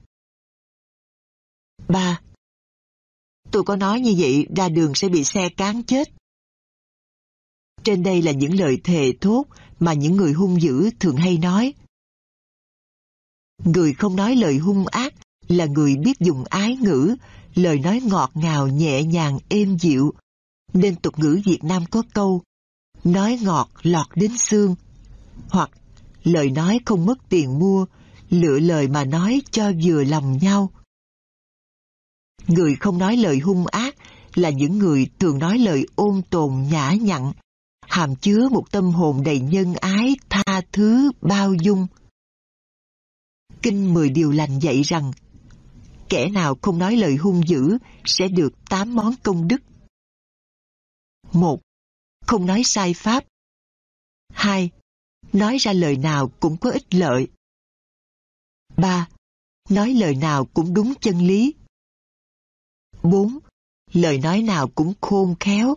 Ba, 1.88 2.20
tôi 3.50 3.62
có 3.62 3.76
nói 3.76 4.00
như 4.00 4.14
vậy 4.18 4.46
ra 4.56 4.68
đường 4.68 4.94
sẽ 4.94 5.08
bị 5.08 5.24
xe 5.24 5.48
cán 5.48 5.82
chết. 5.82 6.08
Trên 7.82 8.02
đây 8.02 8.22
là 8.22 8.32
những 8.32 8.54
lời 8.54 8.80
thề 8.84 9.12
thốt 9.20 9.44
mà 9.80 9.92
những 9.92 10.16
người 10.16 10.32
hung 10.32 10.62
dữ 10.62 10.90
thường 11.00 11.16
hay 11.16 11.38
nói. 11.38 11.74
Người 13.64 13.94
không 13.94 14.16
nói 14.16 14.36
lời 14.36 14.58
hung 14.58 14.86
ác 14.86 15.14
là 15.48 15.66
người 15.66 15.96
biết 15.96 16.20
dùng 16.20 16.44
ái 16.44 16.76
ngữ, 16.76 17.16
lời 17.54 17.78
nói 17.78 18.00
ngọt 18.04 18.30
ngào 18.34 18.68
nhẹ 18.68 19.02
nhàng 19.02 19.38
êm 19.48 19.78
dịu. 19.78 20.14
Nên 20.72 20.96
tục 20.96 21.18
ngữ 21.18 21.40
Việt 21.44 21.64
Nam 21.64 21.84
có 21.90 22.02
câu 22.14 22.42
nói 23.04 23.38
ngọt 23.42 23.68
lọt 23.82 24.06
đến 24.14 24.36
xương 24.38 24.74
hoặc 25.48 25.70
lời 26.24 26.50
nói 26.50 26.80
không 26.84 27.06
mất 27.06 27.18
tiền 27.28 27.58
mua, 27.58 27.86
lựa 28.30 28.58
lời 28.58 28.88
mà 28.88 29.04
nói 29.04 29.42
cho 29.50 29.72
vừa 29.84 30.04
lòng 30.04 30.38
nhau. 30.42 30.70
Người 32.46 32.76
không 32.76 32.98
nói 32.98 33.16
lời 33.16 33.38
hung 33.38 33.66
ác 33.66 33.94
là 34.34 34.50
những 34.50 34.78
người 34.78 35.06
thường 35.18 35.38
nói 35.38 35.58
lời 35.58 35.86
ôn 35.96 36.22
tồn 36.30 36.66
nhã 36.70 36.92
nhặn, 36.92 37.32
hàm 37.86 38.16
chứa 38.16 38.48
một 38.48 38.64
tâm 38.70 38.90
hồn 38.90 39.22
đầy 39.24 39.40
nhân 39.40 39.74
ái, 39.74 40.16
tha 40.30 40.60
thứ, 40.72 41.10
bao 41.20 41.54
dung. 41.54 41.86
Kinh 43.64 43.94
Mười 43.94 44.10
Điều 44.10 44.30
Lành 44.30 44.58
dạy 44.58 44.82
rằng, 44.82 45.12
kẻ 46.08 46.28
nào 46.28 46.56
không 46.62 46.78
nói 46.78 46.96
lời 46.96 47.16
hung 47.16 47.48
dữ 47.48 47.78
sẽ 48.04 48.28
được 48.28 48.52
tám 48.70 48.94
món 48.94 49.14
công 49.22 49.48
đức. 49.48 49.56
một 51.32 51.60
Không 52.26 52.46
nói 52.46 52.62
sai 52.64 52.94
pháp. 52.94 53.24
hai 54.28 54.70
Nói 55.32 55.56
ra 55.58 55.72
lời 55.72 55.96
nào 55.96 56.28
cũng 56.40 56.56
có 56.56 56.70
ích 56.70 56.94
lợi. 56.94 57.28
ba 58.76 59.08
Nói 59.68 59.94
lời 59.94 60.14
nào 60.14 60.44
cũng 60.54 60.74
đúng 60.74 60.94
chân 61.00 61.18
lý. 61.18 61.54
bốn 63.02 63.38
Lời 63.92 64.18
nói 64.18 64.42
nào 64.42 64.68
cũng 64.74 64.94
khôn 65.00 65.34
khéo. 65.40 65.74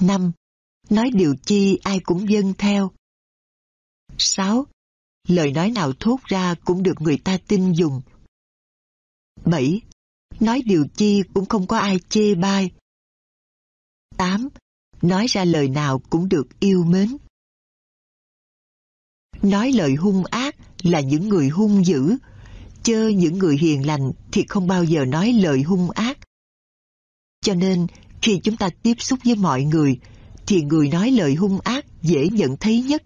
năm 0.00 0.32
Nói 0.90 1.10
điều 1.14 1.34
chi 1.46 1.78
ai 1.82 2.00
cũng 2.00 2.30
dâng 2.30 2.54
theo. 2.58 2.90
6. 4.18 4.66
Lời 5.28 5.52
nói 5.52 5.70
nào 5.70 5.92
thốt 6.00 6.18
ra 6.24 6.54
cũng 6.64 6.82
được 6.82 7.00
người 7.00 7.18
ta 7.24 7.38
tin 7.48 7.72
dùng. 7.72 8.02
7. 9.44 9.80
Nói 10.40 10.62
điều 10.66 10.86
chi 10.96 11.22
cũng 11.34 11.46
không 11.46 11.66
có 11.66 11.78
ai 11.78 11.98
chê 12.08 12.34
bai. 12.34 12.70
8. 14.16 14.48
Nói 15.02 15.26
ra 15.26 15.44
lời 15.44 15.68
nào 15.68 15.98
cũng 16.10 16.28
được 16.28 16.60
yêu 16.60 16.84
mến. 16.84 17.16
Nói 19.42 19.72
lời 19.72 19.94
hung 19.94 20.24
ác 20.24 20.56
là 20.82 21.00
những 21.00 21.28
người 21.28 21.48
hung 21.48 21.86
dữ, 21.86 22.16
chơ 22.82 23.08
những 23.08 23.38
người 23.38 23.56
hiền 23.56 23.86
lành 23.86 24.12
thì 24.32 24.44
không 24.48 24.66
bao 24.66 24.84
giờ 24.84 25.04
nói 25.04 25.32
lời 25.32 25.62
hung 25.62 25.90
ác. 25.90 26.18
Cho 27.40 27.54
nên, 27.54 27.86
khi 28.22 28.40
chúng 28.44 28.56
ta 28.56 28.70
tiếp 28.82 28.94
xúc 28.98 29.18
với 29.24 29.34
mọi 29.34 29.64
người, 29.64 29.98
thì 30.46 30.62
người 30.62 30.88
nói 30.88 31.10
lời 31.10 31.34
hung 31.34 31.60
ác 31.60 31.86
dễ 32.02 32.28
nhận 32.28 32.56
thấy 32.56 32.82
nhất. 32.82 33.02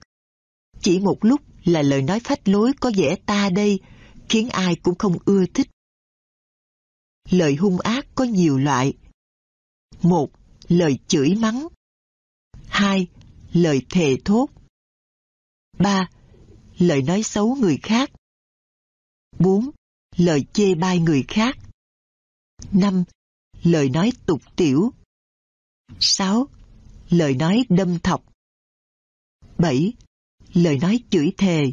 Chỉ 0.80 0.98
một 0.98 1.24
lúc 1.24 1.40
là 1.64 1.82
lời 1.82 2.02
nói 2.02 2.20
phách 2.24 2.48
lối 2.48 2.72
có 2.80 2.93
vẻ 2.97 3.16
ta 3.26 3.51
đây, 3.51 3.80
khiến 4.28 4.48
ai 4.48 4.76
cũng 4.82 4.98
không 4.98 5.18
ưa 5.24 5.44
thích. 5.55 5.68
Lời 7.30 7.55
hung 7.55 7.80
ác 7.80 8.06
có 8.14 8.24
nhiều 8.24 8.59
loại. 8.59 8.94
Một, 10.02 10.30
lời 10.68 10.98
chửi 11.09 11.34
mắng. 11.34 11.68
Hai, 12.66 13.06
lời 13.52 13.82
thề 13.90 14.16
thốt. 14.24 14.48
Ba, 15.78 16.10
lời 16.78 17.02
nói 17.02 17.22
xấu 17.22 17.55
người 17.55 17.78
khác. 17.82 18.10
Bốn, 19.39 19.70
lời 20.16 20.44
chê 20.52 20.74
bai 20.74 20.98
người 20.98 21.24
khác. 21.28 21.59
Năm, 22.72 23.05
lời 23.62 23.89
nói 23.89 24.12
tục 24.26 24.43
tiểu. 24.56 24.93
Sáu, 26.01 26.48
lời 27.10 27.34
nói 27.34 27.64
đâm 27.68 27.98
thọc. 27.98 28.24
bảy, 29.59 29.93
Lời 30.54 30.78
nói 30.78 31.00
chửi 31.10 31.32
thề. 31.38 31.72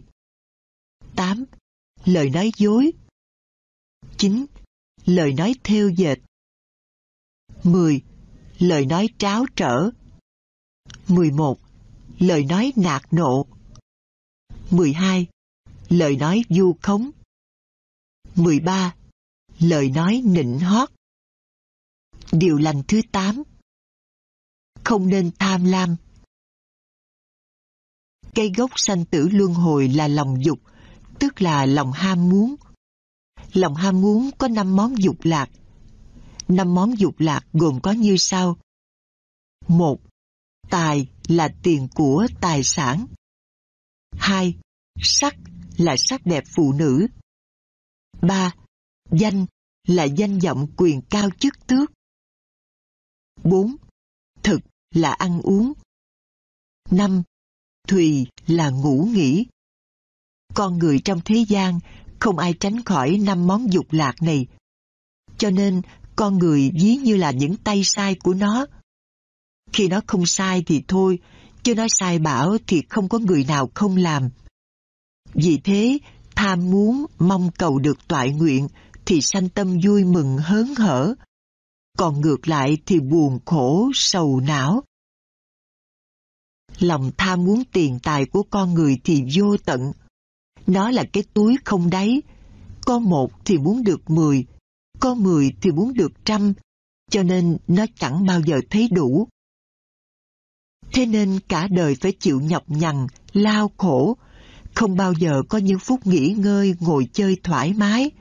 8. 1.15 1.45
Lời 2.05 2.29
nói 2.29 2.51
dối. 2.57 2.91
9. 4.17 4.45
Lời 5.05 5.33
nói 5.33 5.55
theo 5.63 5.89
dệt. 5.89 6.15
10. 7.63 8.01
Lời 8.59 8.85
nói 8.85 9.07
tráo 9.17 9.45
trở. 9.55 9.89
11. 11.07 11.59
Lời 12.19 12.45
nói 12.45 12.73
nạt 12.75 13.01
nộ. 13.11 13.45
12. 14.71 15.27
Lời 15.89 16.15
nói 16.15 16.43
du 16.49 16.75
khống. 16.81 17.11
13. 18.35 18.95
Lời 19.59 19.89
nói 19.89 20.21
nịnh 20.25 20.59
hót. 20.59 20.89
Điều 22.31 22.57
lành 22.57 22.83
thứ 22.87 23.01
8 23.11 23.43
không 24.89 25.07
nên 25.07 25.31
tham 25.39 25.65
lam. 25.65 25.95
Cây 28.35 28.51
gốc 28.57 28.71
sanh 28.75 29.05
tử 29.05 29.29
luân 29.31 29.53
hồi 29.53 29.87
là 29.87 30.07
lòng 30.07 30.43
dục, 30.45 30.59
tức 31.19 31.41
là 31.41 31.65
lòng 31.65 31.91
ham 31.91 32.29
muốn. 32.29 32.55
Lòng 33.53 33.75
ham 33.75 34.01
muốn 34.01 34.29
có 34.37 34.47
năm 34.47 34.75
món 34.75 35.01
dục 35.01 35.17
lạc. 35.23 35.49
Năm 36.47 36.75
món 36.75 36.99
dục 36.99 37.15
lạc 37.19 37.45
gồm 37.53 37.79
có 37.81 37.91
như 37.91 38.17
sau. 38.17 38.57
một 39.67 39.99
Tài 40.69 41.07
là 41.27 41.49
tiền 41.63 41.87
của 41.95 42.27
tài 42.41 42.63
sản. 42.63 43.05
hai 44.11 44.55
Sắc 45.01 45.35
là 45.77 45.95
sắc 45.97 46.25
đẹp 46.25 46.43
phụ 46.55 46.73
nữ. 46.73 47.07
ba 48.21 48.55
Danh 49.11 49.45
là 49.87 50.03
danh 50.03 50.39
vọng 50.39 50.67
quyền 50.77 51.01
cao 51.09 51.29
chức 51.39 51.67
tước. 51.67 51.91
4. 53.43 53.75
Thực 54.43 54.59
là 54.91 55.11
ăn 55.11 55.41
uống. 55.41 55.73
5. 56.91 57.23
Thùy 57.89 58.27
là 58.47 58.69
ngủ 58.69 59.07
nghỉ. 59.13 59.45
Con 60.53 60.77
người 60.77 60.99
trong 60.99 61.21
thế 61.25 61.45
gian 61.47 61.79
không 62.19 62.37
ai 62.37 62.53
tránh 62.53 62.83
khỏi 62.83 63.17
năm 63.17 63.47
món 63.47 63.73
dục 63.73 63.85
lạc 63.91 64.15
này. 64.21 64.47
Cho 65.37 65.49
nên 65.49 65.81
con 66.15 66.37
người 66.37 66.71
ví 66.81 66.95
như 66.95 67.15
là 67.15 67.31
những 67.31 67.55
tay 67.55 67.83
sai 67.83 68.15
của 68.15 68.33
nó. 68.33 68.65
Khi 69.73 69.87
nó 69.87 70.01
không 70.07 70.25
sai 70.25 70.63
thì 70.65 70.83
thôi, 70.87 71.19
chứ 71.63 71.75
nó 71.75 71.87
sai 71.89 72.19
bảo 72.19 72.57
thì 72.67 72.81
không 72.89 73.09
có 73.09 73.19
người 73.19 73.43
nào 73.43 73.69
không 73.73 73.97
làm. 73.97 74.29
Vì 75.33 75.59
thế, 75.63 75.97
tham 76.35 76.69
muốn 76.71 77.05
mong 77.19 77.51
cầu 77.57 77.79
được 77.79 78.07
toại 78.07 78.31
nguyện 78.31 78.67
thì 79.05 79.21
sanh 79.21 79.49
tâm 79.49 79.79
vui 79.83 80.03
mừng 80.03 80.37
hớn 80.37 80.75
hở, 80.75 81.15
còn 81.97 82.21
ngược 82.21 82.47
lại 82.47 82.77
thì 82.85 82.99
buồn 82.99 83.39
khổ, 83.45 83.91
sầu 83.93 84.39
não. 84.39 84.83
Lòng 86.79 87.11
tham 87.17 87.45
muốn 87.45 87.63
tiền 87.71 87.99
tài 88.03 88.25
của 88.25 88.43
con 88.43 88.73
người 88.73 88.99
thì 89.03 89.23
vô 89.35 89.57
tận. 89.57 89.91
Nó 90.67 90.91
là 90.91 91.03
cái 91.13 91.23
túi 91.33 91.57
không 91.65 91.89
đáy. 91.89 92.21
Có 92.85 92.99
một 92.99 93.31
thì 93.45 93.57
muốn 93.57 93.83
được 93.83 94.09
mười, 94.09 94.45
có 94.99 95.13
mười 95.13 95.51
thì 95.61 95.71
muốn 95.71 95.93
được 95.93 96.11
trăm, 96.25 96.53
cho 97.11 97.23
nên 97.23 97.57
nó 97.67 97.85
chẳng 97.95 98.25
bao 98.25 98.41
giờ 98.41 98.59
thấy 98.69 98.87
đủ. 98.91 99.27
Thế 100.93 101.05
nên 101.05 101.39
cả 101.47 101.67
đời 101.67 101.95
phải 102.01 102.11
chịu 102.11 102.41
nhọc 102.41 102.63
nhằn, 102.67 103.07
lao 103.33 103.71
khổ, 103.77 104.17
không 104.75 104.95
bao 104.95 105.13
giờ 105.13 105.41
có 105.49 105.57
những 105.57 105.79
phút 105.79 106.07
nghỉ 106.07 106.35
ngơi 106.37 106.75
ngồi 106.79 107.07
chơi 107.13 107.37
thoải 107.43 107.73
mái 107.73 108.11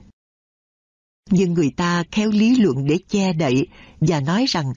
nhưng 1.31 1.55
người 1.55 1.71
ta 1.77 2.05
khéo 2.11 2.31
lý 2.31 2.57
luận 2.57 2.87
để 2.87 2.99
che 3.09 3.33
đậy 3.33 3.67
và 4.01 4.21
nói 4.21 4.45
rằng 4.49 4.73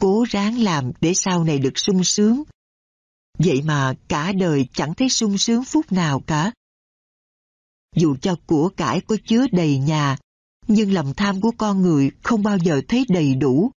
cố 0.00 0.24
ráng 0.30 0.58
làm 0.58 0.90
để 1.00 1.14
sau 1.14 1.44
này 1.44 1.58
được 1.58 1.78
sung 1.78 2.04
sướng. 2.04 2.42
Vậy 3.38 3.62
mà 3.62 3.94
cả 4.08 4.32
đời 4.32 4.68
chẳng 4.72 4.94
thấy 4.94 5.08
sung 5.08 5.38
sướng 5.38 5.64
phút 5.64 5.92
nào 5.92 6.22
cả. 6.26 6.52
Dù 7.96 8.16
cho 8.22 8.36
của 8.46 8.70
cải 8.76 9.00
có 9.00 9.16
chứa 9.24 9.46
đầy 9.52 9.78
nhà, 9.78 10.16
nhưng 10.66 10.92
lòng 10.92 11.12
tham 11.16 11.40
của 11.40 11.52
con 11.58 11.82
người 11.82 12.10
không 12.22 12.42
bao 12.42 12.58
giờ 12.58 12.80
thấy 12.88 13.04
đầy 13.08 13.34
đủ. 13.34 13.70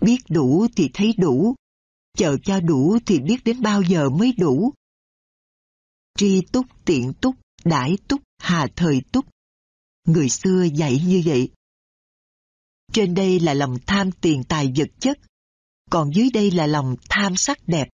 Biết 0.00 0.18
đủ 0.28 0.66
thì 0.76 0.90
thấy 0.94 1.14
đủ, 1.18 1.54
chờ 2.16 2.36
cho 2.44 2.60
đủ 2.60 2.98
thì 3.06 3.20
biết 3.20 3.44
đến 3.44 3.62
bao 3.62 3.82
giờ 3.82 4.10
mới 4.10 4.32
đủ. 4.32 4.72
Tri 6.18 6.40
túc 6.52 6.66
tiện 6.84 7.12
túc, 7.20 7.34
đãi 7.64 7.98
túc, 8.08 8.20
hà 8.38 8.68
thời 8.76 9.02
túc, 9.12 9.26
Người 10.04 10.28
xưa 10.28 10.62
dạy 10.74 11.02
như 11.06 11.22
vậy. 11.24 11.50
Trên 12.92 13.14
đây 13.14 13.40
là 13.40 13.54
lòng 13.54 13.78
tham 13.86 14.12
tiền 14.12 14.44
tài 14.48 14.72
vật 14.76 14.88
chất, 15.00 15.18
còn 15.90 16.14
dưới 16.14 16.30
đây 16.30 16.50
là 16.50 16.66
lòng 16.66 16.96
tham 17.08 17.36
sắc 17.36 17.58
đẹp. 17.66 17.88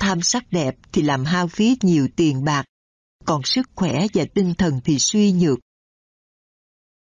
Tham 0.00 0.22
sắc 0.22 0.44
đẹp 0.50 0.76
thì 0.92 1.02
làm 1.02 1.24
hao 1.24 1.48
phí 1.48 1.76
nhiều 1.82 2.08
tiền 2.16 2.44
bạc, 2.44 2.64
còn 3.24 3.42
sức 3.44 3.66
khỏe 3.74 4.06
và 4.14 4.24
tinh 4.34 4.54
thần 4.54 4.80
thì 4.84 4.98
suy 4.98 5.32
nhược. 5.32 5.58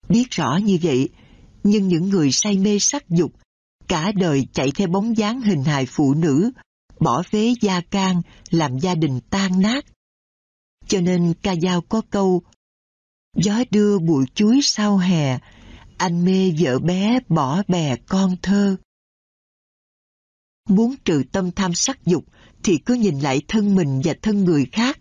Biết 0.09 0.31
rõ 0.31 0.59
như 0.63 0.79
vậy, 0.81 1.09
nhưng 1.63 1.87
những 1.87 2.09
người 2.09 2.31
say 2.31 2.57
mê 2.57 2.79
sắc 2.79 3.09
dục, 3.09 3.31
cả 3.87 4.11
đời 4.15 4.47
chạy 4.53 4.71
theo 4.75 4.87
bóng 4.87 5.17
dáng 5.17 5.41
hình 5.41 5.63
hài 5.63 5.85
phụ 5.85 6.13
nữ, 6.13 6.51
bỏ 6.99 7.23
phế 7.23 7.53
gia 7.61 7.81
can, 7.81 8.21
làm 8.49 8.79
gia 8.79 8.95
đình 8.95 9.19
tan 9.29 9.61
nát. 9.61 9.85
Cho 10.87 11.01
nên 11.01 11.33
ca 11.41 11.55
dao 11.55 11.81
có 11.81 12.01
câu 12.09 12.43
Gió 13.35 13.63
đưa 13.71 13.99
bụi 13.99 14.25
chuối 14.35 14.59
sau 14.63 14.97
hè, 14.97 15.39
anh 15.97 16.25
mê 16.25 16.53
vợ 16.59 16.79
bé 16.79 17.19
bỏ 17.27 17.63
bè 17.67 17.95
con 18.07 18.35
thơ. 18.41 18.77
Muốn 20.69 20.95
trừ 21.05 21.23
tâm 21.31 21.51
tham 21.51 21.73
sắc 21.73 22.05
dục 22.05 22.25
thì 22.65 22.77
cứ 22.85 22.93
nhìn 22.93 23.19
lại 23.19 23.41
thân 23.47 23.75
mình 23.75 24.01
và 24.03 24.13
thân 24.21 24.43
người 24.43 24.67
khác. 24.71 24.99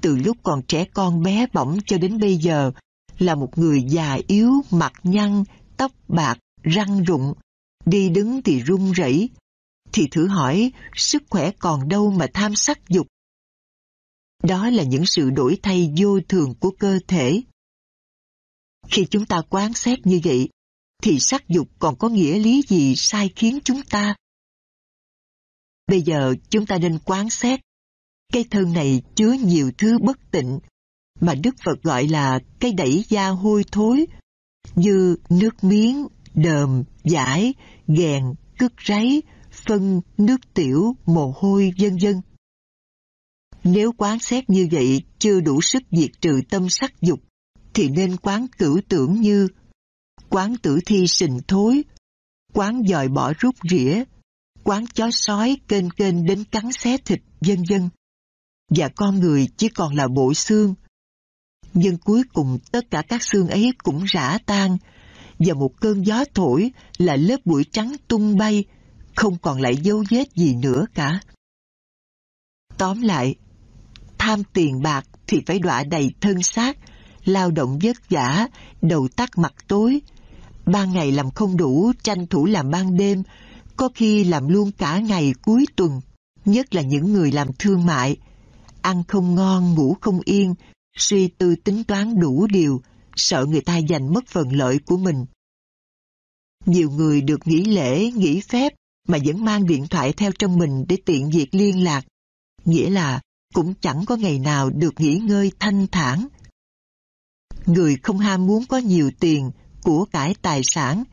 Từ 0.00 0.16
lúc 0.16 0.36
còn 0.42 0.62
trẻ 0.68 0.84
con 0.84 1.22
bé 1.22 1.46
bỏng 1.52 1.78
cho 1.86 1.98
đến 1.98 2.20
bây 2.20 2.36
giờ 2.36 2.72
là 3.18 3.34
một 3.34 3.58
người 3.58 3.82
già 3.82 4.18
yếu, 4.26 4.52
mặt 4.70 4.92
nhăn, 5.02 5.44
tóc 5.76 5.92
bạc, 6.08 6.38
răng 6.62 7.04
rụng, 7.04 7.34
đi 7.86 8.08
đứng 8.08 8.42
thì 8.42 8.60
run 8.60 8.92
rẩy, 8.92 9.30
thì 9.92 10.08
thử 10.10 10.26
hỏi 10.26 10.72
sức 10.96 11.22
khỏe 11.30 11.50
còn 11.58 11.88
đâu 11.88 12.10
mà 12.10 12.26
tham 12.34 12.54
sắc 12.56 12.88
dục. 12.88 13.06
Đó 14.42 14.70
là 14.70 14.82
những 14.82 15.06
sự 15.06 15.30
đổi 15.30 15.58
thay 15.62 15.94
vô 15.96 16.20
thường 16.28 16.54
của 16.60 16.70
cơ 16.78 16.98
thể. 17.08 17.42
Khi 18.88 19.06
chúng 19.10 19.26
ta 19.26 19.42
quán 19.50 19.74
xét 19.74 20.06
như 20.06 20.20
vậy, 20.24 20.48
thì 21.02 21.18
sắc 21.20 21.48
dục 21.48 21.68
còn 21.78 21.96
có 21.98 22.08
nghĩa 22.08 22.38
lý 22.38 22.62
gì 22.68 22.94
sai 22.96 23.30
khiến 23.36 23.58
chúng 23.64 23.82
ta? 23.82 24.14
Bây 25.88 26.02
giờ 26.02 26.34
chúng 26.50 26.66
ta 26.66 26.78
nên 26.78 26.98
quán 27.04 27.30
xét. 27.30 27.60
cây 28.32 28.44
thân 28.50 28.72
này 28.72 29.02
chứa 29.14 29.32
nhiều 29.32 29.70
thứ 29.78 29.98
bất 29.98 30.30
tịnh, 30.30 30.58
mà 31.20 31.34
Đức 31.34 31.54
Phật 31.64 31.82
gọi 31.82 32.08
là 32.08 32.40
cây 32.60 32.72
đẩy 32.72 33.04
da 33.08 33.28
hôi 33.28 33.64
thối, 33.72 34.06
như 34.74 35.16
nước 35.28 35.64
miếng, 35.64 36.06
đờm, 36.34 36.84
giải, 37.04 37.54
ghèn, 37.86 38.24
cứt 38.58 38.72
ráy, 38.76 39.22
phân, 39.50 40.00
nước 40.18 40.40
tiểu, 40.54 40.96
mồ 41.06 41.34
hôi, 41.36 41.72
vân 41.78 41.96
vân. 42.02 42.20
Nếu 43.64 43.92
quán 43.92 44.18
xét 44.18 44.50
như 44.50 44.68
vậy 44.70 45.02
chưa 45.18 45.40
đủ 45.40 45.60
sức 45.60 45.82
diệt 45.90 46.10
trừ 46.20 46.40
tâm 46.50 46.68
sắc 46.68 47.00
dục, 47.00 47.20
thì 47.74 47.88
nên 47.88 48.16
quán 48.16 48.46
cửu 48.58 48.80
tưởng 48.88 49.20
như 49.20 49.48
quán 50.28 50.54
tử 50.62 50.78
thi 50.86 51.06
sình 51.06 51.40
thối, 51.48 51.82
quán 52.52 52.82
dòi 52.88 53.08
bỏ 53.08 53.32
rút 53.38 53.54
rỉa, 53.70 54.04
quán 54.64 54.86
chó 54.86 55.10
sói 55.10 55.56
kênh 55.68 55.90
kênh 55.90 56.26
đến 56.26 56.44
cắn 56.44 56.72
xé 56.72 56.96
thịt, 56.98 57.20
vân 57.40 57.62
vân. 57.70 57.88
Và 58.70 58.88
con 58.96 59.20
người 59.20 59.48
chỉ 59.56 59.68
còn 59.68 59.94
là 59.94 60.08
bộ 60.08 60.34
xương. 60.34 60.74
Nhưng 61.74 61.98
cuối 61.98 62.22
cùng 62.32 62.58
tất 62.72 62.90
cả 62.90 63.02
các 63.08 63.22
xương 63.22 63.48
ấy 63.48 63.72
cũng 63.82 64.04
rã 64.04 64.38
tan, 64.46 64.78
và 65.38 65.54
một 65.54 65.80
cơn 65.80 66.06
gió 66.06 66.24
thổi 66.34 66.70
là 66.98 67.16
lớp 67.16 67.36
bụi 67.44 67.64
trắng 67.72 67.96
tung 68.08 68.36
bay, 68.36 68.64
không 69.16 69.38
còn 69.38 69.60
lại 69.60 69.76
dấu 69.76 70.04
vết 70.10 70.24
gì 70.34 70.54
nữa 70.54 70.86
cả. 70.94 71.20
Tóm 72.76 73.02
lại, 73.02 73.34
tham 74.18 74.42
tiền 74.52 74.82
bạc 74.82 75.04
thì 75.26 75.42
phải 75.46 75.58
đọa 75.58 75.84
đầy 75.84 76.10
thân 76.20 76.42
xác, 76.42 76.78
lao 77.24 77.50
động 77.50 77.78
vất 77.82 77.96
vả, 78.10 78.48
đầu 78.82 79.08
tắt 79.16 79.38
mặt 79.38 79.54
tối. 79.68 80.00
Ban 80.66 80.92
ngày 80.92 81.12
làm 81.12 81.30
không 81.30 81.56
đủ, 81.56 81.92
tranh 82.02 82.26
thủ 82.26 82.46
làm 82.46 82.70
ban 82.70 82.96
đêm, 82.96 83.22
có 83.78 83.88
khi 83.94 84.24
làm 84.24 84.48
luôn 84.48 84.70
cả 84.78 84.98
ngày 84.98 85.34
cuối 85.42 85.64
tuần, 85.76 86.00
nhất 86.44 86.74
là 86.74 86.82
những 86.82 87.12
người 87.12 87.32
làm 87.32 87.48
thương 87.58 87.86
mại. 87.86 88.16
Ăn 88.82 89.02
không 89.08 89.34
ngon, 89.34 89.74
ngủ 89.74 89.96
không 90.00 90.20
yên, 90.24 90.54
suy 90.96 91.28
tư 91.28 91.54
tính 91.64 91.84
toán 91.84 92.20
đủ 92.20 92.46
điều, 92.46 92.82
sợ 93.16 93.44
người 93.44 93.60
ta 93.60 93.80
giành 93.88 94.12
mất 94.12 94.26
phần 94.26 94.52
lợi 94.52 94.78
của 94.86 94.96
mình. 94.96 95.26
Nhiều 96.66 96.90
người 96.90 97.20
được 97.20 97.46
nghỉ 97.46 97.64
lễ, 97.64 98.10
nghỉ 98.10 98.40
phép 98.40 98.74
mà 99.08 99.18
vẫn 99.24 99.44
mang 99.44 99.66
điện 99.66 99.86
thoại 99.86 100.12
theo 100.12 100.32
trong 100.38 100.58
mình 100.58 100.84
để 100.88 100.96
tiện 101.04 101.30
việc 101.30 101.54
liên 101.54 101.84
lạc. 101.84 102.04
Nghĩa 102.64 102.90
là 102.90 103.20
cũng 103.54 103.74
chẳng 103.80 104.04
có 104.06 104.16
ngày 104.16 104.38
nào 104.38 104.70
được 104.70 105.00
nghỉ 105.00 105.18
ngơi 105.18 105.52
thanh 105.58 105.86
thản. 105.86 106.28
Người 107.66 107.96
không 108.02 108.18
ham 108.18 108.46
muốn 108.46 108.66
có 108.66 108.78
nhiều 108.78 109.10
tiền, 109.20 109.50
của 109.82 110.04
cải 110.04 110.34
tài 110.42 110.60
sản, 110.64 111.04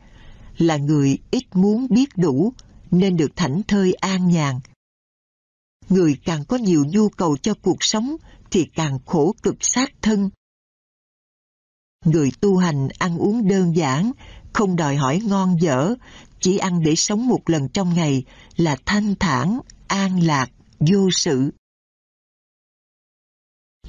là 0.58 0.76
người 0.76 1.18
ít 1.30 1.44
muốn 1.54 1.86
biết 1.90 2.08
đủ, 2.16 2.52
nên 2.90 3.16
được 3.16 3.36
thảnh 3.36 3.62
thơi 3.68 3.92
an 3.92 4.28
nhàn. 4.28 4.60
Người 5.88 6.16
càng 6.24 6.44
có 6.44 6.56
nhiều 6.56 6.84
nhu 6.84 7.08
cầu 7.08 7.36
cho 7.36 7.54
cuộc 7.62 7.76
sống 7.80 8.16
thì 8.50 8.64
càng 8.74 8.98
khổ 9.06 9.34
cực 9.42 9.56
sát 9.60 9.92
thân. 10.02 10.30
Người 12.04 12.30
tu 12.40 12.56
hành 12.56 12.88
ăn 12.98 13.18
uống 13.18 13.48
đơn 13.48 13.76
giản, 13.76 14.12
không 14.52 14.76
đòi 14.76 14.96
hỏi 14.96 15.20
ngon 15.24 15.56
dở, 15.60 15.94
chỉ 16.40 16.58
ăn 16.58 16.82
để 16.82 16.94
sống 16.94 17.26
một 17.26 17.50
lần 17.50 17.68
trong 17.68 17.94
ngày 17.94 18.24
là 18.56 18.76
thanh 18.86 19.14
thản, 19.14 19.60
an 19.86 20.22
lạc, 20.22 20.50
vô 20.80 21.08
sự. 21.12 21.50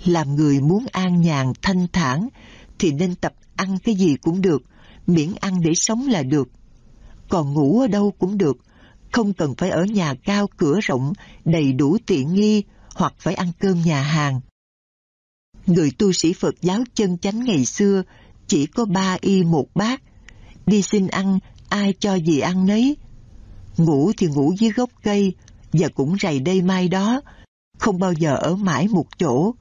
Làm 0.05 0.35
người 0.35 0.61
muốn 0.61 0.85
an 0.91 1.21
nhàn, 1.21 1.53
thanh 1.61 1.87
thản, 1.93 2.27
thì 2.79 2.91
nên 2.91 3.15
tập 3.15 3.33
ăn 3.55 3.77
cái 3.83 3.95
gì 3.95 4.15
cũng 4.21 4.41
được, 4.41 4.61
miễn 5.07 5.33
ăn 5.39 5.61
để 5.61 5.73
sống 5.75 6.07
là 6.07 6.23
được. 6.23 6.47
Còn 7.29 7.53
ngủ 7.53 7.79
ở 7.81 7.87
đâu 7.87 8.13
cũng 8.19 8.37
được, 8.37 8.57
không 9.11 9.33
cần 9.33 9.55
phải 9.57 9.69
ở 9.69 9.83
nhà 9.83 10.13
cao 10.23 10.47
cửa 10.57 10.79
rộng, 10.81 11.13
đầy 11.45 11.73
đủ 11.73 11.97
tiện 12.05 12.33
nghi, 12.33 12.63
hoặc 12.95 13.13
phải 13.19 13.33
ăn 13.33 13.51
cơm 13.59 13.81
nhà 13.81 14.01
hàng. 14.01 14.41
Người 15.65 15.91
tu 15.97 16.13
sĩ 16.13 16.33
Phật 16.33 16.55
giáo 16.61 16.83
chân 16.93 17.17
chánh 17.17 17.43
ngày 17.43 17.65
xưa 17.65 18.03
chỉ 18.47 18.65
có 18.65 18.85
ba 18.85 19.17
y 19.21 19.43
một 19.43 19.67
bát. 19.75 20.01
Đi 20.65 20.81
xin 20.81 21.07
ăn, 21.07 21.39
ai 21.69 21.93
cho 21.99 22.15
gì 22.15 22.39
ăn 22.39 22.65
nấy. 22.65 22.97
Ngủ 23.77 24.11
thì 24.17 24.27
ngủ 24.27 24.53
dưới 24.59 24.71
gốc 24.71 24.89
cây, 25.03 25.35
và 25.73 25.87
cũng 25.95 26.15
rầy 26.21 26.39
đây 26.39 26.61
mai 26.61 26.87
đó, 26.87 27.21
không 27.77 27.99
bao 27.99 28.13
giờ 28.13 28.35
ở 28.35 28.55
mãi 28.55 28.87
một 28.87 29.05
chỗ. 29.17 29.53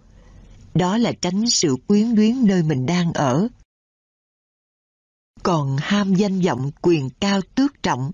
Đó 0.75 0.99
là 0.99 1.13
tránh 1.21 1.49
sự 1.49 1.77
quyến 1.87 2.07
luyến 2.07 2.47
nơi 2.47 2.63
mình 2.63 2.87
đang 2.87 3.13
ở. 3.13 3.49
Còn 5.47 5.77
ham 5.81 6.15
danh 6.15 6.41
vọng 6.41 6.71
quyền 6.83 7.11
cao 7.21 7.41
tước 7.55 7.83
trọng 7.83 8.13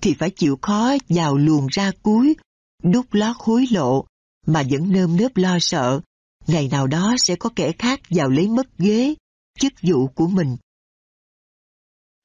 thì 0.00 0.14
phải 0.18 0.30
chịu 0.30 0.58
khó 0.62 0.96
vào 1.08 1.36
luồng 1.36 1.66
ra 1.66 1.90
cuối, 2.02 2.36
đút 2.82 3.06
lót 3.10 3.36
hối 3.38 3.66
lộ, 3.70 4.04
mà 4.46 4.62
vẫn 4.70 4.92
nơm 4.92 5.16
nớp 5.16 5.36
lo 5.36 5.58
sợ, 5.60 6.00
ngày 6.46 6.68
nào 6.68 6.86
đó 6.86 7.14
sẽ 7.18 7.36
có 7.36 7.50
kẻ 7.56 7.72
khác 7.78 8.00
vào 8.10 8.28
lấy 8.28 8.48
mất 8.48 8.78
ghế, 8.78 9.14
chức 9.58 9.72
vụ 9.82 10.06
của 10.06 10.26
mình. 10.26 10.56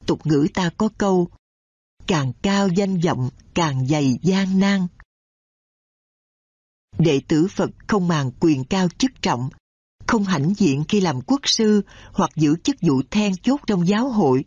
Tục 0.05 0.27
ngữ 0.27 0.47
ta 0.53 0.69
có 0.77 0.89
câu, 0.97 1.29
càng 2.07 2.34
cao 2.41 2.67
danh 2.67 2.99
vọng, 2.99 3.29
càng 3.53 3.88
dày 3.88 4.19
gian 4.21 4.59
nan. 4.59 4.88
Đệ 6.97 7.21
tử 7.27 7.47
Phật 7.51 7.69
không 7.88 8.07
màng 8.07 8.31
quyền 8.39 8.63
cao 8.63 8.88
chức 8.97 9.11
trọng, 9.21 9.49
không 10.07 10.23
hãnh 10.23 10.53
diện 10.57 10.84
khi 10.88 11.01
làm 11.01 11.21
quốc 11.21 11.41
sư 11.43 11.81
hoặc 12.13 12.29
giữ 12.35 12.55
chức 12.63 12.75
vụ 12.81 13.01
then 13.11 13.35
chốt 13.38 13.59
trong 13.67 13.88
giáo 13.88 14.09
hội, 14.09 14.45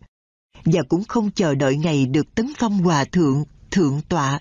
và 0.65 0.83
cũng 0.89 1.05
không 1.05 1.31
chờ 1.31 1.55
đợi 1.55 1.77
ngày 1.77 2.07
được 2.07 2.35
tấn 2.35 2.53
phong 2.59 2.79
hòa 2.79 3.05
thượng, 3.05 3.45
thượng 3.71 4.01
tọa. 4.09 4.41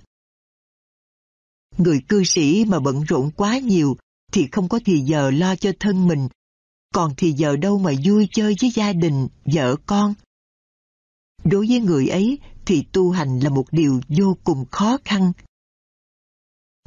Người 1.77 2.01
cư 2.07 2.23
sĩ 2.23 2.65
mà 2.65 2.79
bận 2.79 3.03
rộn 3.03 3.31
quá 3.31 3.57
nhiều 3.57 3.97
thì 4.31 4.47
không 4.51 4.69
có 4.69 4.79
thì 4.85 4.99
giờ 4.99 5.31
lo 5.31 5.55
cho 5.55 5.71
thân 5.79 6.07
mình, 6.07 6.27
còn 6.93 7.13
thì 7.17 7.31
giờ 7.31 7.55
đâu 7.55 7.79
mà 7.79 7.91
vui 8.05 8.27
chơi 8.31 8.55
với 8.61 8.69
gia 8.69 8.93
đình, 8.93 9.27
vợ 9.45 9.75
con. 9.85 10.13
Đối 11.43 11.67
với 11.67 11.79
người 11.79 12.07
ấy 12.07 12.39
thì 12.65 12.83
tu 12.91 13.11
hành 13.11 13.39
là 13.39 13.49
một 13.49 13.65
điều 13.71 14.01
vô 14.07 14.37
cùng 14.43 14.65
khó 14.71 14.97
khăn. 15.05 15.31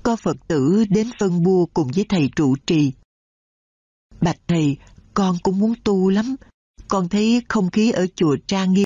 Có 0.02 0.16
Phật 0.16 0.36
tử 0.48 0.84
đến 0.90 1.10
phân 1.18 1.42
bua 1.42 1.66
cùng 1.66 1.90
với 1.94 2.06
thầy 2.08 2.30
trụ 2.36 2.56
trì. 2.66 2.92
Bạch 4.22 4.40
thầy, 4.48 4.76
con 5.14 5.36
cũng 5.42 5.58
muốn 5.58 5.74
tu 5.84 6.08
lắm. 6.08 6.36
Con 6.88 7.08
thấy 7.08 7.42
không 7.48 7.70
khí 7.70 7.90
ở 7.90 8.06
chùa 8.16 8.36
trang 8.46 8.72
nghiêm 8.72 8.84